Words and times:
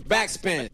Backspin. 0.00 0.68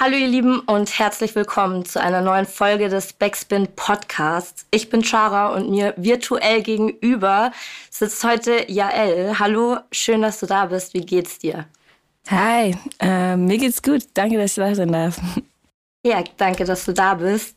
Hallo 0.00 0.16
ihr 0.16 0.28
Lieben 0.28 0.60
und 0.60 0.98
herzlich 0.98 1.34
willkommen 1.34 1.84
zu 1.84 2.00
einer 2.00 2.22
neuen 2.22 2.46
Folge 2.46 2.88
des 2.88 3.12
Backspin 3.12 3.68
Podcasts. 3.76 4.66
Ich 4.70 4.88
bin 4.88 5.04
Chara 5.04 5.54
und 5.54 5.70
mir 5.70 5.92
virtuell 5.96 6.62
gegenüber 6.62 7.52
sitzt 7.90 8.24
heute 8.24 8.70
Jael. 8.70 9.38
Hallo, 9.38 9.78
schön, 9.92 10.22
dass 10.22 10.40
du 10.40 10.46
da 10.46 10.66
bist. 10.66 10.94
Wie 10.94 11.04
geht's 11.04 11.38
dir? 11.38 11.66
Hi, 12.28 12.74
äh, 12.98 13.36
mir 13.36 13.58
geht's 13.58 13.82
gut. 13.82 14.04
Danke, 14.14 14.38
dass 14.38 14.52
ich 14.52 14.64
da 14.64 14.74
sein 14.74 14.92
darf. 14.92 15.20
Ja, 16.04 16.22
danke, 16.36 16.64
dass 16.64 16.84
du 16.84 16.92
da 16.92 17.14
bist. 17.14 17.56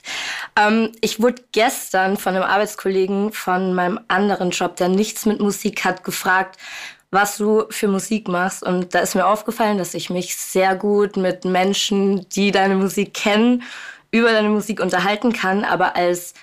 Ähm, 0.55 0.91
ich 1.01 1.21
wurde 1.21 1.43
gestern 1.51 2.17
von 2.17 2.33
einem 2.33 2.45
Arbeitskollegen 2.45 3.31
von 3.31 3.75
meinem 3.75 3.99
anderen 4.07 4.49
Job, 4.49 4.75
der 4.75 4.89
nichts 4.89 5.27
mit 5.27 5.39
Musik 5.39 5.85
hat, 5.85 6.03
gefragt, 6.03 6.57
was 7.11 7.37
du 7.37 7.65
für 7.69 7.87
Musik 7.87 8.27
machst. 8.27 8.63
Und 8.63 8.93
da 8.93 8.99
ist 8.99 9.15
mir 9.15 9.25
aufgefallen, 9.25 9.77
dass 9.77 9.93
ich 9.93 10.09
mich 10.09 10.35
sehr 10.35 10.75
gut 10.75 11.17
mit 11.17 11.45
Menschen, 11.45 12.27
die 12.29 12.51
deine 12.51 12.75
Musik 12.75 13.13
kennen, 13.13 13.63
über 14.11 14.31
deine 14.31 14.49
Musik 14.49 14.79
unterhalten 14.79 15.33
kann. 15.33 15.63
Aber 15.63 15.95
als 15.95 16.33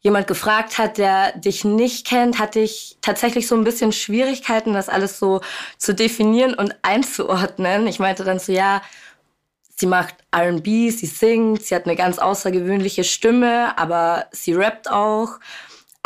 jemand 0.00 0.26
gefragt 0.26 0.78
hat, 0.78 0.98
der 0.98 1.32
dich 1.32 1.64
nicht 1.64 2.06
kennt, 2.06 2.38
hatte 2.38 2.60
ich 2.60 2.98
tatsächlich 3.00 3.48
so 3.48 3.56
ein 3.56 3.64
bisschen 3.64 3.90
Schwierigkeiten, 3.90 4.74
das 4.74 4.88
alles 4.88 5.18
so 5.18 5.40
zu 5.78 5.94
definieren 5.94 6.54
und 6.54 6.74
einzuordnen. 6.82 7.86
Ich 7.86 7.98
meinte 7.98 8.22
dann 8.22 8.38
so, 8.38 8.52
ja, 8.52 8.82
sie 9.76 9.86
macht 9.86 10.14
RB, 10.34 10.64
sie 10.64 11.06
singt, 11.06 11.64
sie 11.64 11.74
hat 11.74 11.86
eine 11.86 11.96
ganz 11.96 12.18
außergewöhnliche 12.18 13.02
Stimme, 13.02 13.76
aber 13.78 14.26
sie 14.30 14.52
rappt 14.52 14.90
auch. 14.90 15.40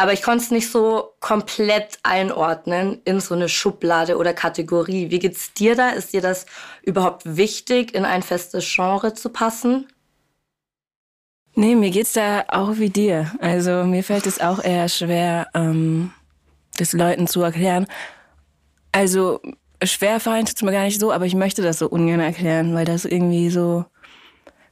Aber 0.01 0.13
ich 0.13 0.23
konnte 0.23 0.45
es 0.45 0.53
nicht 0.53 0.71
so 0.71 1.15
komplett 1.19 1.99
einordnen 2.05 3.03
in 3.05 3.19
so 3.19 3.35
eine 3.35 3.49
Schublade 3.49 4.17
oder 4.17 4.33
Kategorie. 4.33 5.11
Wie 5.11 5.19
geht's 5.19 5.53
dir 5.55 5.75
da? 5.75 5.91
Ist 5.91 6.13
dir 6.13 6.21
das 6.21 6.47
überhaupt 6.83 7.37
wichtig, 7.37 7.97
in 7.97 8.05
ein 8.05 8.23
festes 8.23 8.65
Genre 8.65 9.15
zu 9.15 9.29
passen? 9.29 9.89
Nee, 11.57 11.75
mir 11.75 11.91
geht's 11.91 12.13
da 12.13 12.45
auch 12.47 12.77
wie 12.77 12.91
dir. 12.91 13.33
Also 13.41 13.83
mir 13.83 14.05
fällt 14.05 14.27
es 14.27 14.41
auch 14.41 14.63
eher 14.63 14.89
schwer, 14.89 15.49
ähm, 15.53 16.13
das 16.77 16.93
Leuten 16.93 17.27
zu 17.27 17.43
erklären. 17.43 17.89
Also 18.93 19.41
schwer 19.83 20.21
fallen 20.21 20.47
tut's 20.47 20.63
mir 20.63 20.71
gar 20.71 20.85
nicht 20.85 21.01
so, 21.01 21.11
aber 21.11 21.27
ich 21.27 21.35
möchte 21.35 21.63
das 21.63 21.81
so 21.81 21.89
ungern 21.89 22.21
erklären, 22.21 22.73
weil 22.73 22.85
das 22.85 23.05
irgendwie 23.05 23.51
so 23.51 23.85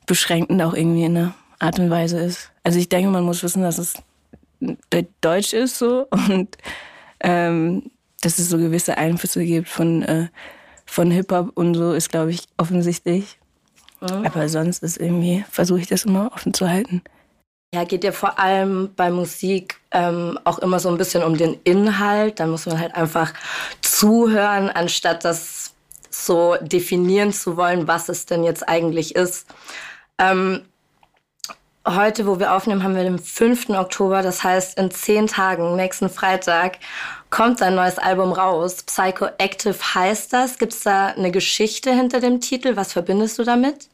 beschränkend 0.07 0.63
auch 0.63 0.75
irgendwie 0.75 1.03
in 1.03 1.17
einer 1.17 1.35
Art 1.59 1.81
und 1.81 1.91
Weise 1.91 2.21
ist. 2.21 2.53
Also 2.63 2.79
ich 2.79 2.89
denke, 2.89 3.11
man 3.11 3.25
muss 3.25 3.43
wissen, 3.43 3.65
dass 3.65 3.79
es 3.79 3.95
Deutsch 5.21 5.53
ist 5.53 5.79
so 5.79 6.07
und 6.11 6.57
ähm, 7.21 7.91
dass 8.21 8.39
es 8.39 8.49
so 8.49 8.59
gewisse 8.59 8.99
Einflüsse 8.99 9.45
gibt 9.45 9.69
von, 9.69 10.03
äh, 10.03 10.29
von 10.85 11.11
Hip-Hop 11.11 11.53
und 11.55 11.75
so 11.75 11.93
ist, 11.93 12.11
glaube 12.11 12.31
ich, 12.31 12.47
offensichtlich. 12.57 13.39
Mhm. 14.01 14.27
Aber 14.27 14.49
sonst 14.49 14.83
ist 14.83 14.99
irgendwie, 14.99 15.45
versuche 15.51 15.81
ich 15.81 15.87
das 15.87 16.05
immer 16.05 16.31
offen 16.35 16.55
zu 16.55 16.69
halten. 16.69 17.03
Ja, 17.75 17.85
geht 17.85 18.05
ja 18.05 18.13
vor 18.13 18.39
allem 18.39 18.91
bei 18.97 19.11
Musik 19.11 19.81
ähm, 19.91 20.39
auch 20.45 20.59
immer 20.61 20.79
so 20.79 20.89
ein 20.89 20.99
bisschen 20.99 21.23
um 21.23 21.37
den 21.37 21.59
Inhalt. 21.65 22.41
Da 22.41 22.47
muss 22.47 22.67
man 22.67 22.79
halt 22.79 22.95
einfach 22.95 23.35
zuhören, 23.81 24.71
anstatt 24.71 25.25
das 25.25 25.75
so 26.11 26.57
definieren 26.61 27.33
zu 27.33 27.57
wollen, 27.57 27.87
was 27.87 28.09
es 28.09 28.25
denn 28.25 28.45
jetzt 28.45 28.67
eigentlich 28.69 29.15
ist. 29.15 29.47
Ähm, 30.19 30.63
heute, 31.87 32.27
wo 32.27 32.39
wir 32.39 32.53
aufnehmen, 32.53 32.83
haben 32.83 32.97
wir 32.97 33.05
den 33.05 33.19
5. 33.19 33.71
Oktober. 33.71 34.23
Das 34.23 34.43
heißt, 34.43 34.79
in 34.79 34.91
zehn 34.91 35.27
Tagen, 35.27 35.77
nächsten 35.77 36.09
Freitag, 36.09 36.79
kommt 37.31 37.63
ein 37.63 37.75
neues 37.75 37.99
Album 37.99 38.33
raus. 38.33 38.83
Psychoactive 38.83 39.77
heißt 39.95 40.33
das. 40.33 40.59
Gibt 40.59 40.73
es 40.73 40.81
da 40.81 41.09
eine 41.09 41.31
Geschichte 41.31 41.93
hinter 41.93 42.21
dem 42.21 42.41
Titel? 42.41 42.77
Was 42.77 42.93
verbindest 42.93 43.39
du 43.39 43.45
damit? 43.45 43.89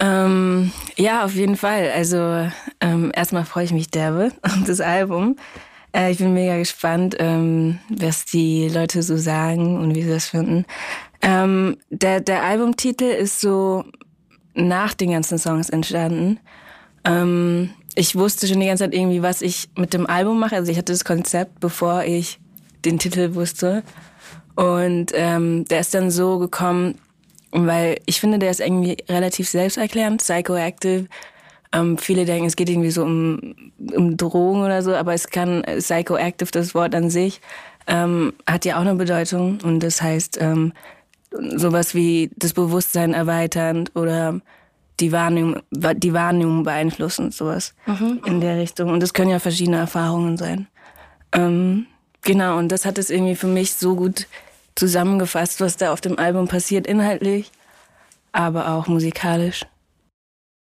Ähm, 0.00 0.72
ja, 0.96 1.24
auf 1.24 1.34
jeden 1.34 1.56
Fall. 1.56 1.90
Also 1.94 2.48
ähm, 2.80 3.12
erstmal 3.14 3.44
freue 3.44 3.64
ich 3.64 3.72
mich 3.72 3.90
derbe 3.90 4.32
auf 4.42 4.64
das 4.66 4.80
Album. 4.80 5.36
Äh, 5.94 6.12
ich 6.12 6.18
bin 6.18 6.34
mega 6.34 6.56
gespannt, 6.58 7.16
ähm, 7.18 7.78
was 7.88 8.24
die 8.24 8.68
Leute 8.68 9.02
so 9.02 9.16
sagen 9.16 9.78
und 9.78 9.94
wie 9.94 10.02
sie 10.02 10.10
das 10.10 10.28
finden. 10.28 10.64
Ähm, 11.22 11.76
der, 11.90 12.20
der 12.20 12.42
Albumtitel 12.42 13.04
ist 13.04 13.40
so 13.40 13.84
nach 14.54 14.94
den 14.94 15.10
ganzen 15.10 15.38
Songs 15.38 15.70
entstanden. 15.70 16.38
Ähm, 17.04 17.70
ich 17.94 18.16
wusste 18.16 18.46
schon 18.46 18.60
die 18.60 18.66
ganze 18.66 18.84
Zeit 18.84 18.94
irgendwie, 18.94 19.22
was 19.22 19.42
ich 19.42 19.68
mit 19.76 19.92
dem 19.92 20.06
Album 20.06 20.38
mache. 20.38 20.56
Also 20.56 20.70
ich 20.70 20.78
hatte 20.78 20.92
das 20.92 21.04
Konzept, 21.04 21.60
bevor 21.60 22.04
ich 22.04 22.38
den 22.84 22.98
Titel 22.98 23.34
wusste. 23.34 23.82
Und 24.54 25.12
ähm, 25.14 25.64
der 25.66 25.80
ist 25.80 25.94
dann 25.94 26.10
so 26.10 26.38
gekommen, 26.38 26.96
weil 27.50 27.98
ich 28.06 28.20
finde, 28.20 28.38
der 28.38 28.50
ist 28.50 28.60
irgendwie 28.60 28.96
relativ 29.08 29.48
selbsterklärend, 29.48 30.22
psychoactive. 30.22 31.06
Ähm, 31.74 31.96
viele 31.96 32.24
denken, 32.24 32.46
es 32.46 32.56
geht 32.56 32.68
irgendwie 32.68 32.90
so 32.90 33.02
um, 33.02 33.54
um 33.94 34.16
Drogen 34.16 34.62
oder 34.62 34.82
so, 34.82 34.94
aber 34.94 35.14
es 35.14 35.28
kann 35.28 35.62
psychoactive, 35.62 36.50
das 36.50 36.74
Wort 36.74 36.94
an 36.94 37.08
sich, 37.08 37.40
ähm, 37.86 38.34
hat 38.46 38.64
ja 38.64 38.76
auch 38.76 38.82
eine 38.82 38.94
Bedeutung. 38.94 39.58
Und 39.62 39.80
das 39.80 40.02
heißt, 40.02 40.38
ähm, 40.40 40.72
sowas 41.56 41.94
wie 41.94 42.30
das 42.36 42.52
Bewusstsein 42.52 43.14
erweiternd 43.14 43.92
oder 43.94 44.40
die 45.00 45.12
Wahrnehmung, 45.12 45.62
die 45.70 46.12
Wahrnehmung 46.12 46.62
beeinflussen, 46.62 47.30
sowas 47.32 47.74
mhm. 47.86 48.20
in 48.24 48.40
der 48.40 48.58
Richtung. 48.58 48.90
Und 48.90 49.00
das 49.00 49.14
können 49.14 49.30
ja 49.30 49.38
verschiedene 49.38 49.78
Erfahrungen 49.78 50.36
sein. 50.36 50.68
Ähm, 51.32 51.86
genau, 52.22 52.58
und 52.58 52.68
das 52.68 52.84
hat 52.84 52.98
es 52.98 53.10
irgendwie 53.10 53.36
für 53.36 53.46
mich 53.46 53.74
so 53.74 53.96
gut 53.96 54.26
zusammengefasst, 54.74 55.60
was 55.60 55.76
da 55.76 55.92
auf 55.92 56.00
dem 56.00 56.18
Album 56.18 56.48
passiert, 56.48 56.86
inhaltlich, 56.86 57.50
aber 58.32 58.72
auch 58.72 58.86
musikalisch. 58.86 59.66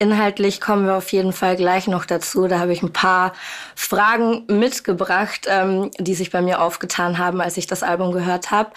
Inhaltlich 0.03 0.63
kommen 0.63 0.87
wir 0.87 0.95
auf 0.95 1.13
jeden 1.13 1.35
Fall 1.35 1.57
gleich 1.57 1.87
noch 1.87 2.07
dazu. 2.07 2.49
Da 2.49 2.59
habe 2.59 2.73
ich 2.73 2.83
ein 2.83 2.93
paar 2.93 3.35
Fragen 3.75 4.47
mitgebracht, 4.47 5.47
ähm, 5.47 5.91
die 5.99 6.15
sich 6.15 6.31
bei 6.31 6.41
mir 6.41 6.63
aufgetan 6.63 7.19
haben, 7.19 7.43
als 7.43 7.59
ich 7.59 7.67
das 7.67 7.83
Album 7.83 8.11
gehört 8.11 8.51
habe. 8.51 8.71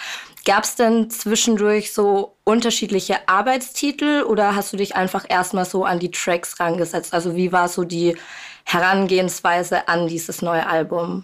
Gab 0.45 0.65
es 0.65 0.75
denn 0.75 1.09
zwischendurch 1.09 1.93
so 1.93 2.35
unterschiedliche 2.43 3.27
Arbeitstitel 3.27 4.23
oder 4.23 4.55
hast 4.55 4.73
du 4.73 4.77
dich 4.77 4.95
einfach 4.95 5.25
erstmal 5.29 5.65
so 5.65 5.85
an 5.85 5.99
die 5.99 6.11
Tracks 6.11 6.59
rangesetzt? 6.59 7.13
Also 7.13 7.35
wie 7.35 7.53
war 7.53 7.69
so 7.69 7.85
die 7.85 8.17
Herangehensweise 8.65 9.87
an 9.87 10.07
dieses 10.07 10.41
neue 10.41 10.67
Album? 10.67 11.23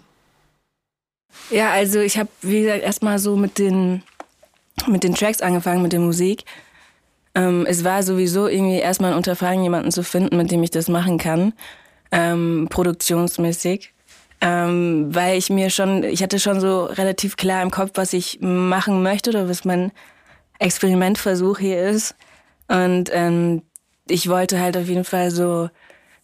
Ja, 1.50 1.70
also 1.70 2.00
ich 2.00 2.18
habe, 2.18 2.30
wie 2.40 2.62
gesagt, 2.62 2.82
erstmal 2.82 3.18
so 3.18 3.36
mit 3.36 3.58
den, 3.58 4.02
mit 4.86 5.04
den 5.04 5.14
Tracks 5.14 5.42
angefangen, 5.42 5.82
mit 5.82 5.92
der 5.92 6.00
Musik. 6.00 6.44
Ähm, 7.34 7.66
es 7.68 7.84
war 7.84 8.02
sowieso 8.02 8.48
irgendwie 8.48 8.78
erstmal 8.78 9.12
ein 9.12 9.16
Unterfangen, 9.18 9.62
jemanden 9.62 9.92
zu 9.92 10.02
finden, 10.02 10.36
mit 10.36 10.50
dem 10.50 10.62
ich 10.62 10.70
das 10.70 10.88
machen 10.88 11.18
kann, 11.18 11.52
ähm, 12.10 12.68
produktionsmäßig. 12.70 13.92
Ähm, 14.40 15.14
weil 15.14 15.36
ich 15.36 15.50
mir 15.50 15.68
schon, 15.68 16.02
ich 16.02 16.22
hatte 16.22 16.38
schon 16.38 16.60
so 16.60 16.84
relativ 16.84 17.36
klar 17.36 17.62
im 17.62 17.70
Kopf, 17.70 17.92
was 17.94 18.12
ich 18.14 18.38
machen 18.40 19.02
möchte 19.02 19.30
oder 19.30 19.48
was 19.48 19.64
mein 19.64 19.92
Experimentversuch 20.58 21.58
hier 21.58 21.88
ist. 21.88 22.14
Und 22.68 23.10
ähm, 23.12 23.62
ich 24.08 24.28
wollte 24.28 24.60
halt 24.60 24.76
auf 24.76 24.86
jeden 24.86 25.04
Fall 25.04 25.30
so 25.30 25.68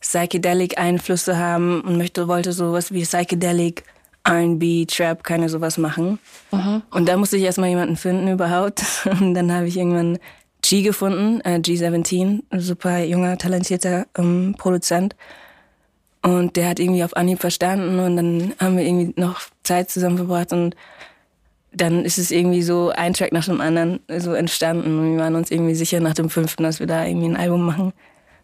Psychedelic-Einflüsse 0.00 1.36
haben 1.36 1.80
und 1.82 1.96
möchte, 1.96 2.28
wollte 2.28 2.52
sowas 2.52 2.92
wie 2.92 3.02
Psychedelic, 3.02 3.84
R&B, 4.24 4.86
Trap, 4.86 5.22
keine 5.22 5.48
sowas 5.48 5.78
machen. 5.78 6.18
Mhm. 6.52 6.82
Und 6.90 7.08
da 7.08 7.16
musste 7.16 7.36
ich 7.36 7.44
erstmal 7.44 7.68
jemanden 7.68 7.96
finden 7.96 8.28
überhaupt. 8.28 8.82
Und 9.20 9.34
dann 9.34 9.52
habe 9.52 9.66
ich 9.66 9.76
irgendwann 9.76 10.18
G 10.62 10.82
gefunden, 10.82 11.40
äh, 11.42 11.58
G17, 11.58 12.42
super 12.58 13.04
junger, 13.04 13.38
talentierter 13.38 14.06
ähm, 14.18 14.54
Produzent. 14.58 15.14
Und 16.26 16.56
der 16.56 16.70
hat 16.70 16.80
irgendwie 16.80 17.04
auf 17.04 17.16
Anhieb 17.16 17.40
verstanden 17.40 18.00
und 18.00 18.16
dann 18.16 18.52
haben 18.58 18.76
wir 18.76 18.84
irgendwie 18.84 19.14
noch 19.14 19.42
Zeit 19.62 19.90
zusammen 19.90 20.16
verbracht 20.16 20.52
und 20.52 20.74
dann 21.72 22.04
ist 22.04 22.18
es 22.18 22.32
irgendwie 22.32 22.62
so 22.62 22.90
ein 22.90 23.12
Track 23.12 23.30
nach 23.30 23.44
dem 23.44 23.60
anderen 23.60 24.00
so 24.18 24.32
entstanden 24.32 24.98
und 24.98 25.12
wir 25.12 25.22
waren 25.22 25.36
uns 25.36 25.52
irgendwie 25.52 25.76
sicher 25.76 26.00
nach 26.00 26.14
dem 26.14 26.28
fünften, 26.28 26.64
dass 26.64 26.80
wir 26.80 26.88
da 26.88 27.04
irgendwie 27.04 27.28
ein 27.28 27.36
Album 27.36 27.64
machen. 27.64 27.92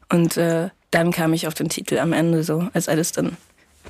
Und 0.08 0.36
äh, 0.36 0.68
dann 0.92 1.10
kam 1.10 1.32
ich 1.32 1.48
auf 1.48 1.54
den 1.54 1.70
Titel 1.70 1.98
am 1.98 2.12
Ende 2.12 2.44
so, 2.44 2.68
als 2.72 2.88
alles 2.88 3.10
dann 3.10 3.36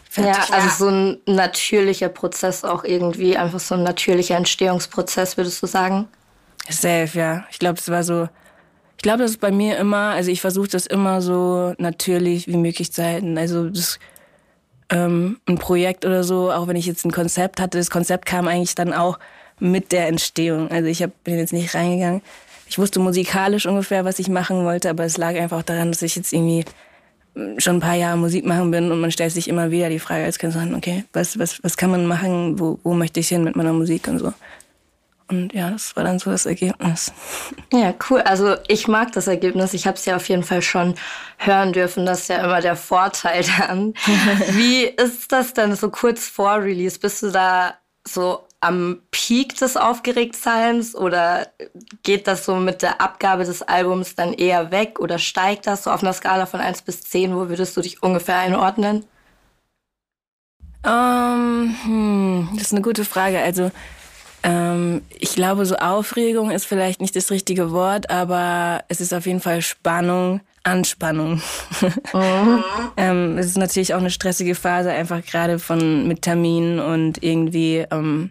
fertig 0.09 0.39
war. 0.39 0.49
Ja, 0.49 0.55
also 0.55 0.85
so 0.87 0.91
ein 0.91 1.19
natürlicher 1.27 2.09
Prozess 2.09 2.65
auch 2.65 2.85
irgendwie, 2.85 3.37
einfach 3.37 3.61
so 3.61 3.75
ein 3.75 3.83
natürlicher 3.83 4.39
Entstehungsprozess, 4.39 5.37
würdest 5.37 5.63
du 5.63 5.67
sagen? 5.67 6.09
Safe, 6.67 7.11
ja. 7.13 7.45
Ich 7.51 7.59
glaube, 7.59 7.75
das 7.75 7.91
war 7.91 8.05
so 8.05 8.27
ich 9.03 9.05
glaube, 9.05 9.25
das 9.25 9.33
ist 9.33 9.41
bei 9.41 9.51
mir 9.51 9.79
immer, 9.79 10.13
also 10.13 10.31
ich 10.31 10.41
versuche 10.41 10.69
das 10.69 10.87
immer 10.87 11.21
so 11.21 11.75
natürlich 11.79 12.47
wie 12.47 12.57
möglich 12.57 12.93
zu 12.93 13.03
halten. 13.03 13.37
Also 13.37 13.69
das, 13.69 13.99
ähm, 14.91 15.41
ein 15.47 15.59
Projekt 15.59 16.05
oder 16.05 16.23
so, 16.23 16.53
auch 16.53 16.69
wenn 16.69 16.77
ich 16.77 16.87
jetzt 16.87 17.05
ein 17.05 17.11
Konzept 17.11 17.61
hatte, 17.61 17.79
das 17.79 17.91
Konzept 17.91 18.27
kam 18.27 18.47
eigentlich 18.47 18.77
dann 18.77 18.93
auch 18.93 19.19
mit 19.59 19.91
der 19.91 20.07
Entstehung. 20.07 20.71
Also 20.71 20.87
ich 20.89 21.03
hab, 21.03 21.11
bin 21.25 21.37
jetzt 21.37 21.53
nicht 21.53 21.75
reingegangen. 21.75 22.23
Ich 22.69 22.79
wusste 22.79 23.01
musikalisch 23.01 23.67
ungefähr, 23.67 24.05
was 24.05 24.21
ich 24.21 24.29
machen 24.29 24.65
wollte, 24.65 24.89
aber 24.89 25.03
es 25.03 25.17
lag 25.17 25.35
einfach 25.35 25.65
daran, 25.65 25.91
dass 25.91 26.03
ich 26.03 26.15
jetzt 26.15 26.33
irgendwie 26.33 26.65
hm, 27.35 27.59
schon 27.59 27.79
ein 27.79 27.81
paar 27.81 27.97
Jahre 27.97 28.17
Musik 28.17 28.47
machen 28.47 28.71
bin 28.71 28.93
und 28.93 29.01
man 29.01 29.11
stellt 29.11 29.33
sich 29.33 29.49
immer 29.49 29.73
wieder 29.73 29.89
die 29.89 29.99
Frage 29.99 30.23
als 30.23 30.39
Künstlerin, 30.39 30.77
okay, 30.77 31.07
was, 31.13 31.37
was, 31.41 31.61
was 31.65 31.77
kann 31.77 31.91
man 31.91 32.07
machen, 32.07 32.61
wo, 32.61 32.79
wo 32.85 32.95
möchte 32.95 33.19
ich 33.19 33.27
hin 33.27 33.43
mit 33.43 33.57
meiner 33.57 33.73
Musik 33.73 34.07
und 34.07 34.21
so. 34.21 34.33
Und 35.29 35.53
ja, 35.53 35.71
das 35.71 35.97
war 35.97 36.05
dann 36.05 36.19
so 36.19 36.31
das 36.31 36.47
Ergebnis. 36.47 37.13
Ja, 37.73 37.95
cool. 38.09 38.21
Also 38.21 38.57
ich 38.69 38.89
mag 38.89 39.13
das 39.13 39.27
Ergebnis. 39.27 39.75
Ich 39.75 39.87
habe 39.87 39.97
es 39.97 40.05
ja 40.05 40.17
auf 40.17 40.29
jeden 40.29 40.43
Fall 40.43 40.63
schon 40.63 40.95
hören 41.39 41.73
dürfen. 41.73 42.07
Das 42.07 42.21
ist 42.21 42.29
ja 42.29 42.45
immer 42.45 42.61
der 42.61 42.77
Vorteil 42.77 43.45
dann. 43.59 43.95
Wie 44.51 44.85
ist 44.85 45.33
das 45.33 45.55
denn 45.55 45.75
so 45.75 45.91
kurz 45.91 46.27
vor 46.27 46.63
Release? 46.63 46.99
Bist 46.99 47.23
du 47.23 47.31
da 47.31 47.75
so 48.07 48.47
am 48.61 49.03
Peak 49.11 49.57
des 49.57 49.77
Aufgeregtseins 49.77 50.95
oder 50.95 51.49
geht 52.03 52.29
das 52.29 52.45
so 52.45 52.57
mit 52.57 52.83
der 52.83 53.01
Abgabe 53.01 53.45
des 53.45 53.63
Albums 53.63 54.15
dann 54.15 54.33
eher 54.33 54.71
weg 54.71 55.01
oder 55.01 55.19
steigt 55.19 55.67
das 55.67 55.85
so 55.85 55.91
auf 55.91 56.03
einer 56.03 56.13
Skala 56.13 56.47
von 56.47 56.61
1 56.61 56.83
bis 56.83 57.03
10? 57.03 57.35
Wo 57.35 57.49
würdest 57.49 57.77
du 57.77 57.81
dich 57.81 58.03
ungefähr 58.03 58.39
einordnen? 58.39 59.05
Um, 60.85 60.91
ähm, 60.91 61.77
hm, 61.85 62.49
das 62.55 62.65
ist 62.65 62.73
eine 62.73 62.83
gute 62.83 63.05
Frage. 63.05 63.41
Also 63.41 63.71
ähm, 64.43 65.03
ich 65.19 65.35
glaube, 65.35 65.67
so 65.67 65.77
Aufregung 65.77 66.51
ist 66.51 66.67
vielleicht 66.67 67.01
nicht 67.01 67.15
das 67.15 67.31
richtige 67.31 67.71
Wort, 67.71 68.11
aber 68.11 68.85
es 68.89 69.01
ist 69.01 69.15
auf 69.15 69.27
jeden 69.27 69.41
Fall 69.41 69.63
Spannung, 69.63 70.41
Anspannung. 70.63 71.41
Mhm. 72.15 72.63
ähm, 72.97 73.39
es 73.39 73.47
ist 73.47 73.57
natürlich 73.57 73.95
auch 73.95 73.99
eine 73.99 74.11
stressige 74.11 74.55
Phase, 74.55 74.91
einfach 74.93 75.25
gerade 75.25 75.59
von 75.59 76.07
mit 76.07 76.23
Terminen 76.23 76.79
und 76.79 77.23
irgendwie 77.23 77.87
ähm, 77.91 78.31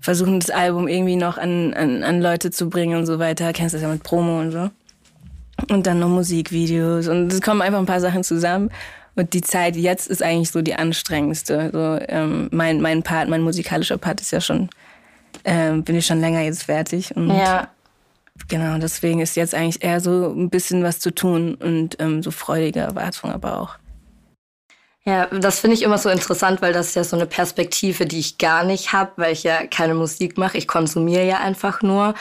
versuchen, 0.00 0.40
das 0.40 0.50
Album 0.50 0.86
irgendwie 0.86 1.16
noch 1.16 1.38
an, 1.38 1.72
an, 1.74 2.02
an 2.02 2.20
Leute 2.20 2.50
zu 2.50 2.68
bringen 2.68 2.98
und 2.98 3.06
so 3.06 3.18
weiter. 3.18 3.52
Kennst 3.52 3.74
du 3.74 3.78
das 3.78 3.82
ja 3.82 3.88
mit 3.88 4.02
Promo 4.02 4.40
und 4.40 4.50
so. 4.50 4.70
Und 5.70 5.86
dann 5.86 5.98
noch 5.98 6.08
Musikvideos 6.08 7.08
und 7.08 7.32
es 7.32 7.40
kommen 7.40 7.62
einfach 7.62 7.78
ein 7.78 7.86
paar 7.86 8.00
Sachen 8.00 8.24
zusammen. 8.24 8.70
Und 9.14 9.34
die 9.34 9.42
Zeit 9.42 9.76
jetzt 9.76 10.08
ist 10.08 10.22
eigentlich 10.22 10.50
so 10.50 10.62
die 10.62 10.74
anstrengendste. 10.74 11.70
So, 11.72 11.98
ähm, 12.08 12.48
mein, 12.50 12.80
mein 12.80 13.02
Part, 13.02 13.28
mein 13.28 13.42
musikalischer 13.42 13.98
Part 13.98 14.20
ist 14.20 14.30
ja 14.30 14.40
schon, 14.40 14.70
ähm, 15.44 15.82
bin 15.84 15.96
ich 15.96 16.06
schon 16.06 16.20
länger 16.20 16.40
jetzt 16.40 16.64
fertig. 16.64 17.14
Und 17.14 17.28
ja. 17.28 17.68
Genau, 18.48 18.78
deswegen 18.78 19.20
ist 19.20 19.36
jetzt 19.36 19.54
eigentlich 19.54 19.84
eher 19.84 20.00
so 20.00 20.32
ein 20.32 20.48
bisschen 20.48 20.82
was 20.82 20.98
zu 20.98 21.14
tun 21.14 21.54
und 21.54 21.96
ähm, 22.00 22.22
so 22.22 22.30
freudige 22.30 22.80
Erwartung 22.80 23.30
aber 23.30 23.60
auch. 23.60 23.76
Ja, 25.04 25.26
das 25.26 25.58
finde 25.58 25.74
ich 25.74 25.82
immer 25.82 25.98
so 25.98 26.08
interessant, 26.10 26.62
weil 26.62 26.72
das 26.72 26.88
ist 26.88 26.94
ja 26.94 27.02
so 27.02 27.16
eine 27.16 27.26
Perspektive, 27.26 28.06
die 28.06 28.20
ich 28.20 28.38
gar 28.38 28.62
nicht 28.62 28.92
habe, 28.92 29.10
weil 29.16 29.32
ich 29.32 29.42
ja 29.42 29.66
keine 29.66 29.94
Musik 29.94 30.38
mache. 30.38 30.56
Ich 30.58 30.68
konsumiere 30.68 31.26
ja 31.26 31.38
einfach 31.38 31.82
nur. 31.82 32.14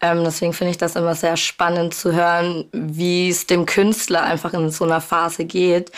Ähm, 0.00 0.22
deswegen 0.22 0.52
finde 0.52 0.70
ich 0.70 0.78
das 0.78 0.94
immer 0.94 1.16
sehr 1.16 1.36
spannend 1.36 1.94
zu 1.94 2.12
hören, 2.12 2.66
wie 2.70 3.28
es 3.28 3.46
dem 3.48 3.66
Künstler 3.66 4.22
einfach 4.22 4.54
in 4.54 4.70
so 4.70 4.84
einer 4.84 5.00
Phase 5.00 5.46
geht. 5.46 5.90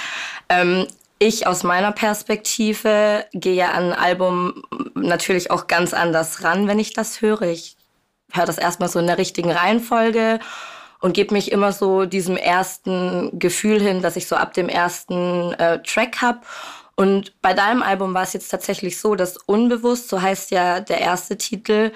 Ähm, 0.48 0.86
ich 1.18 1.46
aus 1.46 1.62
meiner 1.62 1.92
Perspektive 1.92 3.26
gehe 3.34 3.54
ja 3.54 3.72
an 3.72 3.92
ein 3.92 3.98
Album 3.98 4.62
natürlich 4.94 5.50
auch 5.50 5.66
ganz 5.66 5.92
anders 5.92 6.42
ran, 6.42 6.66
wenn 6.66 6.78
ich 6.78 6.94
das 6.94 7.20
höre. 7.20 7.42
Ich 7.42 7.76
höre 8.32 8.46
das 8.46 8.56
erstmal 8.56 8.88
so 8.88 8.98
in 8.98 9.06
der 9.06 9.18
richtigen 9.18 9.50
Reihenfolge 9.50 10.40
und 11.00 11.14
gebe 11.14 11.34
mich 11.34 11.50
immer 11.50 11.72
so 11.72 12.04
diesem 12.04 12.36
ersten 12.36 13.38
Gefühl 13.38 13.80
hin, 13.80 14.02
dass 14.02 14.16
ich 14.16 14.28
so 14.28 14.36
ab 14.36 14.54
dem 14.54 14.68
ersten 14.68 15.52
äh, 15.54 15.82
Track 15.82 16.20
hab. 16.20 16.46
Und 16.94 17.40
bei 17.40 17.54
deinem 17.54 17.82
Album 17.82 18.12
war 18.12 18.22
es 18.22 18.34
jetzt 18.34 18.50
tatsächlich 18.50 19.00
so, 19.00 19.14
dass 19.14 19.38
unbewusst, 19.38 20.08
so 20.08 20.20
heißt 20.20 20.50
ja 20.50 20.80
der 20.80 21.00
erste 21.00 21.38
Titel, 21.38 21.92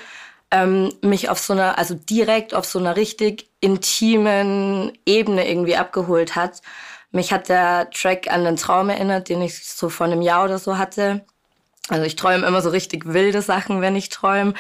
ähm, 0.51 0.93
mich 1.03 1.29
auf 1.29 1.39
so 1.39 1.53
einer, 1.53 1.79
also 1.79 1.95
direkt 1.95 2.55
auf 2.55 2.65
so 2.65 2.79
einer 2.79 2.97
richtig 2.97 3.51
intimen 3.61 4.93
Ebene 5.05 5.49
irgendwie 5.49 5.77
abgeholt 5.77 6.37
hat. 6.37 6.63
Mich 7.11 7.33
hat 7.33 7.49
der 7.49 7.91
Track 7.91 8.31
an 8.31 8.45
den 8.45 8.57
Traum 8.57 8.89
erinnert, 8.89 9.29
den 9.29 9.43
ich 9.43 9.65
so 9.65 9.89
vor 9.89 10.07
einem 10.07 10.23
Jahr 10.23 10.45
oder 10.45 10.59
so 10.59 10.79
hatte. 10.79 11.25
Also 11.89 12.05
ich 12.05 12.17
träume 12.17 12.47
immer 12.47 12.63
so 12.63 12.71
richtig 12.71 13.07
wilde 13.07 13.43
Sachen, 13.43 13.81
wenn 13.81 13.95
ich 13.95 14.09
träume. 14.09 14.55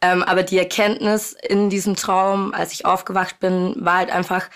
Ähm, 0.00 0.22
aber 0.22 0.42
die 0.42 0.58
Erkenntnis 0.58 1.32
in 1.32 1.68
diesem 1.68 1.94
Traum, 1.94 2.54
als 2.54 2.72
ich 2.72 2.86
aufgewacht 2.86 3.38
bin, 3.38 3.74
war 3.76 3.98
halt 3.98 4.10
einfach, 4.10 4.48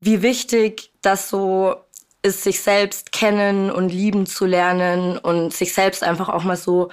wie 0.00 0.22
wichtig 0.22 0.92
das 1.02 1.28
so 1.28 1.76
ist, 2.22 2.42
sich 2.42 2.62
selbst 2.62 3.12
kennen 3.12 3.70
und 3.70 3.90
lieben 3.90 4.26
zu 4.26 4.46
lernen 4.46 5.18
und 5.18 5.52
sich 5.52 5.74
selbst 5.74 6.02
einfach 6.02 6.28
auch 6.28 6.44
mal 6.44 6.56
so 6.56 6.90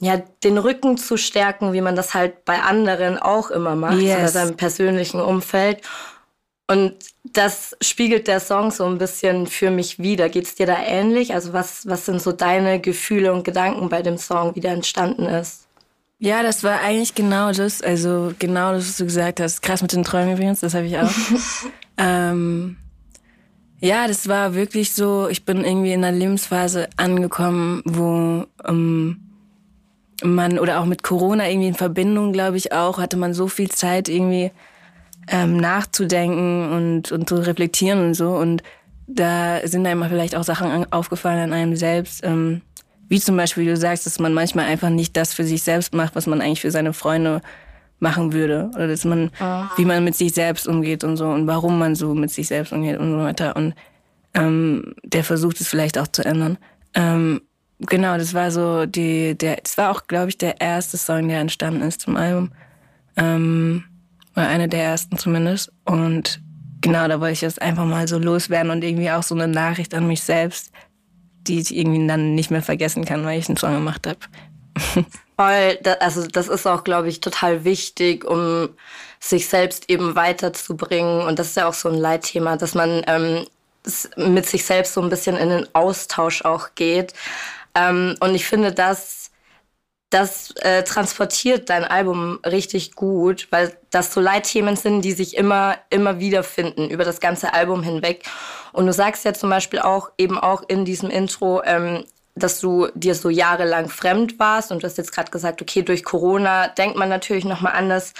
ja, 0.00 0.16
den 0.44 0.58
Rücken 0.58 0.96
zu 0.96 1.16
stärken, 1.16 1.72
wie 1.72 1.80
man 1.80 1.96
das 1.96 2.14
halt 2.14 2.44
bei 2.44 2.60
anderen 2.60 3.18
auch 3.18 3.50
immer 3.50 3.74
macht, 3.74 3.98
yes. 3.98 4.18
oder 4.18 4.28
seinem 4.28 4.56
persönlichen 4.56 5.20
Umfeld. 5.20 5.82
Und 6.70 6.94
das 7.24 7.74
spiegelt 7.80 8.28
der 8.28 8.40
Song 8.40 8.70
so 8.70 8.84
ein 8.84 8.98
bisschen 8.98 9.46
für 9.46 9.70
mich 9.70 9.98
wieder. 9.98 10.28
Geht's 10.28 10.54
dir 10.54 10.66
da 10.66 10.78
ähnlich? 10.78 11.32
Also 11.32 11.54
was, 11.54 11.88
was 11.88 12.04
sind 12.04 12.20
so 12.20 12.30
deine 12.30 12.78
Gefühle 12.78 13.32
und 13.32 13.44
Gedanken 13.44 13.88
bei 13.88 14.02
dem 14.02 14.18
Song, 14.18 14.54
wie 14.54 14.60
der 14.60 14.72
entstanden 14.72 15.24
ist? 15.24 15.66
Ja, 16.18 16.42
das 16.42 16.64
war 16.64 16.80
eigentlich 16.80 17.14
genau 17.14 17.52
das. 17.52 17.80
Also 17.80 18.34
genau 18.38 18.72
das, 18.72 18.86
was 18.86 18.96
du 18.98 19.04
gesagt 19.06 19.40
hast. 19.40 19.62
Krass 19.62 19.80
mit 19.80 19.92
den 19.92 20.04
Träumen 20.04 20.34
übrigens, 20.34 20.60
das 20.60 20.74
habe 20.74 20.86
ich 20.86 20.98
auch. 20.98 21.10
ähm, 21.96 22.76
ja, 23.80 24.06
das 24.06 24.28
war 24.28 24.54
wirklich 24.54 24.92
so, 24.92 25.28
ich 25.28 25.46
bin 25.46 25.64
irgendwie 25.64 25.92
in 25.92 26.04
einer 26.04 26.16
Lebensphase 26.16 26.88
angekommen, 26.96 27.82
wo 27.86 28.44
ähm, 28.66 29.20
man, 30.22 30.58
oder 30.58 30.80
auch 30.80 30.84
mit 30.84 31.02
Corona 31.02 31.48
irgendwie 31.48 31.68
in 31.68 31.74
Verbindung, 31.74 32.32
glaube 32.32 32.58
ich 32.58 32.72
auch, 32.72 32.98
hatte 32.98 33.16
man 33.16 33.32
so 33.32 33.48
viel 33.48 33.70
Zeit 33.70 34.08
irgendwie 34.08 34.50
ähm, 35.30 35.56
nachzudenken 35.56 36.72
und, 36.72 37.12
und 37.12 37.28
zu 37.28 37.36
reflektieren 37.36 38.04
und 38.04 38.14
so. 38.14 38.30
Und 38.30 38.62
da 39.06 39.60
sind 39.64 39.86
einem 39.86 40.04
vielleicht 40.08 40.34
auch 40.34 40.44
Sachen 40.44 40.90
aufgefallen 40.92 41.40
an 41.40 41.52
einem 41.52 41.76
selbst. 41.76 42.22
Ähm, 42.24 42.62
wie 43.08 43.20
zum 43.20 43.36
Beispiel, 43.36 43.64
wie 43.64 43.68
du 43.70 43.76
sagst, 43.76 44.06
dass 44.06 44.18
man 44.18 44.34
manchmal 44.34 44.66
einfach 44.66 44.90
nicht 44.90 45.16
das 45.16 45.32
für 45.32 45.44
sich 45.44 45.62
selbst 45.62 45.94
macht, 45.94 46.14
was 46.14 46.26
man 46.26 46.40
eigentlich 46.40 46.60
für 46.60 46.70
seine 46.70 46.92
Freunde 46.92 47.40
machen 48.00 48.32
würde. 48.32 48.70
Oder 48.74 48.88
dass 48.88 49.04
man, 49.04 49.30
oh. 49.40 49.64
wie 49.76 49.84
man 49.84 50.04
mit 50.04 50.14
sich 50.14 50.32
selbst 50.32 50.68
umgeht 50.68 51.04
und 51.04 51.16
so 51.16 51.26
und 51.28 51.46
warum 51.46 51.78
man 51.78 51.94
so 51.94 52.14
mit 52.14 52.30
sich 52.30 52.48
selbst 52.48 52.72
umgeht 52.72 52.98
und 52.98 53.12
so 53.12 53.18
weiter. 53.18 53.56
Und 53.56 53.74
ähm, 54.34 54.94
der 55.02 55.24
versucht 55.24 55.60
es 55.60 55.68
vielleicht 55.68 55.98
auch 55.98 56.06
zu 56.06 56.24
ändern. 56.24 56.58
Ähm, 56.94 57.40
genau, 57.80 58.18
das 58.18 58.34
war 58.34 58.50
so 58.50 58.86
die, 58.86 59.36
der, 59.36 59.56
das 59.56 59.78
war 59.78 59.90
auch, 59.90 60.06
glaube 60.06 60.28
ich, 60.28 60.38
der 60.38 60.60
erste 60.60 60.96
Song, 60.98 61.28
der 61.28 61.40
entstanden 61.40 61.82
ist 61.82 62.02
zum 62.02 62.16
Album. 62.16 62.50
Ähm, 63.16 63.84
war 64.38 64.48
einer 64.48 64.68
der 64.68 64.84
ersten 64.84 65.18
zumindest. 65.18 65.72
Und 65.84 66.40
genau, 66.80 67.08
da 67.08 67.20
wollte 67.20 67.34
ich 67.34 67.40
das 67.40 67.58
einfach 67.58 67.84
mal 67.84 68.08
so 68.08 68.18
loswerden 68.18 68.70
und 68.70 68.82
irgendwie 68.82 69.10
auch 69.10 69.22
so 69.22 69.34
eine 69.34 69.48
Nachricht 69.48 69.94
an 69.94 70.06
mich 70.06 70.22
selbst, 70.22 70.70
die 71.42 71.60
ich 71.60 71.76
irgendwie 71.76 72.06
dann 72.06 72.34
nicht 72.34 72.50
mehr 72.50 72.62
vergessen 72.62 73.04
kann, 73.04 73.24
weil 73.24 73.38
ich 73.38 73.48
einen 73.48 73.56
Song 73.56 73.74
gemacht 73.74 74.06
habe. 74.06 74.18
Voll, 75.36 75.78
also 76.00 76.26
das 76.26 76.48
ist 76.48 76.66
auch, 76.66 76.84
glaube 76.84 77.08
ich, 77.08 77.20
total 77.20 77.64
wichtig, 77.64 78.24
um 78.24 78.70
sich 79.20 79.48
selbst 79.48 79.88
eben 79.88 80.14
weiterzubringen. 80.14 81.22
Und 81.22 81.38
das 81.38 81.48
ist 81.48 81.56
ja 81.56 81.68
auch 81.68 81.74
so 81.74 81.88
ein 81.88 81.94
Leitthema, 81.94 82.56
dass 82.56 82.74
man 82.74 83.02
ähm, 83.06 83.46
mit 84.16 84.46
sich 84.46 84.64
selbst 84.64 84.94
so 84.94 85.02
ein 85.02 85.08
bisschen 85.08 85.36
in 85.36 85.48
den 85.48 85.74
Austausch 85.74 86.44
auch 86.44 86.74
geht. 86.74 87.14
Ähm, 87.74 88.16
und 88.20 88.34
ich 88.34 88.46
finde, 88.46 88.72
das 88.72 89.30
das 90.10 90.52
äh, 90.62 90.84
transportiert 90.84 91.68
dein 91.68 91.84
Album 91.84 92.40
richtig 92.46 92.94
gut, 92.94 93.48
weil 93.50 93.76
das 93.90 94.12
so 94.12 94.20
Leitthemen 94.20 94.76
sind, 94.76 95.02
die 95.02 95.12
sich 95.12 95.36
immer, 95.36 95.76
immer 95.90 96.18
wiederfinden 96.18 96.88
über 96.88 97.04
das 97.04 97.20
ganze 97.20 97.52
Album 97.52 97.82
hinweg. 97.82 98.24
Und 98.72 98.86
du 98.86 98.92
sagst 98.92 99.24
ja 99.24 99.34
zum 99.34 99.50
Beispiel 99.50 99.80
auch, 99.80 100.10
eben 100.16 100.38
auch 100.38 100.62
in 100.66 100.84
diesem 100.84 101.10
Intro, 101.10 101.62
ähm, 101.64 102.04
dass 102.34 102.60
du 102.60 102.88
dir 102.94 103.14
so 103.14 103.28
jahrelang 103.28 103.88
fremd 103.88 104.38
warst 104.38 104.70
und 104.70 104.82
du 104.82 104.86
hast 104.86 104.96
jetzt 104.96 105.12
gerade 105.12 105.30
gesagt, 105.30 105.60
okay, 105.60 105.82
durch 105.82 106.04
Corona 106.04 106.68
denkt 106.68 106.96
man 106.96 107.08
natürlich 107.08 107.44
nochmal 107.44 107.74
anders 107.74 108.14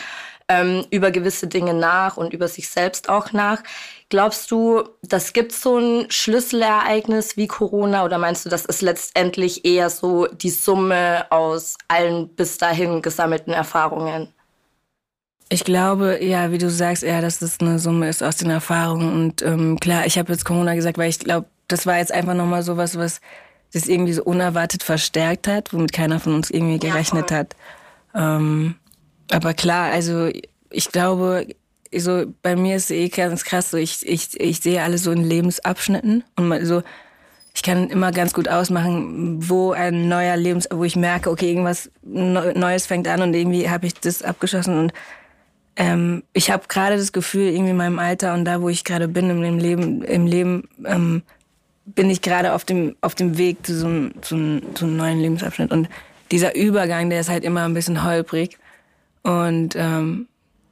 ähm, 0.48 0.84
über 0.90 1.10
gewisse 1.10 1.46
Dinge 1.46 1.74
nach 1.74 2.16
und 2.16 2.32
über 2.32 2.48
sich 2.48 2.68
selbst 2.68 3.08
auch 3.08 3.32
nach. 3.32 3.62
Glaubst 4.10 4.50
du, 4.50 4.84
das 5.02 5.34
gibt 5.34 5.52
so 5.52 5.76
ein 5.76 6.10
Schlüsselereignis 6.10 7.36
wie 7.36 7.46
Corona 7.46 8.04
oder 8.04 8.16
meinst 8.16 8.46
du, 8.46 8.48
das 8.48 8.64
ist 8.64 8.80
letztendlich 8.80 9.66
eher 9.66 9.90
so 9.90 10.26
die 10.26 10.48
Summe 10.48 11.30
aus 11.30 11.76
allen 11.88 12.28
bis 12.28 12.56
dahin 12.56 13.02
gesammelten 13.02 13.52
Erfahrungen? 13.52 14.28
Ich 15.50 15.64
glaube, 15.64 16.24
ja, 16.24 16.50
wie 16.52 16.58
du 16.58 16.70
sagst, 16.70 17.02
eher, 17.02 17.20
dass 17.20 17.38
das 17.38 17.60
eine 17.60 17.78
Summe 17.78 18.08
ist 18.08 18.22
aus 18.22 18.36
den 18.36 18.50
Erfahrungen. 18.50 19.12
Und 19.12 19.42
ähm, 19.42 19.78
klar, 19.78 20.06
ich 20.06 20.18
habe 20.18 20.32
jetzt 20.32 20.44
Corona 20.44 20.74
gesagt, 20.74 20.96
weil 20.96 21.10
ich 21.10 21.18
glaube, 21.18 21.46
das 21.68 21.86
war 21.86 21.98
jetzt 21.98 22.12
einfach 22.12 22.34
nochmal 22.34 22.62
so 22.62 22.78
was, 22.78 22.96
was 22.96 23.20
das 23.72 23.88
irgendwie 23.88 24.14
so 24.14 24.24
unerwartet 24.24 24.82
verstärkt 24.82 25.48
hat, 25.48 25.74
womit 25.74 25.92
keiner 25.92 26.18
von 26.18 26.34
uns 26.34 26.50
irgendwie 26.50 26.78
gerechnet 26.78 27.30
ja, 27.30 27.38
hat. 27.38 27.56
Ähm, 28.14 28.76
aber 29.30 29.52
klar, 29.52 29.92
also 29.92 30.30
ich 30.70 30.90
glaube, 30.90 31.46
so 31.96 32.24
bei 32.42 32.56
mir 32.56 32.76
ist 32.76 32.84
es 32.84 32.90
eh 32.90 33.08
ganz 33.08 33.44
krass, 33.44 33.70
so 33.70 33.76
ich, 33.76 34.06
ich, 34.06 34.40
ich 34.40 34.60
sehe 34.60 34.82
alles 34.82 35.04
so 35.04 35.12
in 35.12 35.24
Lebensabschnitten 35.24 36.24
und 36.36 36.64
so 36.64 36.82
ich 37.54 37.62
kann 37.62 37.90
immer 37.90 38.12
ganz 38.12 38.34
gut 38.34 38.48
ausmachen, 38.48 39.48
wo 39.48 39.72
ein 39.72 40.08
neuer 40.08 40.36
Lebens, 40.36 40.68
wo 40.70 40.84
ich 40.84 40.94
merke, 40.94 41.28
okay, 41.28 41.48
irgendwas 41.48 41.90
Neues 42.02 42.86
fängt 42.86 43.08
an 43.08 43.20
und 43.20 43.34
irgendwie 43.34 43.68
habe 43.68 43.86
ich 43.86 43.94
das 43.94 44.22
abgeschlossen 44.22 44.78
und 44.78 44.92
ähm, 45.76 46.22
ich 46.32 46.50
habe 46.50 46.64
gerade 46.68 46.96
das 46.96 47.12
Gefühl, 47.12 47.48
irgendwie 47.48 47.70
in 47.70 47.76
meinem 47.76 47.98
Alter 47.98 48.34
und 48.34 48.44
da, 48.44 48.60
wo 48.60 48.68
ich 48.68 48.84
gerade 48.84 49.08
bin 49.08 49.30
im 49.30 49.58
Leben, 49.58 50.02
im 50.02 50.26
Leben 50.26 50.68
ähm, 50.84 51.22
bin 51.84 52.10
ich 52.10 52.20
gerade 52.20 52.52
auf 52.52 52.64
dem 52.64 52.96
auf 53.00 53.14
dem 53.14 53.38
Weg 53.38 53.64
zu 53.64 53.74
so, 53.74 53.86
einem, 53.86 54.12
zu, 54.20 54.60
zu 54.74 54.84
einem 54.84 54.96
neuen 54.96 55.20
Lebensabschnitt 55.20 55.72
und 55.72 55.88
dieser 56.30 56.54
Übergang, 56.54 57.10
der 57.10 57.20
ist 57.20 57.30
halt 57.30 57.44
immer 57.44 57.64
ein 57.64 57.74
bisschen 57.74 58.04
holprig. 58.04 58.58
Und 59.22 59.74
ähm, 59.76 60.28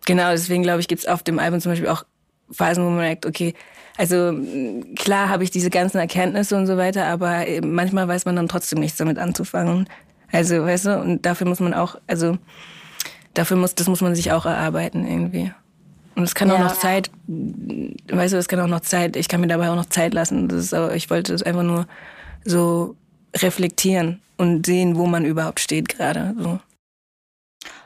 genau, 0.07 0.31
deswegen 0.31 0.63
glaube 0.63 0.81
ich, 0.81 0.89
gibt 0.89 1.03
es 1.03 1.09
auf 1.09 1.23
dem 1.23 1.39
Album 1.39 1.61
zum 1.61 1.73
Beispiel 1.73 1.91
auch 1.91 2.05
Phasen, 2.51 2.85
wo 2.85 2.89
man 2.89 3.01
merkt, 3.01 3.27
okay, 3.27 3.55
also 3.99 4.35
klar 4.95 5.29
habe 5.29 5.45
ich 5.45 5.51
diese 5.51 5.71
ganzen 5.71 5.99
Erkenntnisse 5.99 6.57
und 6.57 6.67
so 6.67 6.77
weiter, 6.77 7.07
aber 7.07 7.45
manchmal 7.63 8.09
weiß 8.09 8.25
man 8.25 8.37
dann 8.37 8.49
trotzdem 8.49 8.79
nichts 8.81 8.99
damit 8.99 9.19
anzufangen. 9.19 9.89
Also, 10.33 10.63
weißt 10.63 10.87
du, 10.87 11.01
und 11.01 11.25
dafür 11.25 11.47
muss 11.47 11.61
man 11.61 11.73
auch, 11.73 11.97
also 12.07 12.37
dafür 13.35 13.57
muss, 13.57 13.75
das 13.75 13.89
muss 13.89 14.01
man 14.01 14.15
sich 14.15 14.33
auch 14.33 14.47
erarbeiten 14.47 15.07
irgendwie. 15.07 15.53
Und 16.15 16.25
es 16.25 16.35
kann 16.35 16.51
auch 16.51 16.59
ja. 16.59 16.65
noch 16.65 16.79
Zeit, 16.79 17.11
weißt 17.29 18.35
du, 18.35 18.39
es 18.39 18.49
kann 18.49 18.61
auch 18.61 18.67
noch 18.67 18.81
Zeit, 18.81 19.17
ich 19.17 19.29
kann 19.29 19.41
mir 19.41 19.49
dabei 19.49 19.71
auch 19.71 19.77
noch 19.77 19.87
Zeit 19.87 20.15
lassen. 20.15 20.49
Das 20.49 20.59
ist, 20.59 20.75
aber, 20.75 20.95
ich 20.95 21.11
wollte 21.11 21.33
das 21.33 21.43
einfach 21.43 21.63
nur 21.63 21.87
so 22.45 22.97
reflektieren 23.37 24.21
und 24.37 24.67
sehen, 24.67 24.97
wo 24.97 25.07
man 25.07 25.25
überhaupt 25.25 25.61
steht 25.61 25.89
gerade. 25.89 26.35
So. 26.39 26.59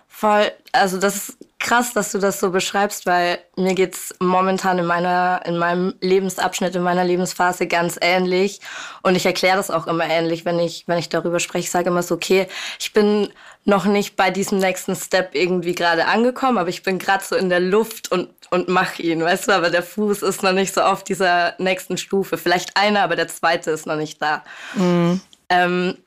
Voll, 0.07 0.50
also 0.73 0.99
das 0.99 1.17
ist 1.17 1.39
krass, 1.61 1.93
dass 1.93 2.11
du 2.11 2.19
das 2.19 2.40
so 2.40 2.50
beschreibst, 2.50 3.07
weil 3.07 3.38
mir 3.57 3.75
geht's 3.75 4.14
momentan 4.19 4.79
in 4.79 4.87
meiner, 4.87 5.43
in 5.45 5.59
meinem 5.59 5.95
Lebensabschnitt, 6.00 6.75
in 6.75 6.83
meiner 6.83 7.05
Lebensphase 7.05 7.67
ganz 7.67 7.99
ähnlich. 8.00 8.61
Und 9.02 9.14
ich 9.14 9.26
erkläre 9.26 9.59
das 9.59 9.71
auch 9.71 9.87
immer 9.87 10.09
ähnlich, 10.09 10.45
wenn 10.45 10.59
ich, 10.59 10.85
wenn 10.88 10.99
ich 10.99 11.11
darüber 11.11 11.38
spreche. 11.38 11.64
Ich 11.64 11.71
sage 11.71 11.90
immer 11.90 12.02
so, 12.02 12.14
okay, 12.17 12.49
ich 12.79 12.93
bin 12.93 13.29
noch 13.64 13.85
nicht 13.85 14.17
bei 14.17 14.31
diesem 14.31 14.59
nächsten 14.59 14.97
Step 14.97 15.35
irgendwie 15.35 15.75
gerade 15.75 16.07
angekommen, 16.07 16.59
aber 16.59 16.71
ich 16.71 16.83
bin 16.83 16.99
gerade 16.99 17.23
so 17.23 17.37
in 17.37 17.50
der 17.50 17.61
Luft 17.61 18.11
und, 18.11 18.31
und 18.50 18.69
mach 18.69 18.99
ihn, 18.99 19.23
weißt 19.23 19.49
du, 19.49 19.52
aber 19.52 19.69
der 19.69 19.83
Fuß 19.83 20.23
ist 20.23 20.43
noch 20.43 20.52
nicht 20.52 20.75
so 20.75 20.81
auf 20.81 21.05
dieser 21.05 21.55
nächsten 21.59 21.99
Stufe. 21.99 22.38
Vielleicht 22.38 22.76
einer, 22.76 23.02
aber 23.02 23.17
der 23.17 23.29
zweite 23.29 23.71
ist 23.71 23.87
noch 23.87 23.97
nicht 23.97 24.21
da. 24.21 24.43
Mhm. 24.75 25.21
Ähm, 25.50 25.99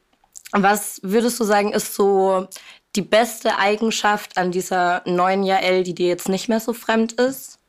was 0.51 0.99
würdest 1.03 1.39
du 1.39 1.43
sagen, 1.43 1.73
ist 1.73 1.93
so 1.93 2.47
die 2.95 3.01
beste 3.01 3.57
Eigenschaft 3.57 4.37
an 4.37 4.51
dieser 4.51 5.01
neuen 5.05 5.43
Jael, 5.43 5.83
die 5.83 5.95
dir 5.95 6.07
jetzt 6.07 6.29
nicht 6.29 6.47
mehr 6.47 6.59
so 6.59 6.73
fremd 6.73 7.13
ist? 7.13 7.59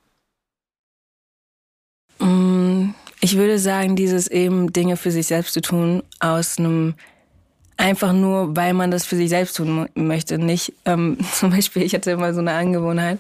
Mm, 2.19 2.90
ich 3.21 3.37
würde 3.37 3.59
sagen, 3.59 3.97
dieses 3.97 4.26
eben 4.26 4.73
Dinge 4.73 4.97
für 4.97 5.11
sich 5.11 5.26
selbst 5.26 5.54
zu 5.54 5.62
tun, 5.62 6.02
aus 6.21 6.59
einem 6.59 6.95
einfach 7.76 8.12
nur, 8.12 8.57
weil 8.57 8.75
man 8.75 8.90
das 8.90 9.04
für 9.04 9.16
sich 9.16 9.31
selbst 9.31 9.57
tun 9.57 9.88
möchte. 9.95 10.38
Nicht, 10.38 10.75
ähm, 10.85 11.19
zum 11.33 11.50
Beispiel, 11.50 11.83
ich 11.83 11.95
hatte 11.95 12.11
immer 12.11 12.35
so 12.35 12.40
eine 12.40 12.52
Angewohnheit, 12.52 13.19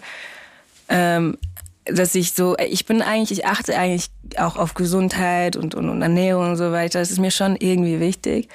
ähm, 0.88 1.38
dass 1.86 2.14
ich 2.14 2.32
so, 2.32 2.56
ich 2.58 2.86
bin 2.86 3.02
eigentlich, 3.02 3.38
ich 3.38 3.46
achte 3.46 3.76
eigentlich 3.76 4.10
auch 4.38 4.56
auf 4.56 4.74
Gesundheit 4.74 5.56
und, 5.56 5.74
und, 5.74 5.88
und 5.88 6.02
Ernährung 6.02 6.50
und 6.50 6.56
so 6.56 6.72
weiter. 6.72 6.98
Das 6.98 7.10
ist 7.10 7.18
mir 7.18 7.30
schon 7.30 7.56
irgendwie 7.56 8.00
wichtig. 8.00 8.48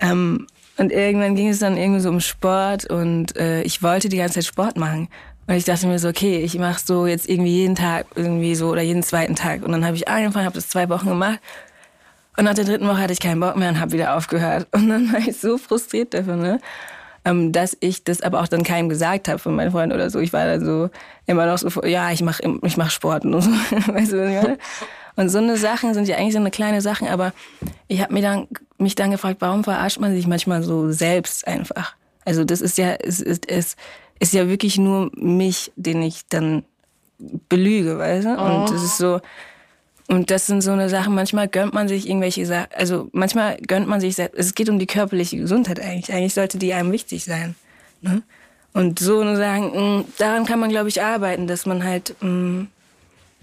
Ähm, 0.00 0.46
und 0.78 0.92
irgendwann 0.92 1.34
ging 1.34 1.48
es 1.48 1.58
dann 1.58 1.76
irgendwie 1.76 2.00
so 2.00 2.08
um 2.08 2.20
Sport 2.20 2.84
und 2.86 3.36
äh, 3.36 3.62
ich 3.62 3.82
wollte 3.82 4.08
die 4.08 4.16
ganze 4.16 4.34
Zeit 4.34 4.44
Sport 4.44 4.76
machen. 4.76 5.08
Und 5.48 5.54
ich 5.54 5.64
dachte 5.64 5.86
mir 5.86 5.98
so, 5.98 6.08
okay, 6.08 6.38
ich 6.38 6.56
mache 6.58 6.80
so 6.84 7.06
jetzt 7.06 7.28
irgendwie 7.28 7.50
jeden 7.50 7.74
Tag 7.74 8.06
irgendwie 8.14 8.54
so 8.54 8.68
oder 8.68 8.82
jeden 8.82 9.02
zweiten 9.02 9.34
Tag. 9.34 9.64
Und 9.64 9.72
dann 9.72 9.84
habe 9.84 9.96
ich 9.96 10.06
angefangen, 10.06 10.44
habe 10.44 10.54
das 10.54 10.68
zwei 10.68 10.88
Wochen 10.88 11.08
gemacht. 11.08 11.40
Und 12.36 12.44
nach 12.44 12.54
der 12.54 12.64
dritten 12.64 12.86
Woche 12.86 12.98
hatte 12.98 13.12
ich 13.12 13.18
keinen 13.18 13.40
Bock 13.40 13.56
mehr 13.56 13.70
und 13.70 13.80
habe 13.80 13.90
wieder 13.90 14.14
aufgehört. 14.14 14.68
Und 14.72 14.88
dann 14.88 15.12
war 15.12 15.18
ich 15.18 15.38
so 15.38 15.58
frustriert 15.58 16.14
davon, 16.14 16.40
ne? 16.40 16.60
Ähm, 17.24 17.50
dass 17.50 17.76
ich 17.80 18.04
das 18.04 18.20
aber 18.20 18.40
auch 18.40 18.46
dann 18.46 18.62
keinem 18.62 18.88
gesagt 18.88 19.26
habe 19.26 19.40
von 19.40 19.56
meinen 19.56 19.72
Freunden 19.72 19.92
oder 19.92 20.08
so. 20.10 20.20
Ich 20.20 20.32
war 20.32 20.46
dann 20.46 20.64
so 20.64 20.90
immer 21.26 21.46
noch 21.46 21.58
so, 21.58 21.68
ja, 21.84 22.12
ich 22.12 22.22
mache 22.22 22.42
ich 22.62 22.76
mach 22.76 22.90
Sport 22.90 23.24
und 23.24 23.40
so. 23.40 23.50
weißt 23.70 24.12
du, 24.12 24.22
was 24.22 24.30
ich 24.30 24.42
meine? 24.42 24.58
Und 25.18 25.30
so 25.30 25.38
eine 25.38 25.56
Sachen 25.56 25.94
sind 25.94 26.06
ja 26.06 26.16
eigentlich 26.16 26.34
so 26.34 26.38
eine 26.38 26.52
kleine 26.52 26.80
Sachen, 26.80 27.08
aber 27.08 27.32
ich 27.88 28.00
habe 28.00 28.14
mir 28.14 28.22
dann, 28.22 28.46
mich 28.78 28.94
dann 28.94 29.10
gefragt, 29.10 29.38
warum 29.40 29.64
verarscht 29.64 29.98
man 29.98 30.14
sich 30.14 30.28
manchmal 30.28 30.62
so 30.62 30.92
selbst 30.92 31.44
einfach? 31.48 31.96
Also 32.24 32.44
das 32.44 32.60
ist 32.60 32.78
ja, 32.78 32.92
es 32.92 33.20
ist, 33.20 33.50
es 33.50 33.74
ist 34.20 34.32
ja 34.32 34.48
wirklich 34.48 34.78
nur 34.78 35.10
mich, 35.16 35.72
den 35.74 36.02
ich 36.02 36.28
dann 36.28 36.62
belüge, 37.48 37.98
weißt 37.98 38.26
du? 38.26 38.30
Und 38.30 38.38
oh. 38.38 38.66
das 38.70 38.80
ist 38.80 38.96
so, 38.96 39.20
und 40.06 40.30
das 40.30 40.46
sind 40.46 40.60
so 40.60 40.70
eine 40.70 40.88
Sachen, 40.88 41.16
manchmal 41.16 41.48
gönnt 41.48 41.74
man 41.74 41.88
sich 41.88 42.08
irgendwelche 42.08 42.46
Sachen, 42.46 42.68
also 42.76 43.08
manchmal 43.10 43.56
gönnt 43.56 43.88
man 43.88 44.00
sich 44.00 44.14
selbst, 44.14 44.38
es 44.38 44.54
geht 44.54 44.68
um 44.68 44.78
die 44.78 44.86
körperliche 44.86 45.36
Gesundheit 45.36 45.80
eigentlich. 45.80 46.12
Eigentlich 46.12 46.34
sollte 46.34 46.58
die 46.58 46.72
einem 46.74 46.92
wichtig 46.92 47.24
sein. 47.24 47.56
Ne? 48.02 48.22
Und 48.72 49.00
so 49.00 49.24
nur 49.24 49.34
sagen, 49.34 49.72
mh, 49.74 50.04
daran 50.18 50.46
kann 50.46 50.60
man, 50.60 50.70
glaube 50.70 50.90
ich, 50.90 51.02
arbeiten, 51.02 51.48
dass 51.48 51.66
man 51.66 51.82
halt 51.82 52.14
mh, 52.20 52.68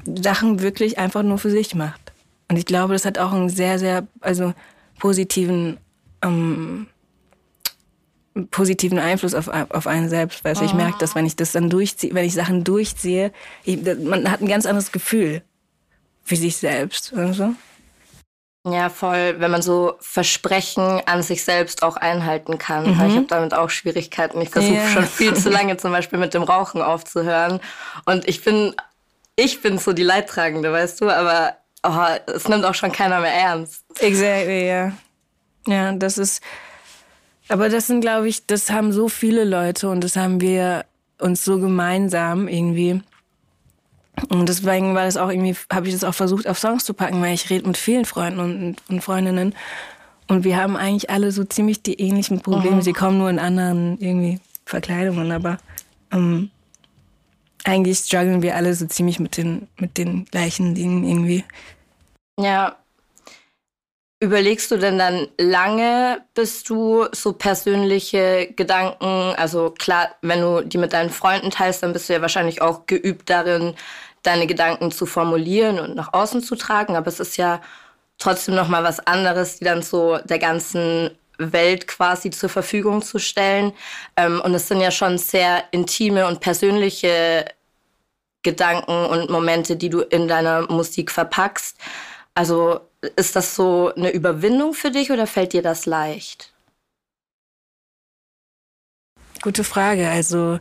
Sachen 0.05 0.61
wirklich 0.61 0.97
einfach 0.97 1.23
nur 1.23 1.37
für 1.37 1.49
sich 1.49 1.75
macht. 1.75 2.13
Und 2.49 2.57
ich 2.57 2.65
glaube, 2.65 2.93
das 2.93 3.05
hat 3.05 3.17
auch 3.17 3.33
einen 3.33 3.49
sehr, 3.49 3.79
sehr, 3.79 4.07
also 4.21 4.53
positiven, 4.99 5.77
ähm, 6.21 6.87
positiven 8.51 8.99
Einfluss 8.99 9.33
auf, 9.33 9.47
auf 9.47 9.87
einen 9.87 10.09
selbst. 10.09 10.43
Weil 10.43 10.61
ich 10.61 10.73
merke, 10.73 10.97
dass 10.99 11.15
wenn 11.15 11.25
ich 11.25 11.35
das 11.35 11.53
dann 11.53 11.69
durchziehe, 11.69 12.13
wenn 12.13 12.25
ich 12.25 12.33
Sachen 12.33 12.63
durchziehe, 12.63 13.31
ich, 13.63 13.79
man 14.03 14.29
hat 14.29 14.41
ein 14.41 14.47
ganz 14.47 14.65
anderes 14.65 14.91
Gefühl 14.91 15.41
für 16.23 16.35
sich 16.35 16.57
selbst. 16.57 17.13
Also. 17.13 17.55
Ja, 18.67 18.89
voll, 18.89 19.35
wenn 19.39 19.51
man 19.51 19.61
so 19.61 19.93
Versprechen 19.99 21.01
an 21.05 21.21
sich 21.21 21.43
selbst 21.43 21.83
auch 21.83 21.97
einhalten 21.97 22.57
kann. 22.57 22.95
Mhm. 22.95 23.09
Ich 23.09 23.15
habe 23.15 23.27
damit 23.27 23.53
auch 23.53 23.69
Schwierigkeiten. 23.69 24.41
Ich 24.41 24.49
versuche 24.49 24.73
yeah. 24.73 24.89
schon 24.89 25.05
viel 25.05 25.35
zu 25.35 25.49
lange 25.51 25.77
zum 25.77 25.91
Beispiel 25.91 26.17
mit 26.17 26.33
dem 26.33 26.41
Rauchen 26.41 26.81
aufzuhören. 26.81 27.59
Und 28.05 28.27
ich 28.27 28.43
bin 28.43 28.73
ich 29.35 29.61
bin 29.61 29.77
so 29.77 29.93
die 29.93 30.03
Leidtragende, 30.03 30.71
weißt 30.71 31.01
du, 31.01 31.09
aber 31.09 31.57
oh, 31.83 32.31
es 32.33 32.47
nimmt 32.47 32.65
auch 32.65 32.75
schon 32.75 32.91
keiner 32.91 33.19
mehr 33.19 33.33
ernst. 33.33 33.83
Exactly, 33.99 34.67
ja. 34.67 34.93
Ja, 35.67 35.91
das 35.93 36.17
ist, 36.17 36.41
aber 37.47 37.69
das 37.69 37.87
sind, 37.87 38.01
glaube 38.01 38.27
ich, 38.27 38.45
das 38.45 38.69
haben 38.69 38.91
so 38.91 39.09
viele 39.09 39.43
Leute 39.43 39.89
und 39.89 40.03
das 40.03 40.15
haben 40.15 40.41
wir 40.41 40.85
uns 41.19 41.43
so 41.43 41.59
gemeinsam 41.59 42.47
irgendwie. 42.47 43.01
Und 44.29 44.47
deswegen 44.47 44.95
war 44.95 45.05
das 45.05 45.17
auch 45.17 45.29
irgendwie, 45.29 45.55
habe 45.71 45.87
ich 45.87 45.93
das 45.93 46.03
auch 46.03 46.13
versucht 46.13 46.47
auf 46.47 46.57
Songs 46.57 46.85
zu 46.85 46.93
packen, 46.93 47.21
weil 47.21 47.33
ich 47.33 47.49
rede 47.49 47.67
mit 47.67 47.77
vielen 47.77 48.05
Freunden 48.05 48.39
und, 48.39 48.77
und 48.89 49.01
Freundinnen. 49.01 49.53
Und 50.27 50.43
wir 50.43 50.57
haben 50.57 50.77
eigentlich 50.77 51.09
alle 51.09 51.31
so 51.31 51.43
ziemlich 51.43 51.83
die 51.83 51.99
ähnlichen 51.99 52.41
Probleme. 52.41 52.77
Mhm. 52.77 52.81
Sie 52.81 52.93
kommen 52.93 53.17
nur 53.17 53.29
in 53.29 53.39
anderen 53.39 53.99
irgendwie 53.99 54.39
Verkleidungen, 54.65 55.31
aber 55.31 55.57
ähm, 56.11 56.49
eigentlich 57.65 57.97
strugglen 57.99 58.41
wir 58.41 58.55
alle 58.55 58.73
so 58.73 58.85
ziemlich 58.85 59.19
mit 59.19 59.37
den, 59.37 59.67
mit 59.77 59.97
den 59.97 60.25
gleichen 60.25 60.75
Dingen 60.75 61.03
irgendwie. 61.03 61.43
Ja. 62.39 62.77
Überlegst 64.21 64.71
du 64.71 64.77
denn 64.77 64.97
dann 64.97 65.27
lange, 65.37 66.23
bis 66.33 66.63
du 66.63 67.05
so 67.11 67.33
persönliche 67.33 68.53
Gedanken, 68.55 69.35
also 69.35 69.71
klar, 69.71 70.15
wenn 70.21 70.41
du 70.41 70.61
die 70.61 70.77
mit 70.77 70.93
deinen 70.93 71.09
Freunden 71.09 71.51
teilst, 71.51 71.83
dann 71.83 71.91
bist 71.91 72.07
du 72.07 72.13
ja 72.13 72.21
wahrscheinlich 72.21 72.61
auch 72.61 72.85
geübt 72.85 73.29
darin, 73.29 73.75
deine 74.23 74.47
Gedanken 74.47 74.91
zu 74.91 75.05
formulieren 75.05 75.79
und 75.79 75.95
nach 75.95 76.13
außen 76.13 76.41
zu 76.41 76.55
tragen, 76.55 76.95
aber 76.95 77.07
es 77.07 77.19
ist 77.19 77.37
ja 77.37 77.61
trotzdem 78.17 78.55
noch 78.55 78.69
mal 78.69 78.83
was 78.83 79.05
anderes, 79.05 79.57
die 79.59 79.65
dann 79.65 79.81
so 79.81 80.17
der 80.23 80.39
ganzen 80.39 81.11
Welt 81.37 81.87
quasi 81.87 82.29
zur 82.29 82.49
Verfügung 82.49 83.01
zu 83.01 83.19
stellen. 83.19 83.73
Ähm, 84.15 84.41
und 84.41 84.53
es 84.53 84.67
sind 84.67 84.79
ja 84.79 84.91
schon 84.91 85.17
sehr 85.17 85.63
intime 85.71 86.27
und 86.27 86.39
persönliche 86.39 87.45
Gedanken 88.45 89.05
und 89.05 89.29
Momente, 89.29 89.75
die 89.75 89.89
du 89.89 89.99
in 89.99 90.29
deiner 90.29 90.71
Musik 90.71 91.11
verpackst. 91.11 91.75
Also 92.33 92.79
ist 93.17 93.35
das 93.35 93.55
so 93.55 93.91
eine 93.95 94.11
Überwindung 94.11 94.73
für 94.73 94.91
dich 94.91 95.11
oder 95.11 95.27
fällt 95.27 95.51
dir 95.51 95.61
das 95.61 95.85
leicht? 95.85 96.53
Gute 99.41 99.63
Frage. 99.63 100.07
Also 100.07 100.59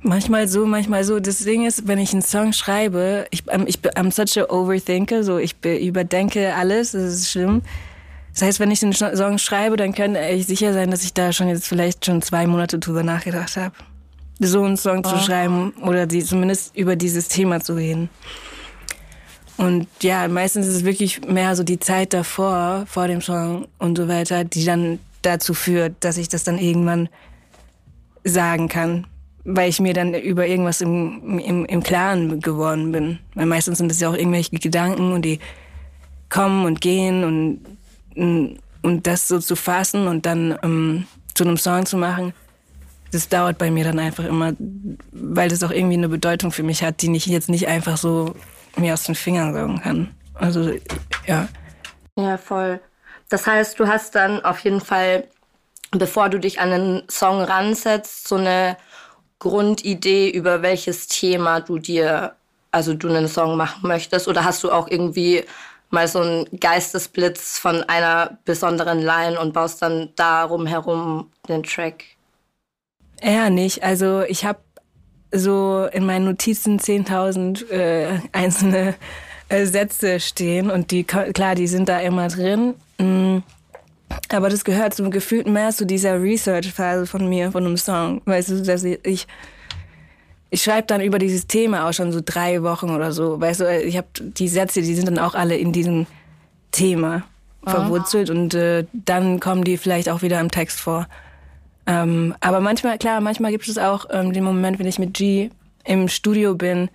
manchmal 0.00 0.48
so, 0.48 0.64
manchmal 0.66 1.04
so. 1.04 1.20
Das 1.20 1.38
Ding 1.40 1.66
ist, 1.66 1.86
wenn 1.88 1.98
ich 1.98 2.12
einen 2.12 2.22
Song 2.22 2.52
schreibe, 2.52 3.26
ich, 3.30 3.42
ich 3.66 3.80
I'm 3.80 4.12
such 4.12 4.40
a 4.40 4.50
overthinker, 4.50 5.24
so 5.24 5.38
ich 5.38 5.56
überdenke 5.64 6.54
alles, 6.54 6.92
das 6.92 7.02
ist 7.02 7.30
schlimm. 7.30 7.62
Das 8.32 8.42
heißt, 8.42 8.60
wenn 8.60 8.70
ich 8.70 8.80
den 8.80 8.92
Song 8.92 9.38
schreibe, 9.38 9.76
dann 9.76 9.94
kann 9.94 10.14
ich 10.14 10.46
sicher 10.46 10.72
sein, 10.72 10.92
dass 10.92 11.02
ich 11.02 11.12
da 11.12 11.32
schon 11.32 11.48
jetzt 11.48 11.66
vielleicht 11.66 12.06
schon 12.06 12.22
zwei 12.22 12.46
Monate 12.46 12.78
drüber 12.78 13.02
nachgedacht 13.02 13.56
habe 13.56 13.74
so 14.38 14.62
einen 14.62 14.76
Song 14.76 15.02
oh. 15.04 15.08
zu 15.08 15.18
schreiben 15.18 15.72
oder 15.82 16.06
die, 16.06 16.22
zumindest 16.22 16.76
über 16.76 16.96
dieses 16.96 17.28
Thema 17.28 17.60
zu 17.60 17.74
reden. 17.74 18.08
Und 19.56 19.88
ja, 20.02 20.28
meistens 20.28 20.68
ist 20.68 20.76
es 20.76 20.84
wirklich 20.84 21.26
mehr 21.26 21.56
so 21.56 21.64
die 21.64 21.80
Zeit 21.80 22.12
davor, 22.12 22.84
vor 22.86 23.08
dem 23.08 23.20
Song 23.20 23.66
und 23.78 23.98
so 23.98 24.06
weiter, 24.06 24.44
die 24.44 24.64
dann 24.64 25.00
dazu 25.22 25.52
führt, 25.52 25.96
dass 26.00 26.16
ich 26.16 26.28
das 26.28 26.44
dann 26.44 26.58
irgendwann 26.58 27.08
sagen 28.22 28.68
kann, 28.68 29.06
weil 29.44 29.68
ich 29.68 29.80
mir 29.80 29.94
dann 29.94 30.14
über 30.14 30.46
irgendwas 30.46 30.80
im, 30.80 31.40
im, 31.40 31.64
im 31.64 31.82
Klaren 31.82 32.40
geworden 32.40 32.92
bin. 32.92 33.18
Weil 33.34 33.46
meistens 33.46 33.78
sind 33.78 33.90
es 33.90 33.98
ja 33.98 34.10
auch 34.10 34.16
irgendwelche 34.16 34.56
Gedanken 34.56 35.10
und 35.10 35.22
die 35.22 35.40
kommen 36.28 36.64
und 36.64 36.80
gehen 36.80 37.24
und, 38.14 38.58
und 38.82 39.06
das 39.08 39.26
so 39.26 39.40
zu 39.40 39.56
fassen 39.56 40.06
und 40.06 40.24
dann 40.24 40.56
ähm, 40.62 41.06
zu 41.34 41.42
einem 41.42 41.56
Song 41.56 41.84
zu 41.84 41.96
machen 41.96 42.32
das 43.12 43.28
dauert 43.28 43.58
bei 43.58 43.70
mir 43.70 43.84
dann 43.84 43.98
einfach 43.98 44.24
immer, 44.24 44.52
weil 45.12 45.48
das 45.48 45.62
auch 45.62 45.70
irgendwie 45.70 45.96
eine 45.96 46.08
Bedeutung 46.08 46.52
für 46.52 46.62
mich 46.62 46.82
hat, 46.82 47.02
die 47.02 47.14
ich 47.16 47.26
jetzt 47.26 47.48
nicht 47.48 47.68
einfach 47.68 47.96
so 47.96 48.34
mir 48.76 48.94
aus 48.94 49.04
den 49.04 49.14
Fingern 49.14 49.54
saugen 49.54 49.80
kann. 49.80 50.14
Also, 50.34 50.72
ja. 51.26 51.48
Ja, 52.16 52.36
voll. 52.36 52.80
Das 53.28 53.46
heißt, 53.46 53.78
du 53.78 53.86
hast 53.86 54.14
dann 54.14 54.44
auf 54.44 54.60
jeden 54.60 54.80
Fall 54.80 55.24
bevor 55.90 56.28
du 56.28 56.38
dich 56.38 56.60
an 56.60 56.72
einen 56.72 57.02
Song 57.08 57.40
ransetzt, 57.40 58.28
so 58.28 58.36
eine 58.36 58.76
Grundidee, 59.38 60.30
über 60.30 60.62
welches 60.62 61.06
Thema 61.06 61.60
du 61.60 61.78
dir, 61.78 62.34
also 62.70 62.94
du 62.94 63.08
einen 63.08 63.28
Song 63.28 63.56
machen 63.56 63.88
möchtest? 63.88 64.28
Oder 64.28 64.44
hast 64.44 64.62
du 64.64 64.70
auch 64.70 64.88
irgendwie 64.88 65.44
mal 65.90 66.08
so 66.08 66.20
einen 66.20 66.46
Geistesblitz 66.60 67.58
von 67.58 67.82
einer 67.84 68.38
besonderen 68.44 69.00
Line 69.00 69.40
und 69.40 69.52
baust 69.52 69.80
dann 69.80 70.10
darum 70.16 70.66
herum 70.66 71.30
den 71.48 71.62
Track? 71.62 72.04
Eher 73.20 73.50
nicht. 73.50 73.82
Also 73.82 74.22
ich 74.22 74.44
habe 74.44 74.60
so 75.32 75.86
in 75.92 76.06
meinen 76.06 76.24
Notizen 76.24 76.78
10.000 76.78 77.70
äh, 77.70 78.20
einzelne 78.32 78.94
äh, 79.48 79.66
Sätze 79.66 80.20
stehen 80.20 80.70
und 80.70 80.90
die, 80.90 81.04
klar, 81.04 81.54
die 81.54 81.66
sind 81.66 81.88
da 81.88 82.00
immer 82.00 82.28
drin. 82.28 82.74
Mm. 82.98 83.38
Aber 84.30 84.48
das 84.48 84.64
gehört 84.64 84.94
zum 84.94 85.10
gefühlt 85.10 85.46
mehr 85.46 85.70
zu 85.70 85.84
dieser 85.84 86.20
Research-Phase 86.20 87.06
von 87.06 87.28
mir, 87.28 87.52
von 87.52 87.64
einem 87.64 87.76
Song. 87.76 88.22
Weißt 88.24 88.50
du, 88.50 88.62
dass 88.62 88.84
ich, 88.84 89.26
ich 90.50 90.62
schreibe 90.62 90.86
dann 90.86 91.00
über 91.00 91.18
dieses 91.18 91.46
Thema 91.46 91.88
auch 91.88 91.92
schon 91.92 92.12
so 92.12 92.20
drei 92.24 92.62
Wochen 92.62 92.90
oder 92.90 93.12
so. 93.12 93.40
Weißt 93.40 93.60
du, 93.60 93.82
ich 93.82 93.96
habe 93.96 94.08
die 94.18 94.48
Sätze, 94.48 94.80
die 94.80 94.94
sind 94.94 95.08
dann 95.08 95.18
auch 95.18 95.34
alle 95.34 95.56
in 95.56 95.72
diesem 95.72 96.06
Thema 96.70 97.24
verwurzelt 97.64 98.30
und 98.30 98.54
äh, 98.54 98.86
dann 98.92 99.40
kommen 99.40 99.64
die 99.64 99.76
vielleicht 99.76 100.08
auch 100.08 100.22
wieder 100.22 100.40
im 100.40 100.50
Text 100.50 100.80
vor. 100.80 101.06
Ähm, 101.88 102.34
aber 102.40 102.60
manchmal, 102.60 102.98
klar, 102.98 103.20
manchmal 103.22 103.50
gibt 103.50 103.66
es 103.66 103.78
auch 103.78 104.04
ähm, 104.10 104.34
den 104.34 104.44
Moment, 104.44 104.78
wenn 104.78 104.86
ich 104.86 104.98
mit 104.98 105.14
G 105.14 105.48
im 105.84 106.08
Studio 106.08 106.54
bin, 106.54 106.90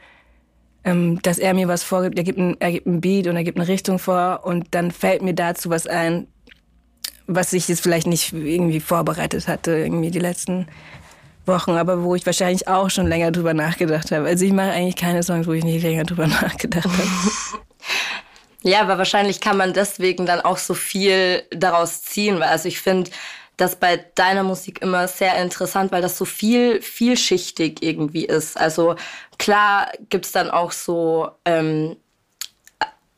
ähm, 0.84 1.20
dass 1.24 1.40
er 1.40 1.56
mir 1.56 1.68
was 1.68 1.82
vorgibt. 1.82 2.16
Er 2.20 2.24
gibt, 2.24 2.38
ein, 2.38 2.56
er 2.60 2.72
gibt 2.72 2.86
ein 2.86 3.02
Beat 3.02 3.26
und 3.26 3.36
er 3.36 3.44
gibt 3.44 3.58
eine 3.58 3.68
Richtung 3.68 3.98
vor 3.98 4.42
und 4.44 4.68
dann 4.72 4.92
fällt 4.92 5.24
mir 5.24 5.34
dazu 5.34 5.72
was 5.72 5.88
ein, 5.88 6.28
was 7.26 7.54
ich 7.54 7.68
jetzt 7.68 7.82
vielleicht 7.82 8.06
nicht 8.06 8.34
irgendwie 8.34 8.80
vorbereitet 8.80 9.48
hatte, 9.48 9.72
irgendwie 9.72 10.12
die 10.12 10.20
letzten 10.20 10.68
Wochen, 11.48 11.72
aber 11.72 12.04
wo 12.04 12.14
ich 12.14 12.26
wahrscheinlich 12.28 12.68
auch 12.68 12.92
schon 12.92 13.08
länger 13.08 13.32
drüber 13.32 13.56
nachgedacht 13.56 14.12
habe. 14.12 14.28
Also 14.28 14.46
ich 14.46 14.54
mache 14.54 14.72
eigentlich 14.72 14.96
keine 14.96 15.24
Songs, 15.24 15.48
wo 15.48 15.54
ich 15.54 15.64
nicht 15.64 15.82
länger 15.82 16.04
drüber 16.04 16.28
nachgedacht 16.42 16.86
habe. 16.86 17.08
ja, 18.62 18.82
aber 18.82 19.00
wahrscheinlich 19.00 19.42
kann 19.42 19.58
man 19.58 19.74
deswegen 19.74 20.28
dann 20.28 20.42
auch 20.42 20.58
so 20.58 20.76
viel 20.76 21.42
daraus 21.50 22.04
ziehen, 22.04 22.36
weil 22.36 22.50
also 22.50 22.68
ich 22.68 22.80
finde, 22.80 23.10
das 23.58 23.76
bei 23.76 23.98
deiner 24.16 24.44
Musik 24.44 24.82
immer 24.82 25.08
sehr 25.08 25.42
interessant, 25.42 25.92
weil 25.92 26.02
das 26.02 26.18
so 26.18 26.26
viel, 26.26 26.82
vielschichtig 26.82 27.84
irgendwie 27.84 28.26
ist. 28.26 28.58
Also 28.58 28.96
klar 29.38 29.92
gibt's 30.10 30.32
dann 30.32 30.50
auch 30.50 30.72
so, 30.72 31.30
ähm, 31.46 31.96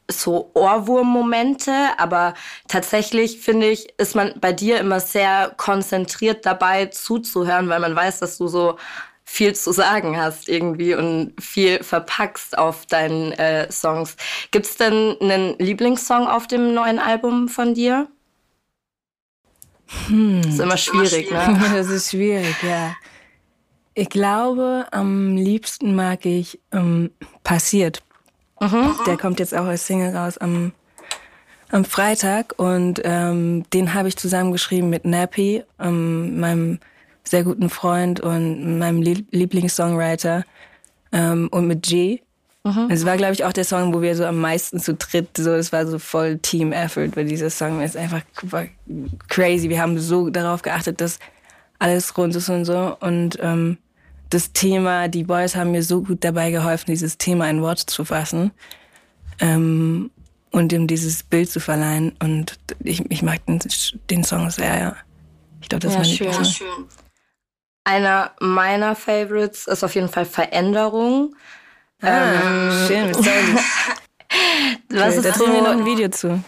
so 0.10 0.52
Ohrwurm-Momente, 0.54 1.72
aber 1.98 2.36
tatsächlich 2.68 3.40
finde 3.40 3.70
ich, 3.70 3.98
ist 3.98 4.16
man 4.16 4.34
bei 4.40 4.54
dir 4.54 4.80
immer 4.80 5.00
sehr 5.00 5.54
konzentriert 5.58 6.46
dabei 6.46 6.88
zuzuhören, 6.88 7.70
weil 7.70 7.80
man 7.80 7.96
weiß, 7.96 8.20
dass 8.20 8.38
du 8.38 8.48
so 8.48 8.78
viel 9.24 9.56
zu 9.56 9.72
sagen 9.72 10.18
hast 10.18 10.48
irgendwie 10.48 10.94
und 10.94 11.34
viel 11.42 11.84
verpackst 11.84 12.58
auf 12.58 12.86
deinen 12.86 13.32
äh, 13.34 13.72
Songs. 13.72 14.16
Gibt's 14.52 14.78
denn 14.78 15.18
einen 15.20 15.58
Lieblingssong 15.58 16.28
auf 16.28 16.46
dem 16.46 16.76
neuen 16.76 17.00
Album 17.00 17.50
von 17.50 17.74
dir? 17.74 18.08
Hm. 20.08 20.42
Das 20.42 20.54
ist 20.54 20.60
immer 20.60 20.78
schwierig, 20.78 21.32
ne? 21.32 21.62
Das 21.74 21.90
ist 21.90 22.12
schwierig, 22.12 22.56
ja. 22.64 22.96
Ich 23.94 24.10
glaube, 24.10 24.88
am 24.92 25.36
liebsten 25.36 25.96
mag 25.96 26.26
ich 26.26 26.60
ähm, 26.72 27.12
Passiert. 27.44 28.04
Mhm. 28.60 28.96
Der 29.06 29.18
kommt 29.18 29.40
jetzt 29.40 29.54
auch 29.56 29.66
als 29.66 29.86
Single 29.88 30.16
raus 30.16 30.38
am, 30.38 30.74
am 31.72 31.86
Freitag 31.86 32.54
und 32.58 33.02
ähm, 33.04 33.64
den 33.72 33.94
habe 33.94 34.08
ich 34.08 34.18
zusammengeschrieben 34.18 34.90
mit 34.90 35.06
Nappy, 35.06 35.64
ähm, 35.80 36.40
meinem 36.40 36.80
sehr 37.24 37.44
guten 37.44 37.70
Freund 37.70 38.20
und 38.20 38.78
meinem 38.78 39.02
Lieblingssongwriter 39.02 40.44
ähm, 41.12 41.48
und 41.52 41.68
mit 41.68 41.84
G. 41.84 42.20
Mhm. 42.66 42.88
Es 42.90 43.06
war, 43.06 43.16
glaube 43.16 43.34
ich, 43.34 43.46
auch 43.46 43.54
der 43.54 43.64
Song, 43.64 43.94
wo 43.94 44.02
wir 44.02 44.16
so 44.16 44.26
am 44.26 44.40
meisten 44.40 44.80
zu 44.80 44.96
dritt, 44.96 45.38
so, 45.38 45.52
es 45.52 45.72
war 45.72 45.86
so 45.86 46.00
voll 46.00 46.40
Team-Effort, 46.40 47.12
weil 47.16 47.26
dieser 47.26 47.52
Song 47.52 47.80
ist 47.82 47.96
einfach 47.96 48.22
crazy. 49.28 49.70
Wir 49.70 49.80
haben 49.80 50.00
so 50.00 50.32
darauf 50.32 50.64
geachtet, 50.64 51.00
dass 51.00 51.20
alles 51.78 52.18
rund 52.18 52.36
ist 52.36 52.50
und 52.50 52.66
so. 52.66 52.98
Und 53.00 53.38
ähm, 53.40 53.78
das 54.32 54.52
Thema, 54.52 55.08
die 55.10 55.26
Boys 55.26 55.56
haben 55.56 55.72
mir 55.72 55.84
so 55.84 56.02
gut 56.02 56.24
dabei 56.24 56.50
geholfen, 56.50 56.86
dieses 56.88 57.20
Thema 57.20 57.48
in 57.52 57.62
Worte 57.62 57.86
zu 57.86 58.04
fassen 58.04 58.50
ähm, 59.40 60.10
und 60.50 60.74
ihm 60.74 60.88
dieses 60.88 61.22
Bild 61.22 61.52
zu 61.52 61.60
verleihen. 61.60 62.14
Und 62.20 62.58
ich, 62.80 63.04
ich 63.12 63.22
mag 63.22 63.46
den, 63.46 63.60
den 64.10 64.24
Song 64.24 64.50
sehr, 64.50 64.80
ja. 64.80 64.96
Ich 65.62 65.70
glaube, 65.70 65.84
das 65.84 65.94
ja, 65.94 66.00
war 66.00 66.06
schön. 66.06 66.32
Ja, 66.32 66.44
schön. 66.44 66.86
Einer 67.84 68.32
meiner 68.40 68.96
Favorites 68.96 69.68
ist 69.68 69.84
auf 69.84 69.94
jeden 69.94 70.10
Fall 70.10 70.26
Veränderung. 70.26 71.36
Ah, 72.06 72.42
ähm, 72.44 72.88
schön, 72.88 73.16
was 74.90 75.18
okay, 75.18 75.30
da 75.30 75.32
drehen 75.32 75.54
wir 75.54 75.62
noch 75.62 75.72
ein 75.72 75.86
Video 75.86 76.10
zu. 76.10 76.44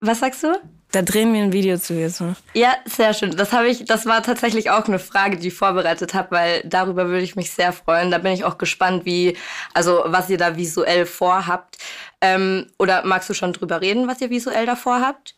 Was 0.00 0.20
sagst 0.20 0.42
du? 0.42 0.58
Da 0.92 1.00
drehen 1.00 1.32
wir 1.32 1.42
ein 1.42 1.54
Video 1.54 1.78
zu 1.78 1.94
jetzt 1.94 2.20
noch. 2.20 2.36
Ja, 2.52 2.74
sehr 2.84 3.14
schön. 3.14 3.34
Das 3.34 3.52
habe 3.52 3.68
ich, 3.68 3.86
das 3.86 4.04
war 4.04 4.22
tatsächlich 4.22 4.68
auch 4.68 4.86
eine 4.86 4.98
Frage, 4.98 5.38
die 5.38 5.48
ich 5.48 5.54
vorbereitet 5.54 6.12
habe, 6.12 6.32
weil 6.32 6.62
darüber 6.66 7.08
würde 7.08 7.22
ich 7.22 7.34
mich 7.34 7.50
sehr 7.50 7.72
freuen. 7.72 8.10
Da 8.10 8.18
bin 8.18 8.32
ich 8.32 8.44
auch 8.44 8.58
gespannt, 8.58 9.06
wie, 9.06 9.36
also 9.72 10.02
was 10.04 10.28
ihr 10.28 10.36
da 10.36 10.56
visuell 10.56 11.06
vorhabt. 11.06 11.78
Ähm, 12.20 12.66
oder 12.78 13.06
magst 13.06 13.30
du 13.30 13.34
schon 13.34 13.54
drüber 13.54 13.80
reden, 13.80 14.06
was 14.06 14.20
ihr 14.20 14.28
visuell 14.28 14.66
da 14.66 14.76
vorhabt? 14.76 15.34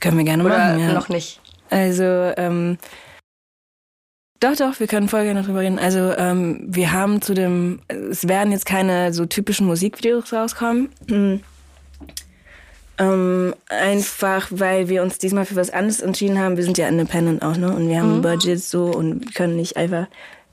Können 0.00 0.18
wir 0.18 0.24
gerne 0.24 0.44
oder 0.44 0.56
machen, 0.56 0.78
ja. 0.78 0.92
noch 0.92 1.08
nicht. 1.08 1.40
Also, 1.68 2.04
ähm, 2.36 2.78
doch, 4.40 4.56
doch, 4.56 4.80
wir 4.80 4.86
können 4.86 5.08
voll 5.08 5.24
gerne 5.24 5.42
drüber 5.42 5.60
reden. 5.60 5.78
Also 5.78 6.12
ähm, 6.16 6.64
wir 6.66 6.92
haben 6.92 7.22
zu 7.22 7.34
dem, 7.34 7.80
es 7.88 8.28
werden 8.28 8.52
jetzt 8.52 8.66
keine 8.66 9.12
so 9.12 9.26
typischen 9.26 9.66
Musikvideos 9.66 10.32
rauskommen. 10.32 10.88
Mhm. 11.08 11.40
Ähm, 12.98 13.54
einfach, 13.68 14.48
weil 14.50 14.88
wir 14.88 15.02
uns 15.02 15.18
diesmal 15.18 15.44
für 15.44 15.56
was 15.56 15.70
anderes 15.70 16.00
entschieden 16.00 16.38
haben. 16.38 16.56
Wir 16.56 16.64
sind 16.64 16.78
ja 16.78 16.88
independent 16.88 17.42
auch, 17.42 17.56
ne? 17.56 17.74
Und 17.74 17.88
wir 17.88 17.98
haben 17.98 18.08
mhm. 18.08 18.14
ein 18.16 18.22
Budget 18.22 18.62
so 18.62 18.86
und 18.86 19.34
können 19.34 19.56
nicht 19.56 19.76
einfach 19.76 20.06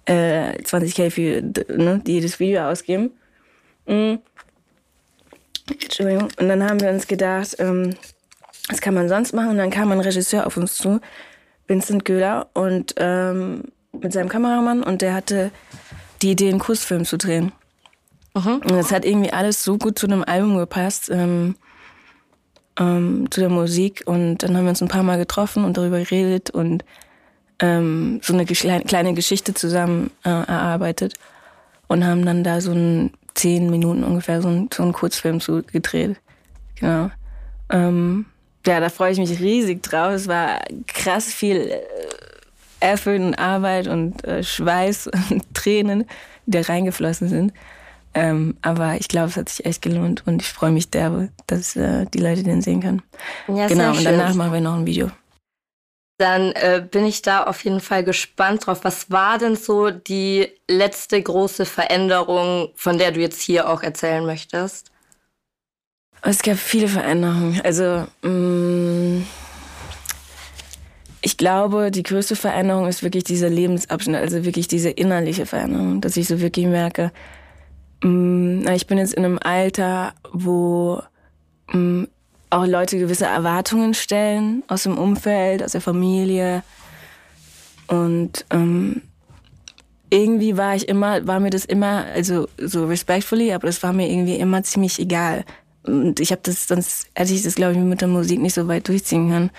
äh, 0.06 0.62
20k 0.62 1.10
für 1.10 1.42
ne, 1.74 2.02
jedes 2.06 2.40
Video 2.40 2.64
ausgeben. 2.64 3.12
Mhm. 3.88 4.20
Entschuldigung. 5.82 6.30
Und 6.38 6.50
dann 6.50 6.64
haben 6.64 6.82
wir 6.82 6.90
uns 6.90 7.08
gedacht, 7.08 7.56
ähm, 7.60 7.96
was 8.70 8.82
kann 8.82 8.94
man 8.94 9.08
sonst 9.10 9.34
machen? 9.34 9.52
Und 9.52 9.58
dann 9.58 9.72
kam 9.72 9.92
ein 9.92 10.00
Regisseur 10.00 10.46
auf 10.46 10.58
uns 10.58 10.76
zu, 10.76 11.00
Vincent 11.68 12.06
Göhler, 12.06 12.50
und 12.54 12.94
ähm, 12.98 13.64
mit 14.00 14.14
seinem 14.14 14.30
Kameramann 14.30 14.84
und 14.84 15.02
der 15.02 15.14
hatte 15.14 15.52
die 16.22 16.32
Idee, 16.32 16.50
einen 16.50 16.60
Kussfilm 16.60 17.06
zu 17.06 17.18
drehen. 17.18 17.52
Mhm. 18.36 18.56
Und 18.56 18.72
das 18.72 18.92
hat 18.92 19.06
irgendwie 19.06 19.32
alles 19.32 19.64
so 19.64 19.78
gut 19.78 20.00
zu 20.00 20.08
dem 20.08 20.24
Album 20.24 20.58
gepasst, 20.58 21.10
ähm, 21.12 21.56
ähm, 22.80 23.28
zu 23.30 23.40
der 23.40 23.50
Musik. 23.50 24.04
Und 24.06 24.40
dann 24.40 24.58
haben 24.58 24.66
wir 24.66 24.70
uns 24.70 24.82
ein 24.82 24.88
paar 24.88 25.04
Mal 25.04 25.18
getroffen 25.18 25.64
und 25.64 25.78
darüber 25.78 26.00
geredet 26.00 26.50
und 26.50 26.84
ähm, 27.60 28.20
so 28.24 28.34
eine 28.34 28.46
kleine 28.46 29.14
Geschichte 29.14 29.54
zusammen 29.54 30.12
äh, 30.24 30.30
erarbeitet 30.30 31.14
und 31.88 32.06
haben 32.06 32.26
dann 32.26 32.44
da 32.44 32.62
so 32.62 32.72
einen 32.72 33.14
zehn 33.36 33.70
Minuten 33.70 34.04
ungefähr 34.04 34.42
so 34.42 34.48
einen, 34.48 34.70
so 34.74 34.84
einen 34.84 34.94
Kurzfilm 34.94 35.40
zu 35.40 35.64
gedreht. 35.64 36.18
Genau. 36.76 37.12
Ähm, 37.70 38.26
ja, 38.66 38.80
da 38.80 38.90
freue 38.90 39.12
ich 39.12 39.20
mich 39.20 39.40
riesig 39.40 39.84
drauf. 39.84 40.14
Es 40.14 40.28
war 40.28 40.62
krass 40.88 41.26
viel 41.26 41.58
äh, 41.58 41.82
Und 43.06 43.36
Arbeit 43.36 43.88
und 43.88 44.24
äh, 44.26 44.44
Schweiß 44.44 45.08
und 45.30 45.54
Tränen, 45.54 46.06
die 46.46 46.52
da 46.52 46.62
reingeflossen 46.62 47.30
sind. 47.30 47.54
Ähm, 48.16 48.58
aber 48.62 48.96
ich 48.96 49.08
glaube, 49.08 49.30
es 49.30 49.38
hat 49.38 49.50
sich 49.50 49.66
echt 49.66 49.82
gelohnt 49.82 50.24
und 50.28 50.42
ich 50.42 50.50
freue 50.50 50.72
mich 50.72 50.92
derbe, 50.92 51.30
dass 51.48 51.76
äh, 51.76 52.06
die 52.14 52.20
Leute 52.20 52.44
den 52.44 52.62
sehen 52.62 52.82
können. 52.82 53.02
Ja, 53.48 53.68
genau, 53.68 53.92
und 53.92 54.06
danach 54.06 54.30
schön. 54.30 54.38
machen 54.38 54.54
wir 54.54 54.62
noch 54.62 54.76
ein 54.76 54.86
Video. 54.86 55.10
Dann 56.20 56.52
äh, 56.52 56.86
bin 56.90 57.06
ich 57.06 57.24
da 57.24 57.44
auf 57.44 57.64
jeden 57.64 57.80
Fall 57.80 58.04
gespannt 58.04 58.68
drauf. 58.68 58.82
Was 58.84 59.10
war 59.10 59.40
denn 59.40 59.56
so 59.56 59.90
die 59.90 60.48
letzte 60.70 61.22
große 61.22 61.66
Veränderung, 61.66 62.70
von 62.76 63.00
der 63.00 63.12
du 63.12 63.20
jetzt 63.20 63.42
hier 63.42 63.68
auch 63.68 63.82
erzählen 63.82 64.24
möchtest? 64.24 64.92
Es 66.22 66.42
gab 66.42 66.58
viele 66.58 66.88
Veränderungen. 66.88 67.60
Also, 67.64 68.08
mh, 68.22 68.30
mm, 68.30 68.73
ich 71.24 71.38
glaube, 71.38 71.90
die 71.90 72.04
größte 72.04 72.36
Veränderung 72.36 72.86
ist 72.88 73.02
wirklich 73.02 73.24
dieser 73.24 73.50
Lebensabschnitt, 73.50 74.20
also 74.20 74.44
wirklich 74.44 74.68
diese 74.68 74.90
innerliche 74.90 75.46
Veränderung, 75.46 76.02
dass 76.02 76.18
ich 76.18 76.28
so 76.28 76.42
wirklich 76.42 76.68
merke, 76.68 77.12
mh, 78.04 78.10
mm, 78.10 78.68
ich 78.76 78.88
bin 78.88 78.98
jetzt 78.98 79.14
in 79.14 79.24
einem 79.24 79.40
Alter, 79.42 80.14
wo 80.34 81.02
mh, 81.72 81.78
mm, 81.78 82.08
auch 82.50 82.68
Leute 82.68 83.00
gewisse 83.00 83.26
Erwartungen 83.26 83.94
stellen 83.94 84.64
aus 84.68 84.84
dem 84.84 84.98
Umfeld, 84.98 85.64
aus 85.64 85.72
der 85.72 85.82
Familie. 85.82 86.62
Und 87.88 88.46
ähm, 88.52 89.02
irgendwie 90.10 90.58
war 90.58 90.76
ich 90.76 90.88
immer, 90.88 91.26
war 91.26 91.40
mir 91.40 91.50
das 91.50 91.66
immer, 91.66 92.06
also 92.14 92.48
so 92.58 92.86
respectfully, 92.86 93.54
aber 93.54 93.68
das 93.68 93.82
war 93.82 93.94
mir 93.94 94.08
irgendwie 94.08 94.36
immer 94.36 94.62
ziemlich 94.62 95.00
egal. 95.00 95.46
Und 95.84 96.20
ich 96.20 96.32
habe 96.32 96.42
das, 96.44 96.68
sonst 96.68 97.08
hätte 97.16 97.34
ich 97.34 97.44
das, 97.44 97.56
glaube 97.56 97.74
ich, 97.74 97.80
mit 97.80 98.02
der 98.02 98.08
Musik 98.08 98.40
nicht 98.40 98.54
so 98.54 98.68
weit 98.68 98.88
durchziehen 98.88 99.30
können. 99.30 99.50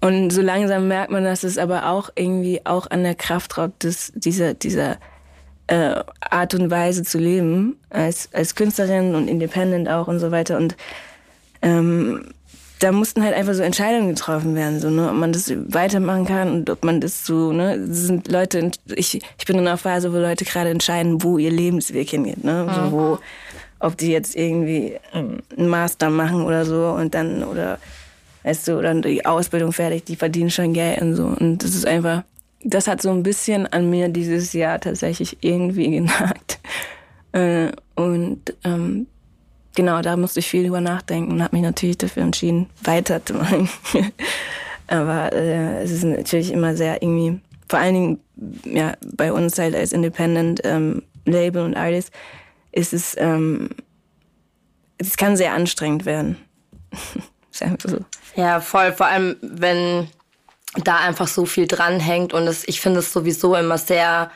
Und 0.00 0.30
so 0.30 0.40
langsam 0.40 0.88
merkt 0.88 1.10
man, 1.10 1.24
dass 1.24 1.44
es 1.44 1.58
aber 1.58 1.90
auch 1.90 2.10
irgendwie 2.14 2.64
auch 2.64 2.90
an 2.90 3.02
der 3.02 3.14
Kraft 3.14 3.58
raubt, 3.58 3.84
dass 3.84 4.12
dieser, 4.14 4.54
dieser 4.54 4.96
äh, 5.66 6.02
Art 6.20 6.54
und 6.54 6.70
Weise 6.70 7.02
zu 7.02 7.18
leben, 7.18 7.76
als, 7.90 8.28
als 8.32 8.54
Künstlerin 8.54 9.14
und 9.14 9.28
independent 9.28 9.88
auch 9.88 10.08
und 10.08 10.18
so 10.18 10.30
weiter. 10.30 10.56
Und 10.56 10.74
ähm, 11.60 12.32
da 12.80 12.92
mussten 12.92 13.22
halt 13.22 13.34
einfach 13.34 13.52
so 13.52 13.62
Entscheidungen 13.62 14.14
getroffen 14.14 14.54
werden, 14.54 14.80
so, 14.80 14.88
ne, 14.88 15.10
ob 15.10 15.16
man 15.16 15.32
das 15.32 15.52
weitermachen 15.68 16.24
kann 16.24 16.50
und 16.50 16.70
ob 16.70 16.82
man 16.82 17.02
das 17.02 17.26
so, 17.26 17.52
ne, 17.52 17.78
das 17.78 17.98
sind 17.98 18.28
Leute, 18.28 18.70
ich, 18.86 19.20
ich 19.38 19.44
bin 19.46 19.58
in 19.58 19.68
einer 19.68 19.76
Phase, 19.76 20.14
wo 20.14 20.16
Leute 20.16 20.46
gerade 20.46 20.70
entscheiden, 20.70 21.22
wo 21.22 21.36
ihr 21.36 21.50
Lebensweg 21.50 22.08
hingeht, 22.08 22.42
ne, 22.42 22.66
mhm. 22.66 22.74
so, 22.74 22.92
wo, 22.92 23.18
ob 23.80 23.98
die 23.98 24.10
jetzt 24.10 24.34
irgendwie 24.34 24.96
ähm, 25.12 25.40
einen 25.58 25.68
Master 25.68 26.08
machen 26.08 26.42
oder 26.42 26.64
so 26.64 26.86
und 26.88 27.14
dann, 27.14 27.44
oder, 27.44 27.78
weißt 28.44 28.68
du, 28.68 28.78
oder 28.78 28.94
die 28.94 29.24
Ausbildung 29.26 29.72
fertig, 29.72 30.04
die 30.04 30.16
verdienen 30.16 30.50
schon 30.50 30.72
Geld 30.72 31.00
und 31.02 31.14
so 31.14 31.26
und 31.26 31.58
das 31.58 31.74
ist 31.74 31.86
einfach, 31.86 32.24
das 32.62 32.86
hat 32.86 33.02
so 33.02 33.10
ein 33.10 33.22
bisschen 33.22 33.66
an 33.66 33.90
mir 33.90 34.08
dieses 34.08 34.52
Jahr 34.52 34.80
tatsächlich 34.80 35.38
irgendwie 35.40 35.90
genagt 35.98 36.60
äh, 37.32 37.70
und 37.94 38.54
ähm, 38.64 39.06
genau, 39.74 40.02
da 40.02 40.16
musste 40.16 40.40
ich 40.40 40.48
viel 40.48 40.64
drüber 40.64 40.80
nachdenken 40.80 41.32
und 41.32 41.42
habe 41.42 41.56
mich 41.56 41.64
natürlich 41.64 41.98
dafür 41.98 42.22
entschieden, 42.22 42.68
weiterzumachen. 42.82 43.68
Aber 44.86 45.32
äh, 45.32 45.82
es 45.82 45.90
ist 45.90 46.04
natürlich 46.04 46.52
immer 46.52 46.74
sehr 46.74 47.02
irgendwie, 47.02 47.40
vor 47.68 47.78
allen 47.78 47.94
Dingen 47.94 48.18
ja, 48.64 48.94
bei 49.14 49.32
uns 49.32 49.58
halt 49.58 49.74
als 49.74 49.92
Independent 49.92 50.60
ähm, 50.64 51.02
Label 51.24 51.62
und 51.62 51.76
Artist, 51.76 52.10
ist 52.72 52.92
es, 52.92 53.14
ähm, 53.18 53.70
es 54.98 55.16
kann 55.16 55.36
sehr 55.36 55.54
anstrengend 55.54 56.06
werden. 56.06 56.36
ist 57.52 57.62
einfach 57.62 57.88
so. 57.88 57.98
Ja, 58.36 58.60
voll. 58.60 58.92
Vor 58.92 59.06
allem, 59.06 59.36
wenn 59.40 60.08
da 60.76 60.96
einfach 60.96 61.28
so 61.28 61.46
viel 61.46 61.66
dranhängt 61.66 62.32
und 62.32 62.46
es, 62.46 62.66
ich 62.68 62.80
finde 62.80 63.00
es 63.00 63.12
sowieso 63.12 63.56
immer 63.56 63.78
sehr, 63.78 64.30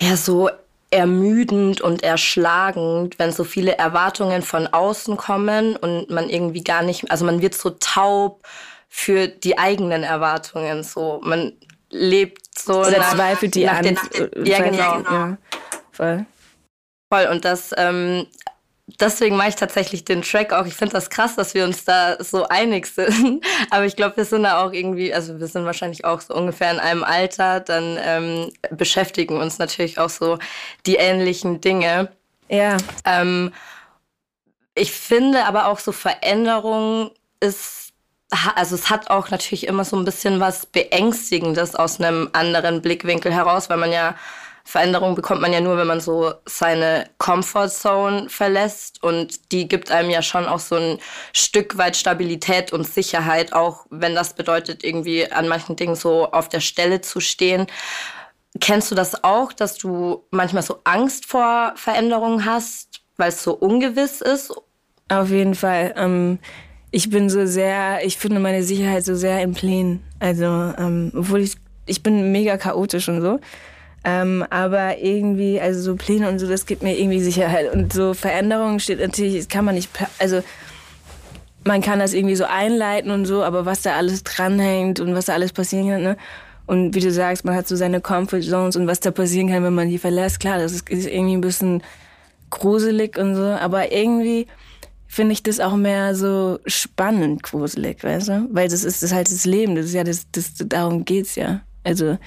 ja, 0.00 0.16
so 0.16 0.50
ermüdend 0.90 1.80
und 1.82 2.02
erschlagend, 2.02 3.18
wenn 3.18 3.32
so 3.32 3.44
viele 3.44 3.76
Erwartungen 3.76 4.42
von 4.42 4.66
außen 4.66 5.18
kommen 5.18 5.76
und 5.76 6.08
man 6.08 6.30
irgendwie 6.30 6.64
gar 6.64 6.82
nicht, 6.82 7.10
also 7.10 7.26
man 7.26 7.42
wird 7.42 7.54
so 7.54 7.70
taub 7.70 8.42
für 8.88 9.28
die 9.28 9.58
eigenen 9.58 10.02
Erwartungen. 10.02 10.82
So, 10.82 11.20
man 11.22 11.52
lebt 11.90 12.58
so 12.58 12.80
oder 12.80 12.98
nach, 12.98 13.14
zweifelt 13.14 13.54
die 13.54 13.64
nach 13.64 13.82
den, 13.82 13.98
ja, 14.44 14.62
genau. 14.62 15.00
Ja, 15.10 15.36
voll. 15.92 16.24
Voll 17.12 17.26
und 17.26 17.44
das 17.44 17.74
ähm, 17.76 18.26
deswegen 19.00 19.36
mache 19.36 19.50
ich 19.50 19.56
tatsächlich 19.56 20.04
den 20.04 20.22
Track 20.22 20.52
auch. 20.52 20.66
Ich 20.66 20.74
finde 20.74 20.94
das 20.94 21.10
krass, 21.10 21.36
dass 21.36 21.54
wir 21.54 21.64
uns 21.64 21.84
da 21.84 22.22
so 22.22 22.48
einig 22.48 22.86
sind. 22.86 23.44
Aber 23.70 23.84
ich 23.84 23.96
glaube, 23.96 24.16
wir 24.16 24.24
sind 24.24 24.44
da 24.44 24.64
auch 24.64 24.72
irgendwie, 24.72 25.12
also 25.12 25.38
wir 25.38 25.46
sind 25.46 25.64
wahrscheinlich 25.64 26.04
auch 26.04 26.20
so 26.20 26.34
ungefähr 26.34 26.70
in 26.70 26.78
einem 26.78 27.04
Alter, 27.04 27.60
dann 27.60 27.98
ähm, 28.02 28.50
beschäftigen 28.70 29.36
uns 29.38 29.58
natürlich 29.58 29.98
auch 29.98 30.10
so 30.10 30.38
die 30.86 30.96
ähnlichen 30.96 31.60
Dinge. 31.60 32.10
Ja. 32.48 32.78
Ähm, 33.04 33.52
ich 34.74 34.92
finde 34.92 35.44
aber 35.44 35.66
auch 35.66 35.80
so 35.80 35.92
Veränderung 35.92 37.10
ist, 37.40 37.92
also 38.54 38.74
es 38.74 38.90
hat 38.90 39.10
auch 39.10 39.30
natürlich 39.30 39.66
immer 39.66 39.84
so 39.84 39.96
ein 39.96 40.04
bisschen 40.04 40.40
was 40.40 40.66
Beängstigendes 40.66 41.74
aus 41.74 42.00
einem 42.00 42.30
anderen 42.32 42.80
Blickwinkel 42.80 43.32
heraus, 43.32 43.68
weil 43.68 43.78
man 43.78 43.92
ja 43.92 44.14
Veränderung 44.68 45.14
bekommt 45.14 45.40
man 45.40 45.54
ja 45.54 45.62
nur, 45.62 45.78
wenn 45.78 45.86
man 45.86 46.02
so 46.02 46.34
seine 46.44 47.08
Comfortzone 47.16 48.28
verlässt 48.28 49.02
und 49.02 49.50
die 49.50 49.66
gibt 49.66 49.90
einem 49.90 50.10
ja 50.10 50.20
schon 50.20 50.44
auch 50.44 50.58
so 50.58 50.76
ein 50.76 50.98
Stück 51.32 51.78
weit 51.78 51.96
Stabilität 51.96 52.70
und 52.74 52.86
Sicherheit, 52.86 53.54
auch 53.54 53.86
wenn 53.88 54.14
das 54.14 54.34
bedeutet, 54.34 54.84
irgendwie 54.84 55.32
an 55.32 55.48
manchen 55.48 55.76
Dingen 55.76 55.94
so 55.94 56.30
auf 56.32 56.50
der 56.50 56.60
Stelle 56.60 57.00
zu 57.00 57.18
stehen. 57.18 57.66
Kennst 58.60 58.90
du 58.90 58.94
das 58.94 59.24
auch, 59.24 59.54
dass 59.54 59.78
du 59.78 60.26
manchmal 60.30 60.62
so 60.62 60.80
Angst 60.84 61.24
vor 61.24 61.72
Veränderungen 61.76 62.44
hast, 62.44 63.00
weil 63.16 63.30
es 63.30 63.42
so 63.42 63.54
ungewiss 63.54 64.20
ist? 64.20 64.52
Auf 65.08 65.30
jeden 65.30 65.54
Fall. 65.54 65.94
Ähm, 65.96 66.40
ich 66.90 67.08
bin 67.08 67.30
so 67.30 67.46
sehr, 67.46 68.04
ich 68.04 68.18
finde 68.18 68.38
meine 68.38 68.62
Sicherheit 68.62 69.02
so 69.02 69.14
sehr 69.14 69.40
im 69.40 69.54
Plänen. 69.54 70.04
Also, 70.20 70.44
ähm, 70.44 71.10
obwohl 71.16 71.40
ich, 71.40 71.56
ich 71.86 72.02
bin 72.02 72.32
mega 72.32 72.58
chaotisch 72.58 73.08
und 73.08 73.22
so. 73.22 73.40
Ähm, 74.04 74.44
aber 74.50 74.98
irgendwie, 74.98 75.60
also 75.60 75.80
so 75.80 75.96
Pläne 75.96 76.28
und 76.28 76.38
so, 76.38 76.46
das 76.46 76.66
gibt 76.66 76.82
mir 76.82 76.98
irgendwie 76.98 77.20
Sicherheit. 77.20 77.72
Und 77.72 77.92
so 77.92 78.14
Veränderungen 78.14 78.80
steht 78.80 79.00
natürlich, 79.00 79.48
kann 79.48 79.64
man 79.64 79.74
nicht, 79.74 79.90
also 80.18 80.42
man 81.64 81.80
kann 81.82 81.98
das 81.98 82.14
irgendwie 82.14 82.36
so 82.36 82.44
einleiten 82.44 83.10
und 83.10 83.26
so, 83.26 83.42
aber 83.42 83.66
was 83.66 83.82
da 83.82 83.96
alles 83.96 84.22
dranhängt 84.24 85.00
und 85.00 85.14
was 85.14 85.26
da 85.26 85.34
alles 85.34 85.52
passieren 85.52 85.88
kann, 85.88 86.02
ne? 86.02 86.16
Und 86.66 86.94
wie 86.94 87.00
du 87.00 87.10
sagst, 87.10 87.46
man 87.46 87.54
hat 87.54 87.66
so 87.66 87.76
seine 87.76 88.02
Comfort 88.02 88.42
Zones 88.42 88.76
und 88.76 88.86
was 88.86 89.00
da 89.00 89.10
passieren 89.10 89.48
kann, 89.48 89.64
wenn 89.64 89.74
man 89.74 89.88
die 89.88 89.96
verlässt, 89.96 90.38
klar, 90.38 90.58
das 90.58 90.72
ist, 90.72 90.90
ist 90.90 91.06
irgendwie 91.06 91.36
ein 91.36 91.40
bisschen 91.40 91.82
gruselig 92.50 93.16
und 93.16 93.34
so, 93.34 93.42
aber 93.42 93.90
irgendwie 93.90 94.46
finde 95.06 95.32
ich 95.32 95.42
das 95.42 95.60
auch 95.60 95.76
mehr 95.76 96.14
so 96.14 96.58
spannend 96.66 97.42
gruselig, 97.42 98.04
weißt 98.04 98.28
du? 98.28 98.48
Weil 98.52 98.68
das 98.68 98.84
ist 98.84 99.02
das 99.02 99.10
ist 99.10 99.14
halt 99.14 99.32
das 99.32 99.46
Leben, 99.46 99.74
das 99.74 99.86
ist 99.86 99.94
ja 99.94 100.04
das, 100.04 100.26
das 100.30 100.52
darum 100.56 101.06
geht's 101.06 101.34
ja. 101.34 101.62
Also 101.84 102.18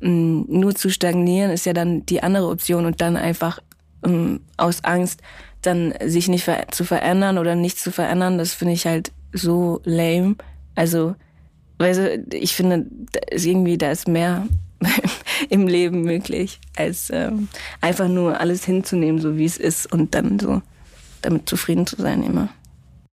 nur 0.00 0.74
zu 0.74 0.90
stagnieren 0.90 1.50
ist 1.50 1.66
ja 1.66 1.72
dann 1.72 2.06
die 2.06 2.22
andere 2.22 2.48
Option 2.48 2.86
und 2.86 3.00
dann 3.00 3.16
einfach 3.16 3.60
ähm, 4.04 4.40
aus 4.56 4.84
Angst 4.84 5.20
dann 5.62 5.92
sich 6.04 6.28
nicht 6.28 6.44
ver 6.44 6.68
zu 6.70 6.84
verändern 6.84 7.38
oder 7.38 7.54
nicht 7.54 7.80
zu 7.80 7.90
verändern, 7.90 8.38
das 8.38 8.54
finde 8.54 8.74
ich 8.74 8.86
halt 8.86 9.12
so 9.32 9.80
lame. 9.84 10.36
Also, 10.76 11.16
weil 11.78 12.24
ich 12.32 12.54
finde, 12.54 12.86
da 13.12 13.20
ist 13.30 13.44
irgendwie 13.44 13.76
da 13.76 13.90
ist 13.90 14.06
mehr 14.06 14.46
im 15.48 15.66
Leben 15.66 16.02
möglich, 16.02 16.60
als 16.76 17.10
ähm, 17.10 17.48
einfach 17.80 18.08
nur 18.08 18.40
alles 18.40 18.64
hinzunehmen, 18.64 19.20
so 19.20 19.36
wie 19.36 19.44
es 19.44 19.56
ist 19.56 19.92
und 19.92 20.14
dann 20.14 20.38
so 20.38 20.62
damit 21.22 21.48
zufrieden 21.48 21.86
zu 21.86 21.96
sein 21.96 22.22
immer. 22.22 22.48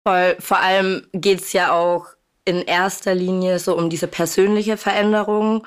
Voll. 0.07 0.37
Vor 0.41 0.59
allem 0.59 1.03
geht's 1.13 1.53
ja 1.53 1.73
auch 1.73 2.07
in 2.45 2.57
erster 2.57 3.15
Linie 3.15 3.61
so 3.61 3.77
um 3.77 3.89
diese 3.89 4.09
persönliche 4.09 4.77
Veränderung. 4.77 5.65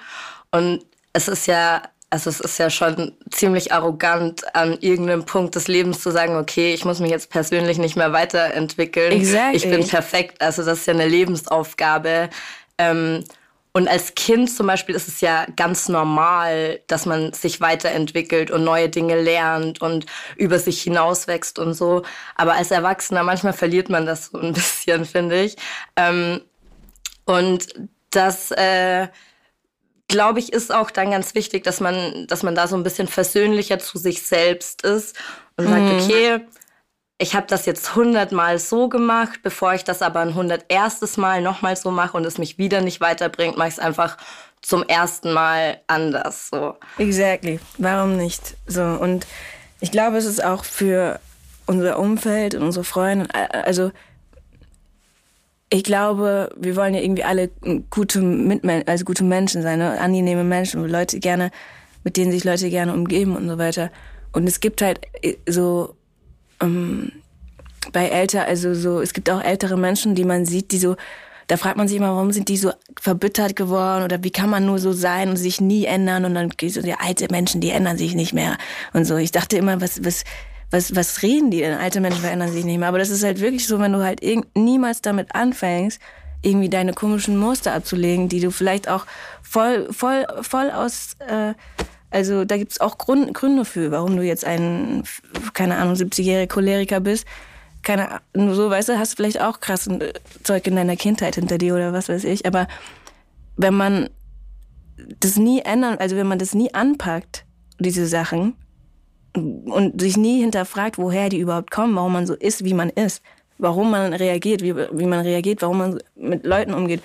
Und 0.52 0.86
es 1.16 1.30
ist 1.30 1.48
ja, 1.48 1.82
also 2.10 2.30
es 2.30 2.42
ist 2.42 2.58
ja 2.60 2.70
schon 2.70 3.14
ziemlich 3.32 3.72
arrogant, 3.72 4.54
an 4.54 4.78
irgendeinem 4.82 5.26
Punkt 5.26 5.56
des 5.56 5.70
Lebens 5.70 6.02
zu 6.02 6.12
sagen, 6.12 6.36
okay, 6.36 6.74
ich 6.74 6.84
muss 6.84 7.00
mich 7.00 7.10
jetzt 7.10 7.30
persönlich 7.30 7.78
nicht 7.78 7.96
mehr 7.96 8.12
weiterentwickeln. 8.12 9.14
Exactly. 9.14 9.56
Ich 9.56 9.70
bin 9.70 9.88
perfekt. 9.88 10.42
Also 10.42 10.64
das 10.64 10.80
ist 10.80 10.88
ja 10.88 10.94
eine 10.94 11.08
Lebensaufgabe. 11.08 12.30
Ähm, 12.78 13.24
und 13.72 13.88
als 13.88 14.14
Kind 14.16 14.52
zum 14.52 14.68
Beispiel 14.68 14.94
ist 14.94 15.08
es 15.08 15.22
ja 15.22 15.46
ganz 15.56 15.88
normal, 15.88 16.82
dass 16.88 17.06
man 17.06 17.32
sich 17.32 17.62
weiterentwickelt 17.62 18.52
und 18.52 18.66
neue 18.66 18.90
Dinge 18.90 19.22
lernt 19.22 19.82
und 19.82 20.06
über 20.36 20.60
sich 20.60 20.82
hinauswächst 20.82 21.60
und 21.60 21.74
so. 21.74 22.04
Aber 22.36 22.56
als 22.56 22.72
Erwachsener 22.72 23.24
manchmal 23.24 23.54
verliert 23.54 23.90
man 23.90 24.06
das 24.06 24.28
so 24.28 24.38
ein 24.38 24.52
bisschen, 24.54 25.06
finde 25.06 25.44
ich. 25.44 25.56
Ähm, 25.96 26.42
und 27.24 27.68
das 28.12 28.52
äh, 28.52 29.08
glaube 30.08 30.40
ich, 30.40 30.54
ist 30.54 30.74
auch 30.74 30.92
dann 30.92 31.12
ganz 31.12 31.36
wichtig, 31.36 31.64
dass 31.64 31.80
man, 31.80 32.28
dass 32.28 32.44
man 32.44 32.56
da 32.56 32.68
so 32.68 32.76
ein 32.76 32.84
bisschen 32.84 33.08
versöhnlicher 33.08 33.80
zu 33.80 33.98
sich 33.98 34.24
selbst 34.24 34.84
ist 34.84 35.16
und 35.58 35.66
mhm. 35.66 35.70
sagt, 35.70 36.04
okay, 36.04 36.40
ich 37.18 37.34
habe 37.36 37.48
das 37.48 37.66
jetzt 37.66 37.96
hundertmal 37.96 38.60
so 38.60 38.90
gemacht, 38.90 39.40
bevor 39.42 39.74
ich 39.74 39.84
das 39.84 40.02
aber 40.02 40.20
ein 40.20 40.36
hunderterstes 40.36 41.18
Mal 41.18 41.42
nochmal 41.42 41.76
so 41.76 41.92
mache 41.92 42.18
und 42.18 42.26
es 42.26 42.38
mich 42.38 42.58
wieder 42.58 42.82
nicht 42.82 43.00
weiterbringt, 43.00 43.58
mache 43.58 43.70
ich 43.70 43.76
es 43.76 43.80
einfach 43.80 44.18
zum 44.62 44.84
ersten 44.84 45.32
Mal 45.32 45.80
anders. 45.88 46.50
So. 46.50 46.76
Exactly. 46.98 47.60
Warum 47.78 48.18
nicht? 48.18 48.58
So 48.68 48.84
und 48.84 49.26
ich 49.80 49.92
glaube, 49.92 50.18
es 50.18 50.26
ist 50.26 50.44
auch 50.44 50.66
für 50.66 51.20
unser 51.68 52.00
Umfeld 52.00 52.56
und 52.56 52.64
unsere 52.64 52.84
Freunde, 52.84 53.28
also 53.34 53.92
ich 55.76 55.84
glaube, 55.84 56.50
wir 56.58 56.78
wollen 56.78 56.94
ja 56.94 57.02
irgendwie 57.02 57.26
alle 57.26 57.50
gute 57.90 58.22
Mitmen 58.22 58.84
also 58.88 59.04
gute 59.04 59.26
Menschen 59.26 59.62
sein, 59.62 59.80
ne? 59.80 60.00
angenehme 60.00 60.46
Menschen, 60.46 60.88
Leute 60.88 61.20
gerne, 61.20 61.52
mit 62.06 62.16
denen 62.16 62.32
sich 62.32 62.46
Leute 62.46 62.70
gerne 62.70 62.94
umgeben 62.94 63.36
und 63.36 63.50
so 63.50 63.58
weiter. 63.58 63.92
Und 64.32 64.48
es 64.48 64.62
gibt 64.62 64.82
halt 64.82 65.02
äh, 65.22 65.36
so 65.48 65.96
ähm, 66.62 67.12
bei 67.92 68.08
älter, 68.08 68.46
also 68.46 68.74
so, 68.74 69.02
es 69.02 69.12
gibt 69.12 69.30
auch 69.30 69.44
ältere 69.44 69.78
Menschen, 69.78 70.16
die 70.16 70.24
man 70.24 70.46
sieht, 70.46 70.72
die 70.72 70.78
so, 70.78 70.96
da 71.48 71.58
fragt 71.58 71.76
man 71.76 71.90
sich 71.90 71.98
immer, 71.98 72.16
warum 72.16 72.32
sind 72.32 72.48
die 72.48 72.58
so 72.58 72.72
verbittert 72.98 73.58
geworden 73.58 74.06
oder 74.06 74.24
wie 74.24 74.32
kann 74.32 74.50
man 74.50 74.66
nur 74.66 74.80
so 74.80 74.94
sein 74.94 75.28
und 75.28 75.36
sich 75.36 75.60
nie 75.60 75.86
ändern 75.86 76.24
und 76.24 76.36
dann 76.36 76.52
so, 76.70 76.80
ja, 76.80 76.96
alte 77.02 77.28
Menschen, 77.30 77.60
die 77.60 77.72
ändern 77.72 77.98
sich 77.98 78.16
nicht 78.16 78.34
mehr 78.34 78.58
und 78.94 79.04
so. 79.04 79.18
Ich 79.18 79.32
dachte 79.32 79.58
immer, 79.58 79.82
was, 79.82 80.06
was, 80.06 80.24
was, 80.76 80.96
was 80.96 81.22
reden 81.22 81.52
die 81.52 81.60
denn? 81.60 81.78
Alte 81.78 82.02
Menschen 82.02 82.22
verändern 82.22 82.52
sich 82.52 82.66
nicht 82.66 82.78
mehr. 82.78 82.90
Aber 82.90 83.00
das 83.00 83.10
ist 83.10 83.24
halt 83.24 83.40
wirklich 83.40 83.66
so, 83.66 83.80
wenn 83.80 83.94
du 83.94 84.04
halt 84.04 84.22
niemals 84.56 85.02
damit 85.02 85.34
anfängst, 85.34 86.02
irgendwie 86.42 86.70
deine 86.70 86.94
komischen 86.94 87.38
Muster 87.38 87.74
abzulegen, 87.74 88.30
die 88.30 88.42
du 88.42 88.52
vielleicht 88.52 88.90
auch 88.90 89.06
voll, 89.42 89.92
voll, 89.92 90.26
voll 90.42 90.70
aus, 90.70 91.16
äh, 91.28 91.54
also 92.12 92.46
da 92.46 92.58
gibt's 92.58 92.82
auch 92.82 92.98
Grund, 92.98 93.34
Gründe 93.34 93.66
für, 93.66 93.90
warum 93.92 94.18
du 94.18 94.24
jetzt 94.24 94.46
ein, 94.46 95.04
keine 95.54 95.78
Ahnung, 95.78 95.96
70-jähriger 95.96 96.48
Choleriker 96.48 97.00
bist. 97.00 97.26
keine 97.82 98.20
Ahnung, 98.34 98.54
so, 98.54 98.70
weißt 98.70 98.90
du, 98.90 99.00
hast 99.00 99.14
du 99.14 99.16
vielleicht 99.16 99.42
auch 99.42 99.60
krassen 99.62 100.02
äh, 100.02 100.14
Zeug 100.44 100.68
in 100.68 100.76
deiner 100.76 100.98
Kindheit 100.98 101.36
hinter 101.36 101.58
dir 101.58 101.74
oder 101.74 101.94
was 101.94 102.10
weiß 102.10 102.26
ich. 102.26 102.46
Aber 102.46 102.68
wenn 103.56 103.76
man 103.76 104.10
das 105.20 105.38
nie 105.38 105.62
ändern, 105.62 105.98
also 106.00 106.16
wenn 106.18 106.28
man 106.28 106.40
das 106.40 106.54
nie 106.54 106.74
anpackt, 106.74 107.46
diese 107.80 108.08
Sachen, 108.08 108.56
und 109.36 110.00
sich 110.00 110.18
nie 110.18 110.42
hinterfragt, 110.42 110.98
woher 110.98 111.30
die 111.30 111.40
überhaupt 111.40 111.72
kommen, 111.72 111.96
warum 111.96 112.14
man 112.14 112.28
so 112.28 112.34
ist, 112.34 112.64
wie 112.64 112.74
man 112.74 112.90
ist, 112.90 113.22
warum 113.58 113.92
man 113.92 114.14
reagiert, 114.14 114.62
wie, 114.62 114.76
wie 114.76 115.06
man 115.06 115.22
reagiert, 115.22 115.62
warum 115.62 115.78
man 115.78 116.00
mit 116.16 116.46
Leuten 116.46 116.74
umgeht, 116.74 117.02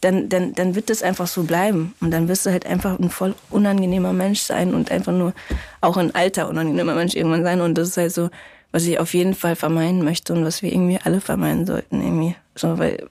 dann, 0.00 0.28
dann, 0.28 0.54
dann 0.54 0.74
wird 0.74 0.90
das 0.90 1.02
einfach 1.02 1.26
so 1.26 1.44
bleiben. 1.44 1.94
Und 2.00 2.10
dann 2.10 2.28
wirst 2.28 2.44
du 2.46 2.50
halt 2.50 2.66
einfach 2.66 2.98
ein 2.98 3.10
voll 3.10 3.34
unangenehmer 3.50 4.12
Mensch 4.12 4.40
sein 4.40 4.74
und 4.74 4.90
einfach 4.90 5.12
nur 5.12 5.32
auch 5.80 5.96
ein 5.96 6.14
alter 6.14 6.48
unangenehmer 6.48 6.94
Mensch 6.94 7.14
irgendwann 7.14 7.42
sein. 7.42 7.60
Und 7.60 7.78
das 7.78 7.88
ist 7.88 7.96
halt 7.96 8.12
so, 8.12 8.28
was 8.70 8.84
ich 8.84 8.98
auf 8.98 9.14
jeden 9.14 9.34
Fall 9.34 9.56
vermeiden 9.56 10.04
möchte 10.04 10.34
und 10.34 10.44
was 10.44 10.62
wir 10.62 10.72
irgendwie 10.72 10.98
alle 11.02 11.20
vermeiden 11.20 11.64
sollten, 11.64 12.02
irgendwie. 12.02 12.36
So, 12.54 12.78
weil, 12.78 13.06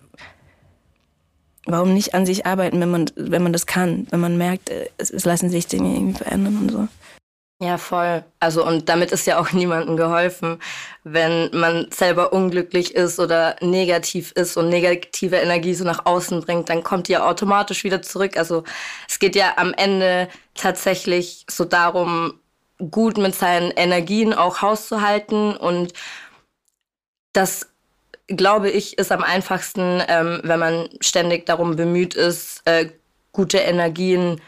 warum 1.65 1.93
nicht 1.93 2.13
an 2.13 2.25
sich 2.25 2.45
arbeiten, 2.45 2.79
wenn 2.79 2.91
man, 2.91 3.05
wenn 3.15 3.43
man 3.43 3.53
das 3.53 3.65
kann, 3.65 4.05
wenn 4.11 4.19
man 4.19 4.37
merkt, 4.37 4.71
es, 4.97 5.09
es 5.09 5.25
lassen 5.25 5.49
sich 5.49 5.67
Dinge 5.67 5.95
irgendwie 5.95 6.17
verändern 6.17 6.57
und 6.61 6.71
so. 6.71 6.87
Ja, 7.61 7.77
voll. 7.77 8.25
Also 8.39 8.65
und 8.65 8.89
damit 8.89 9.11
ist 9.11 9.25
ja 9.25 9.39
auch 9.39 9.53
niemandem 9.53 9.95
geholfen, 9.95 10.59
wenn 11.03 11.49
man 11.53 11.89
selber 11.91 12.33
unglücklich 12.33 12.93
ist 12.95 13.19
oder 13.19 13.55
negativ 13.61 14.31
ist 14.33 14.57
und 14.57 14.67
negative 14.69 15.37
Energie 15.37 15.73
so 15.73 15.85
nach 15.85 16.05
außen 16.05 16.41
bringt, 16.41 16.67
dann 16.69 16.83
kommt 16.83 17.07
die 17.07 17.13
ja 17.13 17.25
automatisch 17.25 17.83
wieder 17.85 18.01
zurück. 18.01 18.35
Also 18.37 18.63
es 19.07 19.17
geht 19.19 19.35
ja 19.35 19.53
am 19.57 19.73
Ende 19.73 20.27
tatsächlich 20.55 21.45
so 21.49 21.63
darum, 21.63 22.39
gut 22.91 23.17
mit 23.17 23.33
seinen 23.35 23.71
Energien 23.71 24.33
auch 24.33 24.61
hauszuhalten 24.61 25.55
und 25.55 25.93
das 27.33 27.69
glaube 28.27 28.69
ich 28.69 28.97
ist 28.97 29.11
am 29.11 29.23
einfachsten, 29.23 30.01
ähm, 30.07 30.41
wenn 30.43 30.59
man 30.59 30.89
ständig 31.01 31.45
darum 31.45 31.75
bemüht 31.75 32.13
ist, 32.15 32.61
äh, 32.65 32.89
gute 33.31 33.59
Energien 33.59 34.41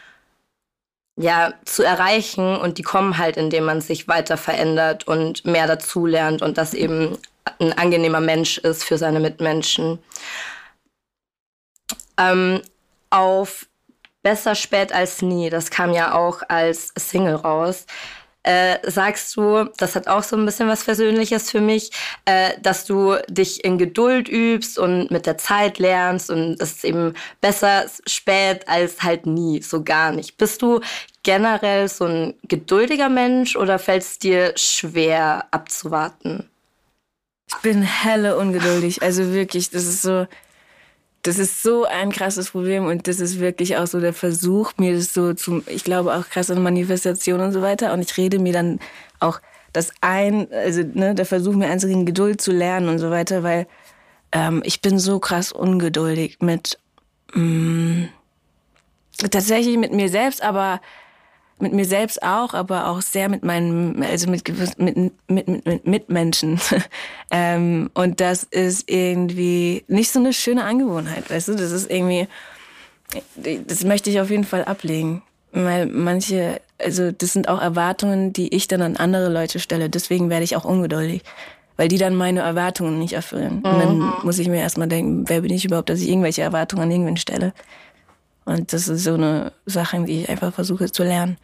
ja, 1.17 1.53
zu 1.63 1.83
erreichen 1.83 2.57
und 2.57 2.77
die 2.77 2.83
kommen 2.83 3.17
halt, 3.17 3.37
indem 3.37 3.65
man 3.65 3.81
sich 3.81 4.07
weiter 4.07 4.37
verändert 4.37 5.07
und 5.07 5.45
mehr 5.45 5.67
dazulernt 5.67 6.41
und 6.41 6.57
das 6.57 6.73
eben 6.73 7.17
ein 7.59 7.73
angenehmer 7.73 8.19
Mensch 8.19 8.57
ist 8.57 8.83
für 8.83 8.97
seine 8.97 9.19
Mitmenschen. 9.19 9.99
Ähm, 12.17 12.61
auf 13.09 13.67
Besser 14.23 14.55
spät 14.55 14.91
als 14.91 15.21
nie, 15.21 15.51
das 15.51 15.69
kam 15.69 15.93
ja 15.93 16.15
auch 16.15 16.41
als 16.49 16.91
Single 16.97 17.35
raus 17.35 17.85
äh, 18.45 18.79
sagst 18.89 19.35
du, 19.35 19.65
das 19.77 19.95
hat 19.95 20.07
auch 20.07 20.21
so 20.21 20.35
ein 20.35 20.45
bisschen 20.45 20.67
was 20.67 20.83
Versöhnliches 20.83 21.49
für 21.49 21.61
mich, 21.61 21.91
äh, 22.25 22.51
dass 22.61 22.85
du 22.85 23.15
dich 23.27 23.65
in 23.65 23.77
Geduld 23.79 24.29
übst 24.29 24.77
und 24.77 25.09
mit 25.09 25.25
der 25.25 25.37
Zeit 25.37 25.79
lernst 25.79 26.29
und 26.29 26.61
es 26.61 26.73
ist 26.73 26.85
eben 26.85 27.13
besser 27.41 27.85
spät 28.05 28.67
als 28.67 29.01
halt 29.01 29.25
nie, 29.25 29.61
so 29.61 29.83
gar 29.83 30.11
nicht. 30.11 30.37
Bist 30.37 30.61
du 30.61 30.79
generell 31.23 31.89
so 31.89 32.05
ein 32.05 32.35
geduldiger 32.43 33.09
Mensch 33.09 33.55
oder 33.55 33.79
fällt 33.79 34.03
es 34.03 34.19
dir 34.19 34.53
schwer 34.55 35.47
abzuwarten? 35.49 36.47
Ich 37.47 37.55
bin 37.57 37.81
helle 37.81 38.37
ungeduldig, 38.37 39.01
also 39.01 39.33
wirklich, 39.33 39.71
das 39.71 39.85
ist 39.85 40.03
so, 40.03 40.27
das 41.25 41.39
ist 41.39 41.63
so 41.63 41.85
ein 41.85 42.11
krasses 42.11 42.51
Problem 42.51 42.85
und 42.85 43.07
das 43.07 43.19
ist 43.19 43.39
wirklich 43.39 43.77
auch 43.77 43.87
so 43.87 43.99
der 43.99 44.13
Versuch, 44.13 44.73
mir 44.77 44.95
das 44.95 45.11
so 45.11 45.33
zu, 45.33 45.63
ich 45.65 45.83
glaube 45.83 46.13
auch 46.13 46.29
krasse 46.29 46.53
Manifestationen 46.53 47.47
und 47.47 47.51
so 47.51 47.63
weiter. 47.63 47.93
Und 47.93 48.01
ich 48.01 48.15
rede 48.15 48.37
mir 48.37 48.53
dann 48.53 48.79
auch 49.19 49.41
das 49.73 49.91
ein, 50.01 50.47
also 50.51 50.83
ne, 50.93 51.15
der 51.15 51.25
Versuch 51.25 51.55
mir 51.55 51.67
einzurigen, 51.67 52.05
Geduld 52.05 52.41
zu 52.41 52.51
lernen 52.51 52.89
und 52.89 52.99
so 52.99 53.09
weiter, 53.09 53.41
weil 53.41 53.65
ähm, 54.33 54.61
ich 54.65 54.83
bin 54.83 54.99
so 54.99 55.17
krass 55.17 55.51
ungeduldig 55.51 56.37
mit 56.41 56.77
mh, 57.33 57.41
mm, 57.41 58.09
tatsächlich 59.31 59.77
mit 59.77 59.93
mir 59.93 60.09
selbst, 60.09 60.43
aber 60.43 60.79
mit 61.59 61.73
mir 61.73 61.85
selbst 61.85 62.21
auch, 62.21 62.53
aber 62.53 62.87
auch 62.87 63.01
sehr 63.01 63.29
mit 63.29 63.43
meinen, 63.43 64.03
also 64.03 64.29
mit 64.29 64.47
mit 64.47 64.77
mit 64.79 65.47
mit, 65.47 65.65
mit 65.65 65.87
Mitmenschen. 65.87 66.59
ähm, 67.31 67.89
und 67.93 68.19
das 68.19 68.43
ist 68.43 68.89
irgendwie 68.89 69.85
nicht 69.87 70.11
so 70.11 70.19
eine 70.19 70.33
schöne 70.33 70.65
Angewohnheit, 70.65 71.29
weißt 71.29 71.49
du? 71.49 71.55
Das 71.55 71.71
ist 71.71 71.89
irgendwie, 71.89 72.27
das 73.67 73.83
möchte 73.85 74.09
ich 74.09 74.19
auf 74.19 74.29
jeden 74.29 74.43
Fall 74.43 74.65
ablegen, 74.65 75.21
weil 75.53 75.85
manche, 75.85 76.59
also 76.77 77.11
das 77.11 77.31
sind 77.31 77.47
auch 77.47 77.61
Erwartungen, 77.61 78.33
die 78.33 78.53
ich 78.53 78.67
dann 78.67 78.81
an 78.81 78.97
andere 78.97 79.29
Leute 79.29 79.59
stelle. 79.59 79.89
Deswegen 79.89 80.29
werde 80.29 80.43
ich 80.43 80.57
auch 80.57 80.65
ungeduldig, 80.65 81.21
weil 81.77 81.87
die 81.87 81.97
dann 81.97 82.15
meine 82.15 82.41
Erwartungen 82.41 82.99
nicht 82.99 83.13
erfüllen. 83.13 83.59
Mhm. 83.59 83.65
Und 83.65 83.79
dann 83.79 83.97
mhm. 83.99 84.13
muss 84.23 84.39
ich 84.39 84.49
mir 84.49 84.59
erstmal 84.59 84.89
denken, 84.89 85.23
wer 85.27 85.39
bin 85.39 85.53
ich 85.53 85.63
überhaupt, 85.63 85.89
dass 85.89 86.01
ich 86.01 86.09
irgendwelche 86.09 86.41
Erwartungen 86.41 86.83
an 86.83 86.91
irgendwen 86.91 87.17
stelle. 87.17 87.53
Und 88.43 88.73
das 88.73 88.87
ist 88.87 89.03
so 89.03 89.15
eine 89.15 89.53
Sache, 89.65 90.03
die 90.03 90.21
ich 90.21 90.29
einfach 90.29 90.53
versuche 90.53 90.91
zu 90.91 91.03
lernen. 91.03 91.37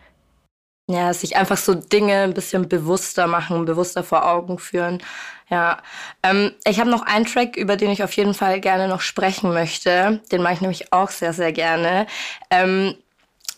Ja, 0.88 1.13
sich 1.13 1.38
einfach 1.38 1.58
so 1.58 1.74
Dinge 1.74 2.24
ein 2.24 2.34
bisschen 2.34 2.67
bewusster 2.67 3.28
machen, 3.28 3.65
bewusster 3.65 4.04
vor 4.04 4.28
Augen 4.28 4.60
führen. 4.60 5.02
Ja, 5.50 5.78
ähm, 6.24 6.52
ich 6.65 6.80
habe 6.80 6.89
noch 6.89 7.04
einen 7.04 7.26
Track, 7.26 7.56
über 7.56 7.78
den 7.78 7.91
ich 7.91 8.04
auf 8.04 8.13
jeden 8.13 8.34
Fall 8.34 8.60
gerne 8.60 8.88
noch 8.88 9.02
sprechen 9.02 9.54
möchte. 9.54 10.22
Den 10.32 10.41
mache 10.41 10.54
ich 10.56 10.62
nämlich 10.62 10.91
auch 10.91 11.10
sehr, 11.10 11.34
sehr 11.34 11.54
gerne. 11.54 12.08
Ähm, 12.50 12.96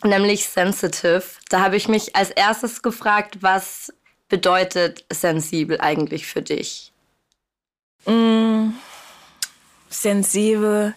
nämlich 0.04 0.46
Sensitive. 0.46 1.24
Da 1.48 1.60
habe 1.60 1.76
ich 1.76 1.88
mich 1.88 2.14
als 2.14 2.30
erstes 2.30 2.82
gefragt, 2.82 3.38
was 3.40 3.92
bedeutet 4.28 5.04
sensibel 5.10 5.80
eigentlich 5.80 6.26
für 6.26 6.42
dich? 6.42 6.92
Mm, 8.06 8.70
sensibel 9.88 10.94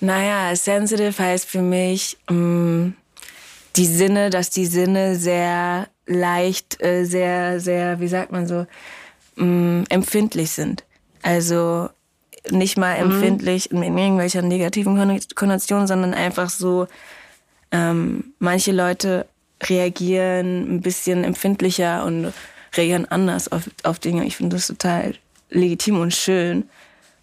naja, 0.00 0.56
sensitive 0.56 1.22
heißt 1.22 1.46
für 1.46 1.60
mich 1.60 2.16
mm, 2.30 2.90
die 3.76 3.86
Sinne, 3.86 4.30
dass 4.30 4.50
die 4.50 4.66
Sinne 4.66 5.16
sehr 5.16 5.88
leicht, 6.06 6.82
äh, 6.82 7.04
sehr, 7.04 7.60
sehr, 7.60 8.00
wie 8.00 8.08
sagt 8.08 8.32
man 8.32 8.46
so, 8.46 8.66
mm, 9.36 9.84
empfindlich 9.88 10.50
sind. 10.50 10.84
Also 11.22 11.88
nicht 12.50 12.78
mal 12.78 12.96
mhm. 12.96 13.12
empfindlich 13.12 13.70
in 13.70 13.82
irgendwelcher 13.82 14.42
negativen 14.42 14.96
Konnotation, 15.34 15.86
sondern 15.86 16.14
einfach 16.14 16.50
so, 16.50 16.86
ähm, 17.70 18.32
manche 18.38 18.72
Leute 18.72 19.26
reagieren 19.62 20.76
ein 20.76 20.80
bisschen 20.80 21.22
empfindlicher 21.22 22.04
und 22.04 22.32
reagieren 22.74 23.06
anders 23.06 23.52
auf, 23.52 23.68
auf 23.82 23.98
Dinge. 23.98 24.24
Ich 24.24 24.36
finde 24.36 24.56
das 24.56 24.68
total 24.68 25.14
legitim 25.50 26.00
und 26.00 26.14
schön. 26.14 26.68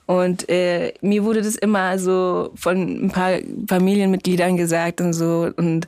Und 0.06 0.48
äh, 0.50 0.94
mir 1.02 1.24
wurde 1.24 1.42
das 1.42 1.56
immer 1.56 2.00
so 2.00 2.52
von 2.56 3.06
ein 3.06 3.12
paar 3.12 3.40
Familienmitgliedern 3.68 4.56
gesagt 4.56 5.02
und 5.02 5.14
so. 5.14 5.52
Und 5.58 5.88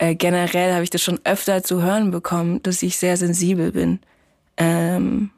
äh, 0.00 0.14
generell 0.14 0.72
habe 0.72 0.82
ich 0.82 0.90
das 0.90 1.02
schon 1.02 1.20
öfter 1.24 1.62
zu 1.62 1.82
hören 1.82 2.10
bekommen, 2.10 2.62
dass 2.62 2.82
ich 2.82 2.96
sehr 2.96 3.16
sensibel 3.16 3.72
bin. 3.72 4.00
Ähm, 4.56 5.30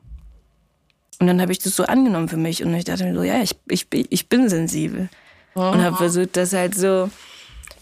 und 1.20 1.26
dann 1.26 1.40
habe 1.40 1.52
ich 1.52 1.58
das 1.58 1.76
so 1.76 1.84
angenommen 1.84 2.28
für 2.28 2.36
mich 2.36 2.64
und 2.64 2.74
ich 2.74 2.84
dachte 2.84 3.04
mir 3.04 3.14
so, 3.14 3.22
ja, 3.22 3.42
ich, 3.42 3.56
ich, 3.68 3.86
ich 3.90 4.28
bin 4.28 4.48
sensibel. 4.48 5.08
Oh. 5.54 5.60
Und 5.60 5.82
habe 5.82 5.96
versucht, 5.96 6.36
das 6.36 6.52
halt 6.52 6.74
so 6.74 7.10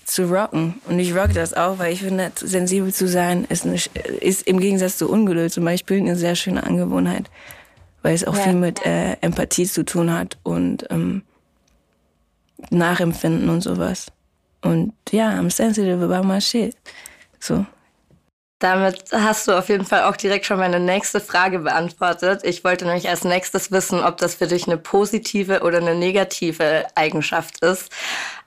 zu 0.04 0.24
rocken. 0.24 0.74
Und 0.88 0.98
ich 0.98 1.14
rock 1.14 1.32
das 1.32 1.54
auch, 1.54 1.78
weil 1.78 1.92
ich 1.92 2.00
finde, 2.00 2.32
sensibel 2.34 2.92
zu 2.92 3.06
sein 3.06 3.46
ist, 3.48 3.64
eine, 3.64 3.76
ist 4.20 4.46
im 4.46 4.58
Gegensatz 4.58 4.98
zu 4.98 5.08
Ungeduld 5.08 5.52
zum 5.52 5.64
Beispiel 5.64 5.98
eine 5.98 6.16
sehr 6.16 6.34
schöne 6.34 6.64
Angewohnheit 6.64 7.30
weil 8.02 8.14
es 8.14 8.26
auch 8.26 8.36
ja. 8.36 8.42
viel 8.42 8.54
mit 8.54 8.84
äh, 8.86 9.12
Empathie 9.20 9.66
zu 9.66 9.84
tun 9.84 10.12
hat 10.12 10.38
und 10.42 10.86
ähm, 10.90 11.22
Nachempfinden 12.70 13.48
und 13.48 13.62
sowas. 13.62 14.06
Und 14.62 14.92
ja, 15.10 15.30
I'm 15.30 15.50
sensitive 15.50 16.04
about 16.04 16.26
my 16.26 16.40
shit. 16.40 16.76
So. 17.38 17.64
Damit 18.58 19.04
hast 19.12 19.48
du 19.48 19.52
auf 19.52 19.70
jeden 19.70 19.86
Fall 19.86 20.02
auch 20.02 20.16
direkt 20.16 20.44
schon 20.44 20.58
meine 20.58 20.80
nächste 20.80 21.18
Frage 21.18 21.60
beantwortet. 21.60 22.42
Ich 22.44 22.62
wollte 22.62 22.84
nämlich 22.84 23.08
als 23.08 23.24
nächstes 23.24 23.72
wissen, 23.72 24.04
ob 24.04 24.18
das 24.18 24.34
für 24.34 24.46
dich 24.46 24.66
eine 24.66 24.76
positive 24.76 25.62
oder 25.62 25.78
eine 25.78 25.94
negative 25.94 26.86
Eigenschaft 26.94 27.62
ist. 27.64 27.90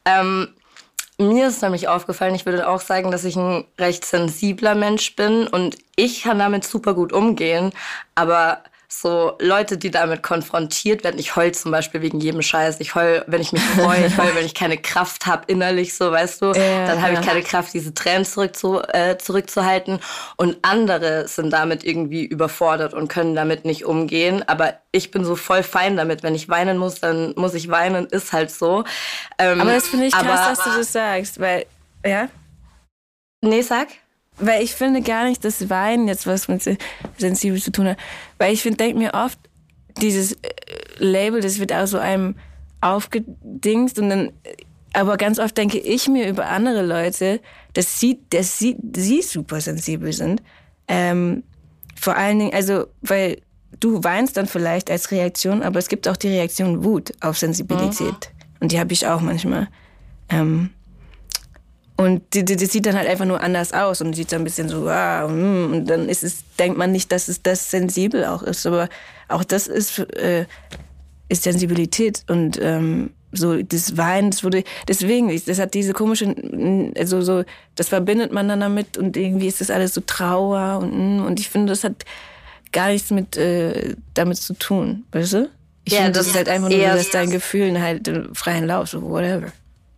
Ähm, 0.06 0.49
mir 1.17 1.47
ist 1.47 1.63
nämlich 1.63 1.88
aufgefallen, 1.88 2.36
ich 2.36 2.45
würde 2.45 2.67
auch 2.67 2.82
sagen, 2.82 3.10
dass 3.10 3.23
ich 3.23 3.36
ein 3.36 3.65
recht 3.80 4.06
sensibler 4.06 4.76
Mensch 4.76 5.15
bin 5.15 5.47
und 5.47 5.78
ich 5.95 6.23
kann 6.23 6.39
damit 6.39 6.63
super 6.63 6.93
gut 6.93 7.12
umgehen, 7.12 7.71
aber 8.13 8.63
so 9.01 9.36
Leute, 9.39 9.77
die 9.77 9.91
damit 9.91 10.23
konfrontiert 10.23 11.03
werden. 11.03 11.19
Ich 11.19 11.36
heul 11.36 11.51
zum 11.53 11.71
Beispiel 11.71 12.01
wegen 12.01 12.19
jedem 12.19 12.41
Scheiß. 12.41 12.79
Ich 12.79 12.95
heul, 12.95 13.23
wenn 13.27 13.41
ich 13.41 13.51
mich 13.51 13.62
freue, 13.62 14.06
ich 14.06 14.17
heul, 14.17 14.34
wenn 14.36 14.45
ich 14.45 14.53
keine 14.53 14.77
Kraft 14.77 15.25
habe 15.25 15.43
innerlich, 15.47 15.93
so 15.95 16.12
weißt 16.12 16.41
du, 16.41 16.45
ja, 16.53 16.86
dann 16.86 17.01
habe 17.01 17.13
ja. 17.13 17.19
ich 17.19 17.25
keine 17.25 17.41
Kraft, 17.41 17.73
diese 17.73 17.93
Tränen 17.93 18.25
zurück 18.25 18.56
zu, 18.56 18.82
äh, 18.82 19.17
zurückzuhalten. 19.17 19.99
Und 20.38 20.58
andere 20.62 21.27
sind 21.27 21.51
damit 21.51 21.84
irgendwie 21.84 22.25
überfordert 22.25 22.93
und 22.93 23.08
können 23.08 23.36
damit 23.36 23.65
nicht 23.65 23.86
umgehen. 23.86 24.47
Aber 24.47 24.75
ich 24.91 25.12
bin 25.12 25.25
so 25.25 25.36
voll 25.36 25.63
fein 25.63 25.97
damit. 25.97 26.23
Wenn 26.23 26.36
ich 26.36 26.49
weinen 26.49 26.77
muss, 26.77 26.99
dann 26.99 27.34
muss 27.36 27.53
ich 27.53 27.69
weinen, 27.69 28.06
ist 28.06 28.34
halt 28.34 28.51
so. 28.51 28.84
Ähm, 29.39 29.60
aber 29.60 29.73
das 29.73 29.88
finde 29.88 30.06
ich 30.06 30.13
krass, 30.13 30.25
aber, 30.25 30.49
dass 30.49 30.63
du 30.63 30.69
das 30.77 30.91
sagst, 30.91 31.39
weil, 31.39 31.65
ja? 32.06 32.29
Nee, 33.41 33.62
sag. 33.62 33.88
Weil 34.37 34.63
ich 34.63 34.73
finde 34.73 35.01
gar 35.01 35.25
nicht, 35.25 35.45
dass 35.45 35.69
Wein 35.69 36.07
jetzt 36.07 36.25
was 36.25 36.47
mit 36.47 36.63
sensibel 37.17 37.61
zu 37.61 37.71
tun 37.71 37.89
hat. 37.89 37.97
Weil 38.37 38.53
ich 38.53 38.61
finde, 38.61 38.77
denke 38.77 38.97
mir 38.97 39.13
oft, 39.13 39.39
dieses 40.01 40.33
äh, 40.33 40.37
Label, 40.97 41.41
das 41.41 41.59
wird 41.59 41.71
auch 41.71 41.85
so 41.85 41.99
einem 41.99 42.35
aufgedingst 42.81 43.99
und 43.99 44.09
dann, 44.09 44.31
aber 44.93 45.17
ganz 45.17 45.39
oft 45.39 45.57
denke 45.57 45.79
ich 45.79 46.07
mir 46.07 46.27
über 46.27 46.47
andere 46.47 46.85
Leute, 46.85 47.39
dass 47.73 47.99
sie, 47.99 48.19
dass 48.29 48.59
sie, 48.59 48.75
sie 48.95 49.21
super 49.21 49.61
sensibel 49.61 50.11
sind. 50.11 50.41
Ähm, 50.87 51.43
vor 51.95 52.15
allen 52.17 52.39
Dingen, 52.39 52.53
also, 52.53 52.87
weil 53.01 53.41
du 53.79 54.03
weinst 54.03 54.37
dann 54.37 54.47
vielleicht 54.47 54.91
als 54.91 55.11
Reaktion, 55.11 55.63
aber 55.63 55.79
es 55.79 55.87
gibt 55.87 56.07
auch 56.07 56.17
die 56.17 56.27
Reaktion 56.27 56.83
Wut 56.83 57.13
auf 57.21 57.37
Sensibilität. 57.37 58.07
Mhm. 58.07 58.57
Und 58.59 58.71
die 58.71 58.79
habe 58.79 58.93
ich 58.93 59.07
auch 59.07 59.21
manchmal. 59.21 59.67
Ähm, 60.29 60.71
und 61.95 62.21
die, 62.34 62.43
die, 62.43 62.56
die, 62.56 62.65
sieht 62.65 62.86
dann 62.86 62.95
halt 62.95 63.08
einfach 63.08 63.25
nur 63.25 63.41
anders 63.41 63.71
aus 63.71 64.01
und 64.01 64.15
sieht 64.15 64.29
so 64.29 64.36
ein 64.36 64.43
bisschen 64.43 64.67
so, 64.67 64.88
ah, 64.88 65.27
mm, 65.27 65.73
und 65.73 65.86
dann 65.86 66.10
ist 66.10 66.23
es, 66.23 66.43
denkt 66.58 66.77
man 66.77 66.91
nicht, 66.91 67.12
dass 67.12 67.27
es 67.27 67.41
das 67.43 67.69
sensibel 67.69 68.25
auch 68.25 68.41
ist. 68.41 68.65
Aber 68.65 68.89
auch 69.27 69.43
das 69.43 69.67
ist, 69.67 69.99
äh, 69.99 70.45
ist 71.29 71.43
Sensibilität 71.43 72.23
und 72.27 72.60
ähm, 72.62 73.12
so 73.32 73.62
das 73.62 73.97
Weinen, 73.97 74.32
das 74.32 74.43
wurde, 74.43 74.63
deswegen, 74.88 75.29
das 75.45 75.60
hat 75.60 75.73
diese 75.73 75.93
komische, 75.93 76.36
also 76.97 77.21
so, 77.21 77.43
das 77.75 77.89
verbindet 77.89 78.32
man 78.32 78.47
dann 78.47 78.60
damit 78.60 78.97
und 78.97 79.17
irgendwie 79.17 79.47
ist 79.47 79.62
das 79.62 79.71
alles 79.71 79.93
so 79.93 80.01
Trauer 80.06 80.79
und, 80.79 81.19
und 81.21 81.39
ich 81.39 81.49
finde, 81.49 81.71
das 81.71 81.84
hat 81.84 82.06
gar 82.71 82.89
nichts 82.89 83.12
mit 83.12 83.38
äh, 83.38 83.95
damit 84.13 84.38
zu 84.38 84.53
tun, 84.53 85.06
weißt 85.12 85.34
du? 85.34 85.49
Ich 85.86 85.93
ja, 85.93 85.99
finde, 85.99 86.13
das, 86.13 86.19
das 86.19 86.27
ist 86.27 86.36
halt 86.36 86.49
einfach 86.49 86.69
nur, 86.69 86.79
dass 86.79 87.10
deinen 87.10 87.32
Gefühlen 87.32 87.82
halt 87.82 88.10
freien 88.34 88.65
Lauf, 88.65 88.89
so 88.89 89.01
whatever. 89.01 89.51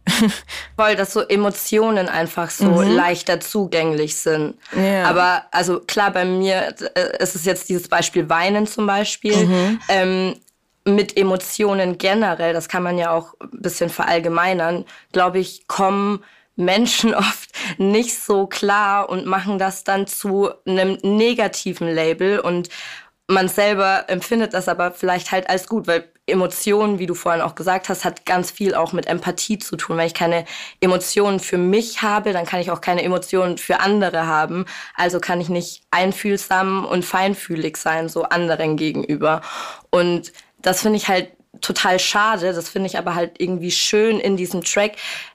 Voll, 0.78 0.96
dass 0.96 1.14
so 1.14 1.22
Emotionen 1.22 2.10
einfach 2.10 2.50
so 2.50 2.66
mhm. 2.66 2.96
leichter 2.96 3.40
zugänglich 3.40 4.16
sind. 4.16 4.56
Ja. 4.76 5.06
Aber 5.06 5.44
also 5.52 5.80
klar, 5.80 6.12
bei 6.12 6.26
mir 6.26 6.76
äh, 6.96 7.24
ist 7.24 7.36
es 7.36 7.46
jetzt 7.46 7.70
dieses 7.70 7.88
Beispiel 7.88 8.30
Weinen 8.30 8.68
zum 8.68 8.86
Beispiel. 8.86 9.36
Mhm. 9.46 9.80
Ähm, 9.90 10.36
mit 10.88 11.18
Emotionen 11.18 11.98
generell, 11.98 12.54
das 12.54 12.70
kann 12.70 12.84
man 12.84 12.98
ja 13.00 13.10
auch 13.10 13.34
ein 13.40 13.50
bisschen 13.54 13.90
verallgemeinern, 13.90 14.86
glaube 15.12 15.40
ich, 15.40 15.68
kommen 15.68 16.24
Menschen 16.56 17.14
oft 17.16 17.50
nicht 17.78 18.20
so 18.20 18.48
klar 18.48 19.10
und 19.10 19.26
machen 19.26 19.58
das 19.58 19.84
dann 19.84 20.08
zu 20.08 20.52
einem 20.66 20.98
negativen 21.02 21.88
Label 21.88 22.40
und 22.40 22.70
man 23.28 23.48
selber 23.48 24.06
empfindet 24.08 24.54
das 24.54 24.68
aber 24.68 24.92
vielleicht 24.92 25.32
halt 25.32 25.50
als 25.50 25.68
gut, 25.68 25.88
weil 25.88 26.08
Emotionen, 26.28 26.98
wie 26.98 27.06
du 27.06 27.14
vorhin 27.14 27.42
auch 27.42 27.54
gesagt 27.54 27.88
hast, 27.88 28.04
hat 28.04 28.26
ganz 28.26 28.50
viel 28.50 28.74
auch 28.74 28.94
mit 28.94 29.06
Empathie 29.06 29.60
zu 29.60 29.76
tun. 29.76 29.98
Wenn 29.98 30.08
ich 30.08 30.16
keine 30.16 30.46
Emotionen 30.80 31.40
für 31.40 31.60
mich 31.60 32.02
habe, 32.02 32.34
dann 32.34 32.46
kann 32.46 32.60
ich 32.60 32.72
auch 32.72 32.82
keine 32.82 33.04
Emotionen 33.04 33.60
für 33.60 33.80
andere 33.80 34.26
haben. 34.26 34.66
Also 34.96 35.20
kann 35.20 35.40
ich 35.40 35.50
nicht 35.50 35.84
einfühlsam 35.92 36.84
und 36.84 37.06
feinfühlig 37.06 37.78
sein, 37.78 38.10
so 38.10 38.24
anderen 38.24 38.76
gegenüber. 38.76 39.42
Und 39.92 40.34
das 40.62 40.82
finde 40.82 40.98
ich 40.98 41.08
halt 41.08 41.30
total 41.62 42.00
schade. 42.00 42.54
Das 42.54 42.70
finde 42.70 42.88
ich 42.88 42.98
aber 42.98 43.14
halt 43.14 43.40
irgendwie 43.40 43.72
schön 43.72 44.20
in 44.20 44.36
diesem 44.36 44.64
Track, 44.64 44.94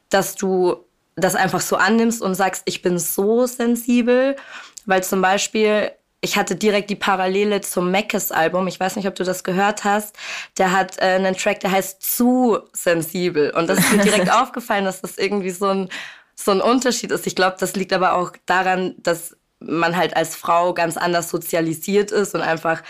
dass 0.09 0.35
du 0.35 0.85
das 1.15 1.37
einfach 1.37 1.61
so 1.61 1.77
annimmst 1.77 2.21
und 2.21 2.35
sagst, 2.35 2.63
ich 2.65 2.83
bin 2.83 2.99
so 2.99 3.47
sensibel. 3.47 4.35
Weil 4.87 5.05
zum 5.05 5.23
Beispiel 5.23 5.93
ich 6.21 6.37
hatte 6.37 6.55
direkt 6.55 6.91
die 6.91 6.97
Parallele 6.97 7.63
zum 7.63 7.91
Meckes-Album. 7.91 8.67
Ich 8.69 8.79
weiß 8.79 8.97
nicht, 8.97 9.09
ob 9.09 9.15
du 9.15 9.25
das 9.25 9.43
gehört 9.43 9.85
hast. 9.85 10.17
Der 10.59 10.73
hat 10.73 10.99
äh, 10.99 11.15
einen 11.15 11.37
Track, 11.37 11.61
der 11.61 11.73
heißt 11.73 12.03
Zu 12.03 12.59
sensibel. 12.73 13.51
Und 13.51 13.69
das 13.69 13.79
ist 13.79 13.93
mir 13.93 14.03
direkt 14.03 14.31
aufgefallen, 14.33 14.85
dass 14.85 15.01
das 15.01 15.17
irgendwie 15.17 15.51
so 15.51 15.67
ein, 15.67 15.89
so 16.35 16.51
ein 16.51 16.61
Unterschied 16.61 17.11
ist. 17.11 17.27
Ich 17.27 17.35
glaube, 17.35 17.57
das 17.59 17.75
liegt 17.75 17.93
aber 17.93 18.15
auch 18.15 18.33
daran, 18.45 18.95
dass 18.99 19.37
man 19.61 19.97
halt 19.97 20.17
als 20.17 20.37
Frau 20.37 20.75
ganz 20.75 20.97
anders 20.97 21.31
sozialisiert 21.31 22.11
ist 22.11 22.35
und 22.35 22.43
einfach 22.43 22.83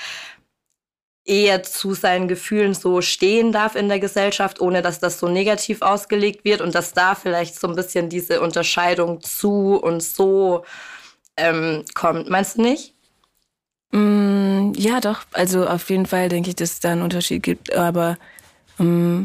eher 1.24 1.62
zu 1.62 1.94
seinen 1.94 2.26
Gefühlen 2.26 2.74
so 2.74 3.02
stehen 3.02 3.52
darf 3.52 3.76
in 3.76 3.88
der 3.88 4.00
Gesellschaft, 4.00 4.60
ohne 4.60 4.82
dass 4.82 4.98
das 4.98 5.20
so 5.20 5.28
negativ 5.28 5.82
ausgelegt 5.82 6.44
wird 6.44 6.60
und 6.60 6.74
dass 6.74 6.92
da 6.92 7.14
vielleicht 7.14 7.58
so 7.58 7.68
ein 7.68 7.76
bisschen 7.76 8.08
diese 8.08 8.40
Unterscheidung 8.40 9.20
zu 9.20 9.76
und 9.76 10.02
so 10.02 10.64
ähm, 11.36 11.84
kommt. 11.94 12.28
Meinst 12.28 12.58
du 12.58 12.62
nicht? 12.62 12.94
Mm, 13.92 14.72
ja, 14.76 15.00
doch. 15.00 15.22
Also 15.32 15.66
auf 15.66 15.90
jeden 15.90 16.06
Fall 16.06 16.28
denke 16.28 16.50
ich, 16.50 16.56
dass 16.56 16.72
es 16.72 16.80
da 16.80 16.92
einen 16.92 17.02
Unterschied 17.02 17.42
gibt. 17.42 17.74
Aber 17.74 18.16
mm, 18.78 19.24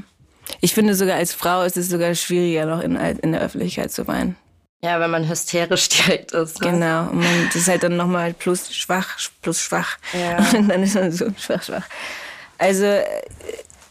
ich 0.61 0.73
finde 0.73 0.95
sogar 0.95 1.17
als 1.17 1.33
Frau 1.33 1.63
ist 1.63 1.77
es 1.77 1.89
sogar 1.89 2.13
schwieriger, 2.15 2.65
noch 2.65 2.81
in, 2.81 2.95
in 2.95 3.31
der 3.31 3.41
Öffentlichkeit 3.41 3.91
zu 3.91 4.07
weinen. 4.07 4.35
Ja, 4.83 4.99
wenn 4.99 5.11
man 5.11 5.27
hysterisch 5.27 5.89
direkt 5.89 6.31
ist. 6.31 6.61
Ne? 6.61 6.71
Genau. 6.71 7.09
Und 7.09 7.19
man, 7.19 7.45
das 7.47 7.55
ist 7.55 7.67
halt 7.67 7.83
dann 7.83 7.97
nochmal 7.97 8.33
plus 8.33 8.73
schwach, 8.73 9.17
plus 9.41 9.61
schwach. 9.61 9.97
Ja. 10.13 10.37
Und 10.57 10.69
dann 10.69 10.83
ist 10.83 10.95
man 10.95 11.11
so 11.11 11.27
schwach, 11.37 11.63
schwach. 11.63 11.85
Also 12.57 12.99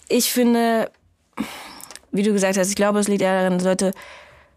ich 0.09 0.33
finde, 0.33 0.91
wie 2.13 2.23
du 2.23 2.33
gesagt 2.33 2.57
hast, 2.57 2.69
ich 2.69 2.77
glaube, 2.77 2.99
es 2.99 3.09
liegt 3.09 3.23
eher 3.23 3.39
daran, 3.39 3.59
dass 3.59 3.67
Leute, 3.67 3.93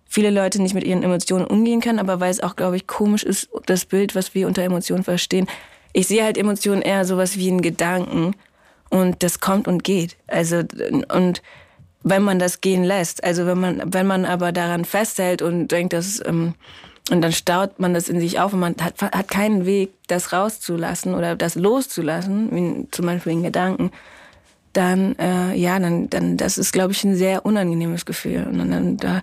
viele 0.07 0.29
Leute 0.29 0.61
nicht 0.61 0.75
mit 0.75 0.83
ihren 0.83 1.03
Emotionen 1.03 1.45
umgehen 1.45 1.81
können, 1.81 1.99
aber 1.99 2.19
weil 2.19 2.31
es 2.31 2.41
auch, 2.41 2.55
glaube 2.55 2.77
ich, 2.77 2.87
komisch 2.87 3.23
ist, 3.23 3.49
das 3.65 3.85
Bild, 3.85 4.15
was 4.15 4.33
wir 4.35 4.47
unter 4.47 4.61
Emotionen 4.61 5.03
verstehen, 5.03 5.47
ich 5.93 6.07
sehe 6.07 6.23
halt 6.23 6.37
Emotionen 6.37 6.81
eher 6.81 7.05
sowas 7.05 7.37
wie 7.37 7.49
einen 7.49 7.61
Gedanken 7.61 8.35
und 8.89 9.23
das 9.23 9.39
kommt 9.39 9.67
und 9.67 9.83
geht. 9.83 10.17
Also 10.27 10.63
und 11.13 11.41
wenn 12.03 12.23
man 12.23 12.39
das 12.39 12.61
gehen 12.61 12.83
lässt, 12.83 13.23
also 13.23 13.45
wenn 13.45 13.59
man 13.59 13.81
wenn 13.85 14.07
man 14.07 14.25
aber 14.25 14.51
daran 14.51 14.85
festhält 14.85 15.41
und 15.41 15.69
denkt, 15.69 15.93
dass 15.93 16.23
ähm, 16.25 16.53
und 17.09 17.21
dann 17.21 17.31
staut 17.31 17.79
man 17.79 17.93
das 17.93 18.09
in 18.09 18.19
sich 18.19 18.39
auf 18.39 18.51
und 18.53 18.59
man 18.59 18.75
hat, 18.81 19.01
hat 19.01 19.29
keinen 19.29 19.65
Weg, 19.65 19.93
das 20.07 20.33
rauszulassen 20.33 21.13
oder 21.15 21.37
das 21.37 21.55
loszulassen, 21.55 22.49
wie 22.51 22.91
zum 22.91 23.05
Beispiel 23.05 23.31
in 23.31 23.43
Gedanken, 23.43 23.91
dann 24.73 25.15
äh, 25.17 25.55
ja, 25.55 25.79
dann 25.79 26.09
dann 26.09 26.37
das 26.37 26.57
ist, 26.57 26.73
glaube 26.73 26.91
ich, 26.91 27.03
ein 27.03 27.15
sehr 27.15 27.45
unangenehmes 27.45 28.05
Gefühl 28.05 28.45
und 28.49 28.57
dann, 28.57 28.71
dann 28.71 28.97
da 28.97 29.21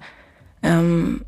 ähm, 0.62 1.24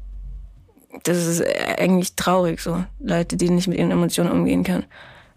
das 1.05 1.27
ist 1.27 1.45
eigentlich 1.79 2.17
traurig 2.17 2.61
so 2.61 2.85
Leute, 3.01 3.37
die 3.37 3.51
nicht 3.51 3.69
mit 3.69 3.79
ihren 3.79 3.91
Emotionen 3.91 4.33
umgehen 4.33 4.65
können. 4.65 4.85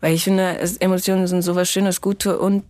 Weil 0.01 0.13
ich 0.13 0.23
finde, 0.23 0.59
Emotionen 0.79 1.27
sind 1.27 1.41
sowas 1.41 1.69
Schönes, 1.69 2.01
Gute 2.01 2.39
und, 2.39 2.63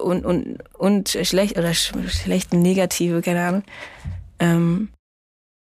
und, 0.00 0.24
und, 0.24 0.58
und 0.76 1.08
schlecht 1.08 1.56
oder 1.56 1.72
schlecht 1.74 2.52
negative, 2.52 3.22
keine 3.22 3.46
Ahnung. 3.46 3.62
Ähm, 4.38 4.88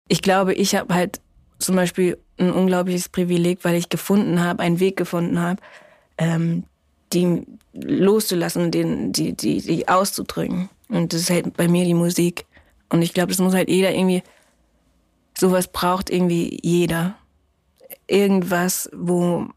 ich 0.07 0.21
glaube, 0.21 0.53
ich 0.53 0.75
habe 0.75 0.93
halt 0.93 1.21
zum 1.59 1.75
Beispiel 1.75 2.17
ein 2.37 2.51
unglaubliches 2.51 3.09
Privileg, 3.09 3.59
weil 3.63 3.75
ich 3.75 3.89
gefunden 3.89 4.43
habe, 4.43 4.61
einen 4.61 4.79
Weg 4.79 4.97
gefunden 4.97 5.39
habe, 5.39 5.61
ähm, 6.17 6.63
die 7.13 7.43
loszulassen, 7.73 8.71
den, 8.71 9.11
die, 9.11 9.33
die, 9.33 9.61
die 9.61 9.87
auszudrücken. 9.87 10.69
Und 10.89 11.13
das 11.13 11.21
ist 11.21 11.29
halt 11.29 11.55
bei 11.55 11.67
mir 11.67 11.85
die 11.85 11.93
Musik. 11.93 12.45
Und 12.89 13.01
ich 13.01 13.13
glaube, 13.13 13.29
das 13.29 13.39
muss 13.39 13.53
halt 13.53 13.69
jeder 13.69 13.93
irgendwie, 13.93 14.23
sowas 15.37 15.67
braucht 15.67 16.09
irgendwie 16.09 16.59
jeder. 16.61 17.15
Irgendwas, 18.07 18.89
wo 18.93 19.47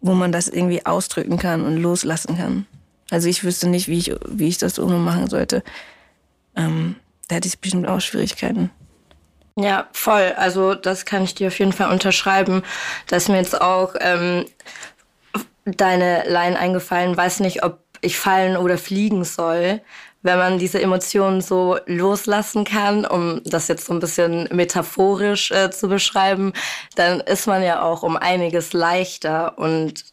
wo 0.00 0.14
man 0.14 0.32
das 0.32 0.48
irgendwie 0.48 0.86
ausdrücken 0.86 1.38
kann 1.38 1.64
und 1.64 1.76
loslassen 1.76 2.36
kann. 2.36 2.66
Also 3.10 3.28
ich 3.28 3.44
wüsste 3.44 3.68
nicht, 3.68 3.88
wie 3.88 3.98
ich, 3.98 4.14
wie 4.26 4.48
ich 4.48 4.58
das 4.58 4.78
ohne 4.78 4.96
machen 4.96 5.28
sollte. 5.28 5.62
Ähm, 6.56 6.96
da 7.28 7.36
hätte 7.36 7.48
ich 7.48 7.58
bestimmt 7.58 7.88
auch 7.88 8.00
Schwierigkeiten. 8.00 8.70
Ja, 9.56 9.88
voll. 9.92 10.34
Also 10.36 10.74
das 10.74 11.04
kann 11.04 11.24
ich 11.24 11.34
dir 11.34 11.48
auf 11.48 11.58
jeden 11.58 11.72
Fall 11.72 11.90
unterschreiben. 11.90 12.62
dass 13.06 13.28
mir 13.28 13.38
jetzt 13.38 13.60
auch 13.60 13.94
ähm, 14.00 14.44
deine 15.64 16.28
Line 16.28 16.58
eingefallen, 16.58 17.16
weiß 17.16 17.40
nicht, 17.40 17.64
ob 17.64 17.80
ich 18.00 18.18
fallen 18.18 18.56
oder 18.56 18.78
fliegen 18.78 19.24
soll 19.24 19.80
wenn 20.22 20.38
man 20.38 20.58
diese 20.58 20.80
Emotionen 20.80 21.40
so 21.40 21.78
loslassen 21.86 22.64
kann, 22.64 23.04
um 23.04 23.40
das 23.44 23.68
jetzt 23.68 23.86
so 23.86 23.92
ein 23.92 24.00
bisschen 24.00 24.48
metaphorisch 24.52 25.50
äh, 25.50 25.70
zu 25.70 25.88
beschreiben, 25.88 26.52
dann 26.96 27.20
ist 27.20 27.46
man 27.46 27.62
ja 27.62 27.82
auch 27.82 28.02
um 28.02 28.16
einiges 28.16 28.72
leichter 28.72 29.58
und 29.58 30.04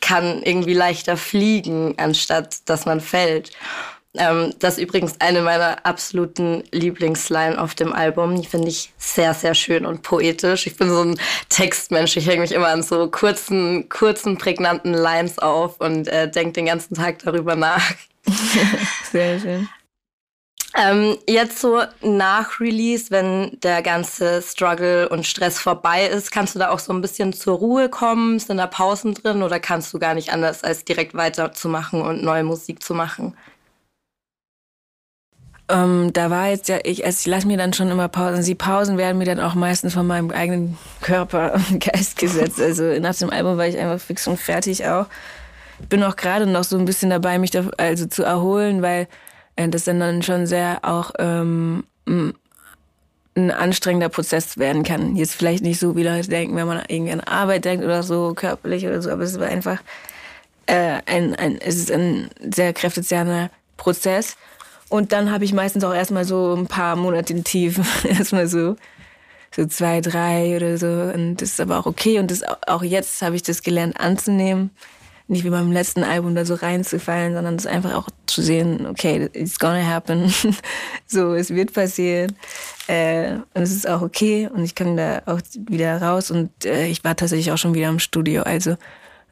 kann 0.00 0.42
irgendwie 0.42 0.74
leichter 0.74 1.16
fliegen, 1.16 1.94
anstatt 1.98 2.68
dass 2.68 2.86
man 2.86 3.00
fällt. 3.00 3.52
Ähm, 4.14 4.52
das 4.58 4.76
ist 4.76 4.82
übrigens 4.82 5.20
eine 5.20 5.40
meiner 5.40 5.86
absoluten 5.86 6.64
Lieblingsline 6.72 7.60
auf 7.60 7.74
dem 7.74 7.92
Album. 7.92 8.40
Die 8.40 8.46
finde 8.46 8.68
ich 8.68 8.92
sehr, 8.98 9.34
sehr 9.34 9.54
schön 9.54 9.86
und 9.86 10.02
poetisch. 10.02 10.66
Ich 10.66 10.76
bin 10.76 10.90
so 10.90 11.02
ein 11.02 11.20
Textmensch. 11.48 12.16
Ich 12.16 12.26
hänge 12.26 12.40
mich 12.40 12.52
immer 12.52 12.68
an 12.68 12.82
so 12.82 13.08
kurzen, 13.08 13.88
kurzen, 13.88 14.36
prägnanten 14.36 14.94
Lines 14.94 15.38
auf 15.38 15.80
und 15.80 16.08
äh, 16.08 16.28
denke 16.28 16.54
den 16.54 16.66
ganzen 16.66 16.96
Tag 16.96 17.20
darüber 17.20 17.54
nach. 17.54 17.92
Sehr 19.12 19.38
schön. 19.38 19.68
Ähm, 20.76 21.18
jetzt 21.28 21.58
so 21.58 21.82
nach 22.00 22.60
Release, 22.60 23.10
wenn 23.10 23.58
der 23.62 23.82
ganze 23.82 24.40
Struggle 24.40 25.08
und 25.08 25.26
Stress 25.26 25.58
vorbei 25.58 26.06
ist, 26.06 26.30
kannst 26.30 26.54
du 26.54 26.60
da 26.60 26.70
auch 26.70 26.78
so 26.78 26.92
ein 26.92 27.00
bisschen 27.00 27.32
zur 27.32 27.58
Ruhe 27.58 27.88
kommen? 27.88 28.38
Sind 28.38 28.58
da 28.58 28.68
Pausen 28.68 29.14
drin 29.14 29.42
oder 29.42 29.58
kannst 29.58 29.92
du 29.92 29.98
gar 29.98 30.14
nicht 30.14 30.32
anders, 30.32 30.62
als 30.62 30.84
direkt 30.84 31.14
weiterzumachen 31.14 32.02
und 32.02 32.22
neue 32.22 32.44
Musik 32.44 32.84
zu 32.84 32.94
machen? 32.94 33.36
Ähm, 35.68 36.12
da 36.12 36.30
war 36.30 36.48
jetzt 36.48 36.68
ja 36.68 36.78
ich, 36.84 37.04
also 37.04 37.18
ich 37.20 37.26
lasse 37.26 37.46
mir 37.46 37.56
dann 37.56 37.72
schon 37.72 37.90
immer 37.90 38.08
Pausen. 38.08 38.44
Die 38.44 38.54
Pausen 38.54 38.96
werden 38.96 39.18
mir 39.18 39.24
dann 39.24 39.40
auch 39.40 39.54
meistens 39.54 39.94
von 39.94 40.06
meinem 40.06 40.30
eigenen 40.30 40.78
Körper 41.00 41.54
und 41.70 41.80
Geist 41.84 42.18
gesetzt. 42.18 42.60
Also 42.60 42.84
nach 43.00 43.14
dem 43.16 43.30
Album 43.30 43.56
war 43.56 43.66
ich 43.66 43.78
einfach 43.78 44.04
fix 44.04 44.26
und 44.26 44.38
fertig 44.38 44.86
auch. 44.86 45.06
Bin 45.88 46.02
auch 46.02 46.16
gerade 46.16 46.46
noch 46.46 46.64
so 46.64 46.78
ein 46.78 46.84
bisschen 46.84 47.10
dabei, 47.10 47.38
mich 47.38 47.50
da, 47.50 47.68
also 47.76 48.06
zu 48.06 48.22
erholen, 48.22 48.82
weil 48.82 49.08
äh, 49.56 49.68
das 49.68 49.84
dann, 49.84 50.00
dann 50.00 50.22
schon 50.22 50.46
sehr 50.46 50.80
auch 50.82 51.12
ähm, 51.18 51.84
ein 53.36 53.50
anstrengender 53.50 54.08
Prozess 54.08 54.58
werden 54.58 54.82
kann. 54.82 55.16
Jetzt 55.16 55.34
vielleicht 55.34 55.62
nicht 55.62 55.78
so, 55.78 55.96
wie 55.96 56.02
Leute 56.02 56.28
denken, 56.28 56.56
wenn 56.56 56.66
man 56.66 56.82
irgendwie 56.88 57.12
an 57.12 57.20
Arbeit 57.20 57.64
denkt 57.64 57.84
oder 57.84 58.02
so, 58.02 58.34
körperlich 58.34 58.86
oder 58.86 59.00
so, 59.02 59.10
aber 59.10 59.22
es 59.22 59.38
war 59.38 59.48
einfach 59.48 59.78
äh, 60.66 61.00
ein, 61.06 61.34
ein, 61.34 61.60
es 61.60 61.76
ist 61.76 61.90
ein 61.90 62.30
sehr 62.52 62.72
kräftezehrender 62.72 63.50
Prozess. 63.76 64.36
Und 64.88 65.12
dann 65.12 65.30
habe 65.30 65.44
ich 65.44 65.52
meistens 65.52 65.84
auch 65.84 65.94
erstmal 65.94 66.24
so 66.24 66.54
ein 66.56 66.66
paar 66.66 66.96
Monate 66.96 67.32
in 67.32 67.44
Tiefen, 67.44 67.86
erstmal 68.08 68.48
so, 68.48 68.76
so 69.54 69.66
zwei, 69.66 70.00
drei 70.00 70.56
oder 70.56 70.78
so. 70.78 70.86
Und 70.86 71.36
das 71.36 71.50
ist 71.50 71.60
aber 71.60 71.78
auch 71.78 71.86
okay. 71.86 72.18
Und 72.18 72.30
das, 72.30 72.42
auch 72.66 72.82
jetzt 72.82 73.22
habe 73.22 73.36
ich 73.36 73.42
das 73.42 73.62
gelernt 73.62 73.98
anzunehmen 74.00 74.70
nicht 75.30 75.44
wie 75.44 75.50
beim 75.50 75.70
letzten 75.70 76.02
Album 76.02 76.34
da 76.34 76.44
so 76.44 76.54
reinzufallen, 76.54 77.34
sondern 77.34 77.56
das 77.56 77.66
einfach 77.66 77.94
auch 77.94 78.08
zu 78.26 78.42
sehen, 78.42 78.86
okay, 78.86 79.30
it's 79.32 79.58
gonna 79.58 79.86
happen. 79.86 80.32
so, 81.06 81.34
es 81.34 81.50
wird 81.50 81.72
passieren. 81.72 82.36
Äh, 82.88 83.34
und 83.54 83.62
es 83.62 83.70
ist 83.70 83.88
auch 83.88 84.02
okay 84.02 84.48
und 84.52 84.64
ich 84.64 84.74
kann 84.74 84.96
da 84.96 85.22
auch 85.26 85.40
wieder 85.54 86.02
raus 86.02 86.30
und 86.30 86.50
äh, 86.64 86.86
ich 86.86 87.04
war 87.04 87.14
tatsächlich 87.14 87.52
auch 87.52 87.58
schon 87.58 87.74
wieder 87.74 87.88
im 87.88 88.00
Studio, 88.00 88.42
also 88.42 88.76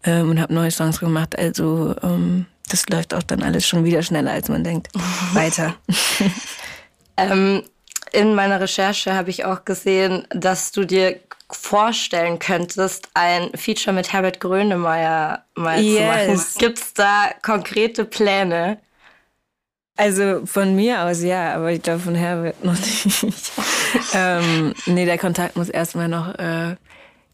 ähm, 0.04 0.30
und 0.30 0.40
habe 0.40 0.54
neue 0.54 0.70
Songs 0.70 1.00
gemacht, 1.00 1.36
also 1.36 1.96
ähm, 2.02 2.46
das 2.68 2.88
läuft 2.88 3.14
auch 3.14 3.22
dann 3.22 3.42
alles 3.42 3.66
schon 3.66 3.84
wieder 3.84 4.02
schneller, 4.02 4.30
als 4.30 4.48
man 4.48 4.62
denkt. 4.62 4.88
Weiter. 5.32 5.74
ähm, 7.16 7.62
in 8.12 8.34
meiner 8.34 8.60
Recherche 8.60 9.14
habe 9.14 9.30
ich 9.30 9.44
auch 9.44 9.64
gesehen, 9.64 10.26
dass 10.30 10.70
du 10.72 10.84
dir 10.84 11.18
vorstellen 11.50 12.38
könntest, 12.38 13.08
ein 13.14 13.50
Feature 13.54 13.94
mit 13.94 14.12
Herbert 14.12 14.40
Grönemeyer 14.40 15.44
mal 15.54 15.80
yes. 15.80 15.96
zu 15.96 16.02
machen. 16.04 16.44
Gibt 16.58 16.78
es 16.78 16.94
da 16.94 17.30
konkrete 17.42 18.04
Pläne? 18.04 18.78
Also 19.96 20.46
von 20.46 20.76
mir 20.76 21.02
aus 21.02 21.22
ja, 21.22 21.54
aber 21.54 21.72
ich 21.72 21.82
glaube 21.82 22.00
von 22.00 22.14
Herbert 22.14 22.64
noch 22.64 22.78
nicht. 22.78 23.52
ähm, 24.14 24.72
nee, 24.86 25.06
der 25.06 25.18
Kontakt 25.18 25.56
muss 25.56 25.68
erstmal 25.68 26.08
noch 26.08 26.34
äh, 26.38 26.76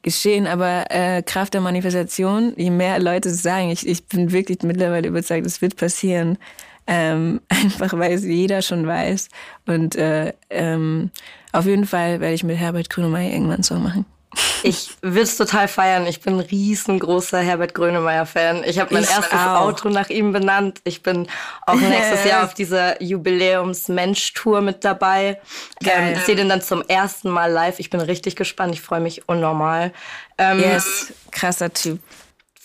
geschehen, 0.00 0.46
aber 0.46 0.84
äh, 0.90 1.22
Kraft 1.22 1.54
der 1.54 1.60
Manifestation, 1.60 2.54
je 2.56 2.70
mehr 2.70 3.00
Leute 3.00 3.30
sagen, 3.30 3.70
ich, 3.70 3.86
ich 3.86 4.06
bin 4.06 4.32
wirklich 4.32 4.62
mittlerweile 4.62 5.08
überzeugt, 5.08 5.46
es 5.46 5.60
wird 5.60 5.76
passieren. 5.76 6.38
Ähm, 6.86 7.40
einfach 7.48 7.98
weil 7.98 8.12
es 8.12 8.24
jeder 8.24 8.62
schon 8.62 8.86
weiß. 8.86 9.28
Und 9.66 9.96
äh, 9.96 10.32
ähm, 10.50 11.10
auf 11.52 11.66
jeden 11.66 11.86
Fall 11.86 12.20
werde 12.20 12.34
ich 12.34 12.44
mit 12.44 12.56
Herbert 12.56 12.90
Grönemeyer 12.90 13.32
irgendwann 13.32 13.62
so 13.62 13.74
machen. 13.76 14.06
Ich 14.62 14.96
will 15.02 15.22
es 15.22 15.36
total 15.36 15.68
feiern. 15.68 16.06
Ich 16.06 16.20
bin 16.20 16.40
riesengroßer 16.40 17.38
Herbert 17.38 17.74
Grönemeyer-Fan. 17.74 18.64
Ich 18.64 18.78
habe 18.78 18.94
mein 18.94 19.02
ich 19.02 19.10
erstes 19.10 19.38
auch. 19.38 19.60
Auto 19.60 19.90
nach 19.90 20.08
ihm 20.08 20.32
benannt. 20.32 20.80
Ich 20.84 21.02
bin 21.02 21.28
auch 21.66 21.74
nächstes 21.74 22.24
Jahr 22.24 22.44
auf 22.44 22.54
dieser 22.54 23.02
Jubiläums-Mensch-Tour 23.02 24.62
mit 24.62 24.82
dabei. 24.82 25.38
Ähm, 25.84 26.16
sehe 26.24 26.36
den 26.36 26.48
dann 26.48 26.62
zum 26.62 26.82
ersten 26.82 27.28
Mal 27.28 27.52
live. 27.52 27.78
Ich 27.78 27.90
bin 27.90 28.00
richtig 28.00 28.36
gespannt. 28.36 28.74
Ich 28.74 28.80
freue 28.80 29.00
mich 29.00 29.28
unnormal. 29.28 29.92
Ähm, 30.38 30.60
yes, 30.60 31.12
krasser 31.30 31.72
Typ. 31.72 32.00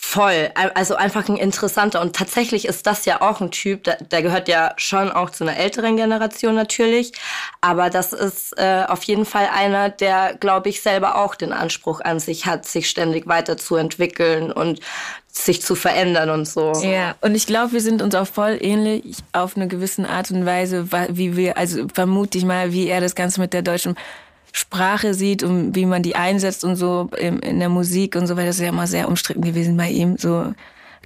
Voll, 0.02 0.50
also 0.74 0.96
einfach 0.96 1.28
ein 1.28 1.36
interessanter. 1.36 2.00
Und 2.00 2.16
tatsächlich 2.16 2.64
ist 2.64 2.86
das 2.86 3.04
ja 3.04 3.20
auch 3.20 3.42
ein 3.42 3.50
Typ, 3.50 3.84
der, 3.84 3.96
der 3.96 4.22
gehört 4.22 4.48
ja 4.48 4.72
schon 4.76 5.12
auch 5.12 5.28
zu 5.28 5.44
einer 5.44 5.58
älteren 5.58 5.96
Generation 5.96 6.54
natürlich. 6.54 7.12
Aber 7.60 7.90
das 7.90 8.14
ist 8.14 8.58
äh, 8.58 8.84
auf 8.88 9.04
jeden 9.04 9.26
Fall 9.26 9.48
einer, 9.54 9.90
der, 9.90 10.34
glaube 10.40 10.70
ich, 10.70 10.80
selber 10.80 11.16
auch 11.16 11.34
den 11.34 11.52
Anspruch 11.52 12.00
an 12.00 12.18
sich 12.18 12.46
hat, 12.46 12.64
sich 12.64 12.88
ständig 12.88 13.28
weiterzuentwickeln 13.28 14.50
und 14.50 14.80
sich 15.28 15.62
zu 15.62 15.74
verändern 15.74 16.30
und 16.30 16.48
so. 16.48 16.72
Ja, 16.82 17.14
und 17.20 17.34
ich 17.34 17.46
glaube, 17.46 17.72
wir 17.72 17.80
sind 17.82 18.00
uns 18.00 18.14
auch 18.14 18.26
voll 18.26 18.58
ähnlich 18.60 19.18
auf 19.32 19.54
eine 19.54 19.68
gewisse 19.68 20.08
Art 20.08 20.30
und 20.30 20.46
Weise, 20.46 20.88
wie 21.10 21.36
wir, 21.36 21.58
also 21.58 21.86
vermute 21.92 22.38
ich 22.38 22.44
mal, 22.44 22.72
wie 22.72 22.88
er 22.88 23.02
das 23.02 23.14
Ganze 23.14 23.38
mit 23.38 23.52
der 23.52 23.62
deutschen 23.62 23.96
Sprache 24.52 25.14
sieht 25.14 25.42
und 25.42 25.74
wie 25.74 25.86
man 25.86 26.02
die 26.02 26.16
einsetzt 26.16 26.64
und 26.64 26.76
so 26.76 27.10
in, 27.16 27.60
der 27.60 27.68
Musik 27.68 28.16
und 28.16 28.26
so 28.26 28.36
weiter. 28.36 28.48
Das 28.48 28.56
ist 28.56 28.62
ja 28.62 28.68
immer 28.68 28.86
sehr 28.86 29.08
umstritten 29.08 29.42
gewesen 29.42 29.76
bei 29.76 29.90
ihm. 29.90 30.16
So 30.16 30.52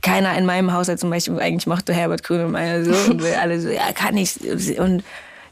keiner 0.03 0.37
in 0.37 0.47
meinem 0.47 0.73
Haushalt 0.73 1.01
zum 1.01 1.11
Beispiel 1.11 1.39
eigentlich 1.41 1.67
mochte 1.67 1.93
Herbert 1.93 2.23
Grönemeyer 2.23 2.85
so 2.85 3.11
und 3.11 3.23
alle 3.23 3.61
so, 3.61 3.69
ja, 3.69 3.93
kann 3.93 4.17
ich. 4.17 4.39
Und 4.79 5.05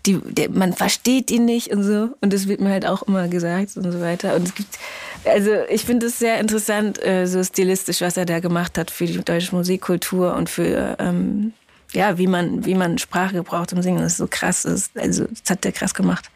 die, 0.06 0.18
der, 0.18 0.50
man 0.50 0.72
versteht 0.72 1.30
ihn 1.30 1.44
nicht 1.44 1.68
und 1.68 1.84
so. 1.84 2.10
Und 2.20 2.32
das 2.32 2.48
wird 2.48 2.60
mir 2.60 2.70
halt 2.70 2.86
auch 2.86 3.02
immer 3.02 3.28
gesagt 3.28 3.76
und 3.76 3.90
so 3.90 4.00
weiter. 4.00 4.34
Und 4.34 4.48
es 4.48 4.54
gibt, 4.54 4.78
also 5.24 5.50
ich 5.68 5.84
finde 5.84 6.06
es 6.06 6.18
sehr 6.18 6.40
interessant, 6.40 7.02
äh, 7.04 7.26
so 7.26 7.42
stilistisch, 7.44 8.00
was 8.00 8.16
er 8.16 8.26
da 8.26 8.40
gemacht 8.40 8.78
hat 8.78 8.90
für 8.90 9.06
die 9.06 9.18
deutsche 9.18 9.54
Musikkultur 9.54 10.34
und 10.34 10.50
für 10.50 10.96
ähm, 10.98 11.52
ja, 11.92 12.18
wie 12.18 12.26
man, 12.26 12.64
wie 12.64 12.74
man 12.74 12.98
Sprache 12.98 13.34
gebraucht 13.34 13.72
im 13.72 13.82
Singen. 13.82 14.00
Das 14.00 14.12
ist 14.12 14.18
so 14.18 14.26
krass. 14.28 14.62
Das, 14.62 14.90
also, 14.96 15.26
das 15.26 15.50
hat 15.50 15.64
der 15.64 15.72
krass 15.72 15.94
gemacht. 15.94 16.30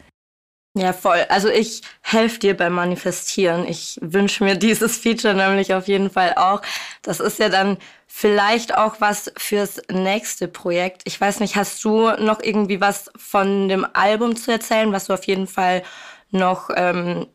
Ja, 0.77 0.93
voll. 0.93 1.25
Also 1.29 1.49
ich 1.49 1.81
helfe 2.01 2.39
dir 2.39 2.55
beim 2.55 2.73
Manifestieren. 2.73 3.67
Ich 3.67 3.97
wünsche 4.01 4.43
mir 4.43 4.55
dieses 4.55 4.97
Feature 4.97 5.33
nämlich 5.33 5.73
auf 5.73 5.87
jeden 5.87 6.11
Fall 6.11 6.35
auch. 6.35 6.61
Das 7.01 7.19
ist 7.19 7.39
ja 7.39 7.49
dann 7.49 7.77
vielleicht 8.05 8.77
auch 8.77 8.95
was 8.99 9.31
fürs 9.37 9.81
nächste 9.91 10.47
Projekt. 10.47 11.01
Ich 11.05 11.19
weiß 11.19 11.39
nicht, 11.39 11.55
hast 11.55 11.83
du 11.83 12.11
noch 12.11 12.41
irgendwie 12.41 12.79
was 12.79 13.11
von 13.15 13.67
dem 13.69 13.87
Album 13.93 14.35
zu 14.35 14.51
erzählen, 14.51 14.91
was 14.91 15.05
du 15.05 15.13
auf 15.13 15.23
jeden 15.23 15.47
Fall 15.47 15.83
noch 16.29 16.69
ähm, 16.75 17.25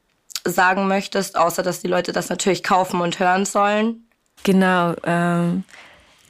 sagen 0.45 0.87
möchtest, 0.87 1.37
außer 1.37 1.63
dass 1.63 1.81
die 1.81 1.89
Leute 1.89 2.13
das 2.13 2.29
natürlich 2.29 2.63
kaufen 2.63 3.01
und 3.01 3.19
hören 3.19 3.45
sollen? 3.45 4.07
Genau. 4.45 4.95
Ähm 5.05 5.65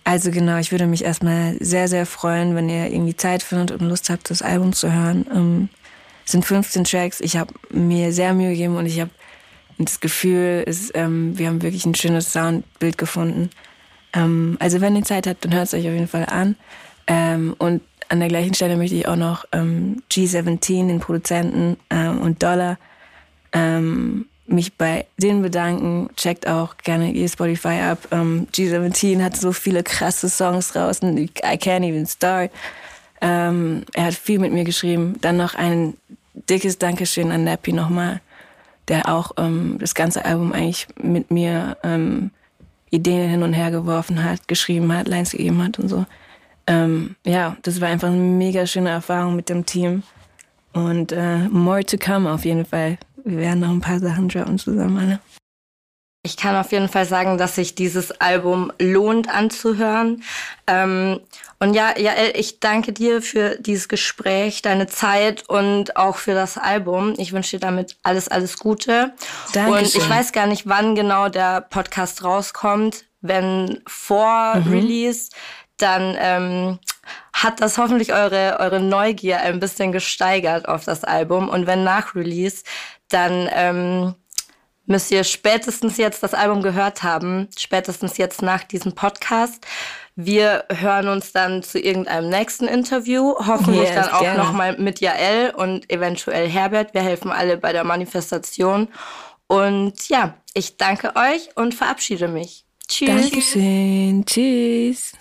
also 0.04 0.32
genau, 0.32 0.58
ich 0.58 0.72
würde 0.72 0.86
mich 0.86 1.04
erstmal 1.04 1.56
sehr, 1.60 1.86
sehr 1.86 2.06
freuen, 2.06 2.56
wenn 2.56 2.68
ihr 2.68 2.86
irgendwie 2.90 3.16
Zeit 3.16 3.42
findet 3.42 3.70
und 3.70 3.88
Lust 3.88 4.10
habt, 4.10 4.30
das 4.30 4.42
Album 4.42 4.72
zu 4.72 4.92
hören. 4.92 5.68
Es 6.24 6.32
sind 6.32 6.44
15 6.44 6.84
Tracks. 6.84 7.20
Ich 7.20 7.36
habe 7.36 7.52
mir 7.70 8.12
sehr 8.12 8.34
Mühe 8.34 8.50
gegeben 8.50 8.76
und 8.76 8.86
ich 8.86 9.00
habe 9.00 9.10
das 9.78 10.00
Gefühl, 10.00 10.64
es, 10.66 10.90
ähm, 10.94 11.36
wir 11.38 11.48
haben 11.48 11.62
wirklich 11.62 11.84
ein 11.86 11.94
schönes 11.94 12.32
Soundbild 12.32 12.98
gefunden. 12.98 13.50
Ähm, 14.12 14.56
also 14.60 14.80
wenn 14.80 14.96
ihr 14.96 15.04
Zeit 15.04 15.26
habt, 15.26 15.44
dann 15.44 15.54
hört 15.54 15.64
es 15.64 15.74
euch 15.74 15.86
auf 15.86 15.92
jeden 15.92 16.08
Fall 16.08 16.26
an. 16.26 16.56
Ähm, 17.06 17.54
und 17.58 17.82
an 18.08 18.20
der 18.20 18.28
gleichen 18.28 18.54
Stelle 18.54 18.76
möchte 18.76 18.96
ich 18.96 19.08
auch 19.08 19.16
noch 19.16 19.46
ähm, 19.52 20.02
G17, 20.10 20.88
den 20.88 21.00
Produzenten 21.00 21.76
ähm, 21.90 22.20
und 22.20 22.42
Dollar, 22.42 22.78
ähm, 23.52 24.26
mich 24.46 24.74
bei 24.74 25.06
denen 25.16 25.40
bedanken. 25.40 26.10
Checkt 26.16 26.46
auch 26.46 26.76
gerne 26.78 27.10
ihr 27.12 27.28
Spotify 27.28 27.80
ab. 27.80 27.98
G17 28.10 29.22
hat 29.22 29.36
so 29.36 29.52
viele 29.52 29.82
krasse 29.82 30.28
Songs 30.28 30.72
draußen. 30.72 31.16
I 31.16 31.30
Can't 31.56 31.88
Even 31.88 32.06
Start. 32.06 32.50
Ähm, 33.22 33.84
er 33.94 34.06
hat 34.06 34.14
viel 34.14 34.38
mit 34.38 34.52
mir 34.52 34.64
geschrieben. 34.64 35.16
Dann 35.20 35.38
noch 35.38 35.54
ein 35.54 35.94
dickes 36.34 36.76
Dankeschön 36.78 37.30
an 37.30 37.44
Nappy 37.44 37.72
nochmal, 37.72 38.20
der 38.88 39.08
auch 39.08 39.32
ähm, 39.38 39.76
das 39.78 39.94
ganze 39.94 40.24
Album 40.24 40.52
eigentlich 40.52 40.88
mit 41.00 41.30
mir 41.30 41.78
ähm, 41.82 42.32
Ideen 42.90 43.30
hin 43.30 43.42
und 43.42 43.54
her 43.54 43.70
geworfen 43.70 44.22
hat, 44.22 44.48
geschrieben 44.48 44.92
hat, 44.94 45.08
Lines 45.08 45.30
gegeben 45.30 45.62
hat 45.62 45.78
und 45.78 45.88
so. 45.88 46.04
Ähm, 46.66 47.16
ja, 47.24 47.56
das 47.62 47.80
war 47.80 47.88
einfach 47.88 48.08
eine 48.08 48.16
mega 48.16 48.66
schöne 48.66 48.90
Erfahrung 48.90 49.36
mit 49.36 49.48
dem 49.48 49.64
Team. 49.64 50.02
Und 50.72 51.12
äh, 51.12 51.48
more 51.48 51.84
to 51.84 51.96
come 51.96 52.30
auf 52.30 52.44
jeden 52.44 52.64
Fall. 52.64 52.98
Wir 53.24 53.38
werden 53.38 53.60
noch 53.60 53.70
ein 53.70 53.80
paar 53.80 54.00
Sachen 54.00 54.28
droppen 54.28 54.58
zusammen 54.58 54.98
alle. 54.98 55.20
Ich 56.24 56.36
kann 56.36 56.54
auf 56.54 56.70
jeden 56.70 56.88
Fall 56.88 57.04
sagen, 57.04 57.36
dass 57.36 57.56
sich 57.56 57.74
dieses 57.74 58.12
Album 58.20 58.72
lohnt 58.78 59.28
anzuhören. 59.28 60.22
Ähm, 60.68 61.18
und 61.58 61.74
ja, 61.74 61.98
Jael, 61.98 62.32
ich 62.36 62.60
danke 62.60 62.92
dir 62.92 63.20
für 63.22 63.56
dieses 63.58 63.88
Gespräch, 63.88 64.62
deine 64.62 64.86
Zeit 64.86 65.48
und 65.48 65.96
auch 65.96 66.16
für 66.16 66.34
das 66.34 66.58
Album. 66.58 67.14
Ich 67.16 67.32
wünsche 67.32 67.56
dir 67.56 67.60
damit 67.60 67.96
alles, 68.04 68.28
alles 68.28 68.58
Gute. 68.58 69.14
Danke. 69.52 69.78
Und 69.78 69.96
ich 69.96 70.08
weiß 70.08 70.30
gar 70.30 70.46
nicht, 70.46 70.68
wann 70.68 70.94
genau 70.94 71.28
der 71.28 71.60
Podcast 71.60 72.22
rauskommt. 72.22 73.04
Wenn 73.20 73.80
vor 73.88 74.56
mhm. 74.56 74.72
Release, 74.72 75.30
dann 75.76 76.16
ähm, 76.20 76.78
hat 77.32 77.60
das 77.60 77.78
hoffentlich 77.78 78.12
eure, 78.12 78.58
eure 78.60 78.78
Neugier 78.78 79.40
ein 79.40 79.58
bisschen 79.58 79.90
gesteigert 79.90 80.68
auf 80.68 80.84
das 80.84 81.02
Album. 81.02 81.48
Und 81.48 81.66
wenn 81.66 81.82
nach 81.82 82.14
Release, 82.14 82.62
dann 83.08 83.48
ähm, 83.52 84.14
müsst 84.86 85.10
ihr 85.10 85.24
spätestens 85.24 85.96
jetzt 85.96 86.22
das 86.22 86.34
Album 86.34 86.62
gehört 86.62 87.02
haben, 87.02 87.48
spätestens 87.56 88.16
jetzt 88.18 88.42
nach 88.42 88.64
diesem 88.64 88.94
Podcast. 88.94 89.66
Wir 90.14 90.64
hören 90.68 91.08
uns 91.08 91.32
dann 91.32 91.62
zu 91.62 91.78
irgendeinem 91.78 92.28
nächsten 92.28 92.66
Interview, 92.66 93.34
hoffentlich 93.38 93.88
yes, 93.88 93.94
dann 93.94 94.10
auch 94.10 94.36
nochmal 94.36 94.76
mit 94.78 95.00
Jael 95.00 95.50
und 95.50 95.90
eventuell 95.90 96.48
Herbert. 96.48 96.92
Wir 96.92 97.02
helfen 97.02 97.30
alle 97.30 97.56
bei 97.56 97.72
der 97.72 97.84
Manifestation. 97.84 98.88
Und 99.46 100.08
ja, 100.08 100.34
ich 100.54 100.76
danke 100.76 101.14
euch 101.16 101.56
und 101.56 101.74
verabschiede 101.74 102.28
mich. 102.28 102.64
Tschüss. 102.88 103.08
Dankeschön. 103.08 104.24
Tschüss. 104.26 105.12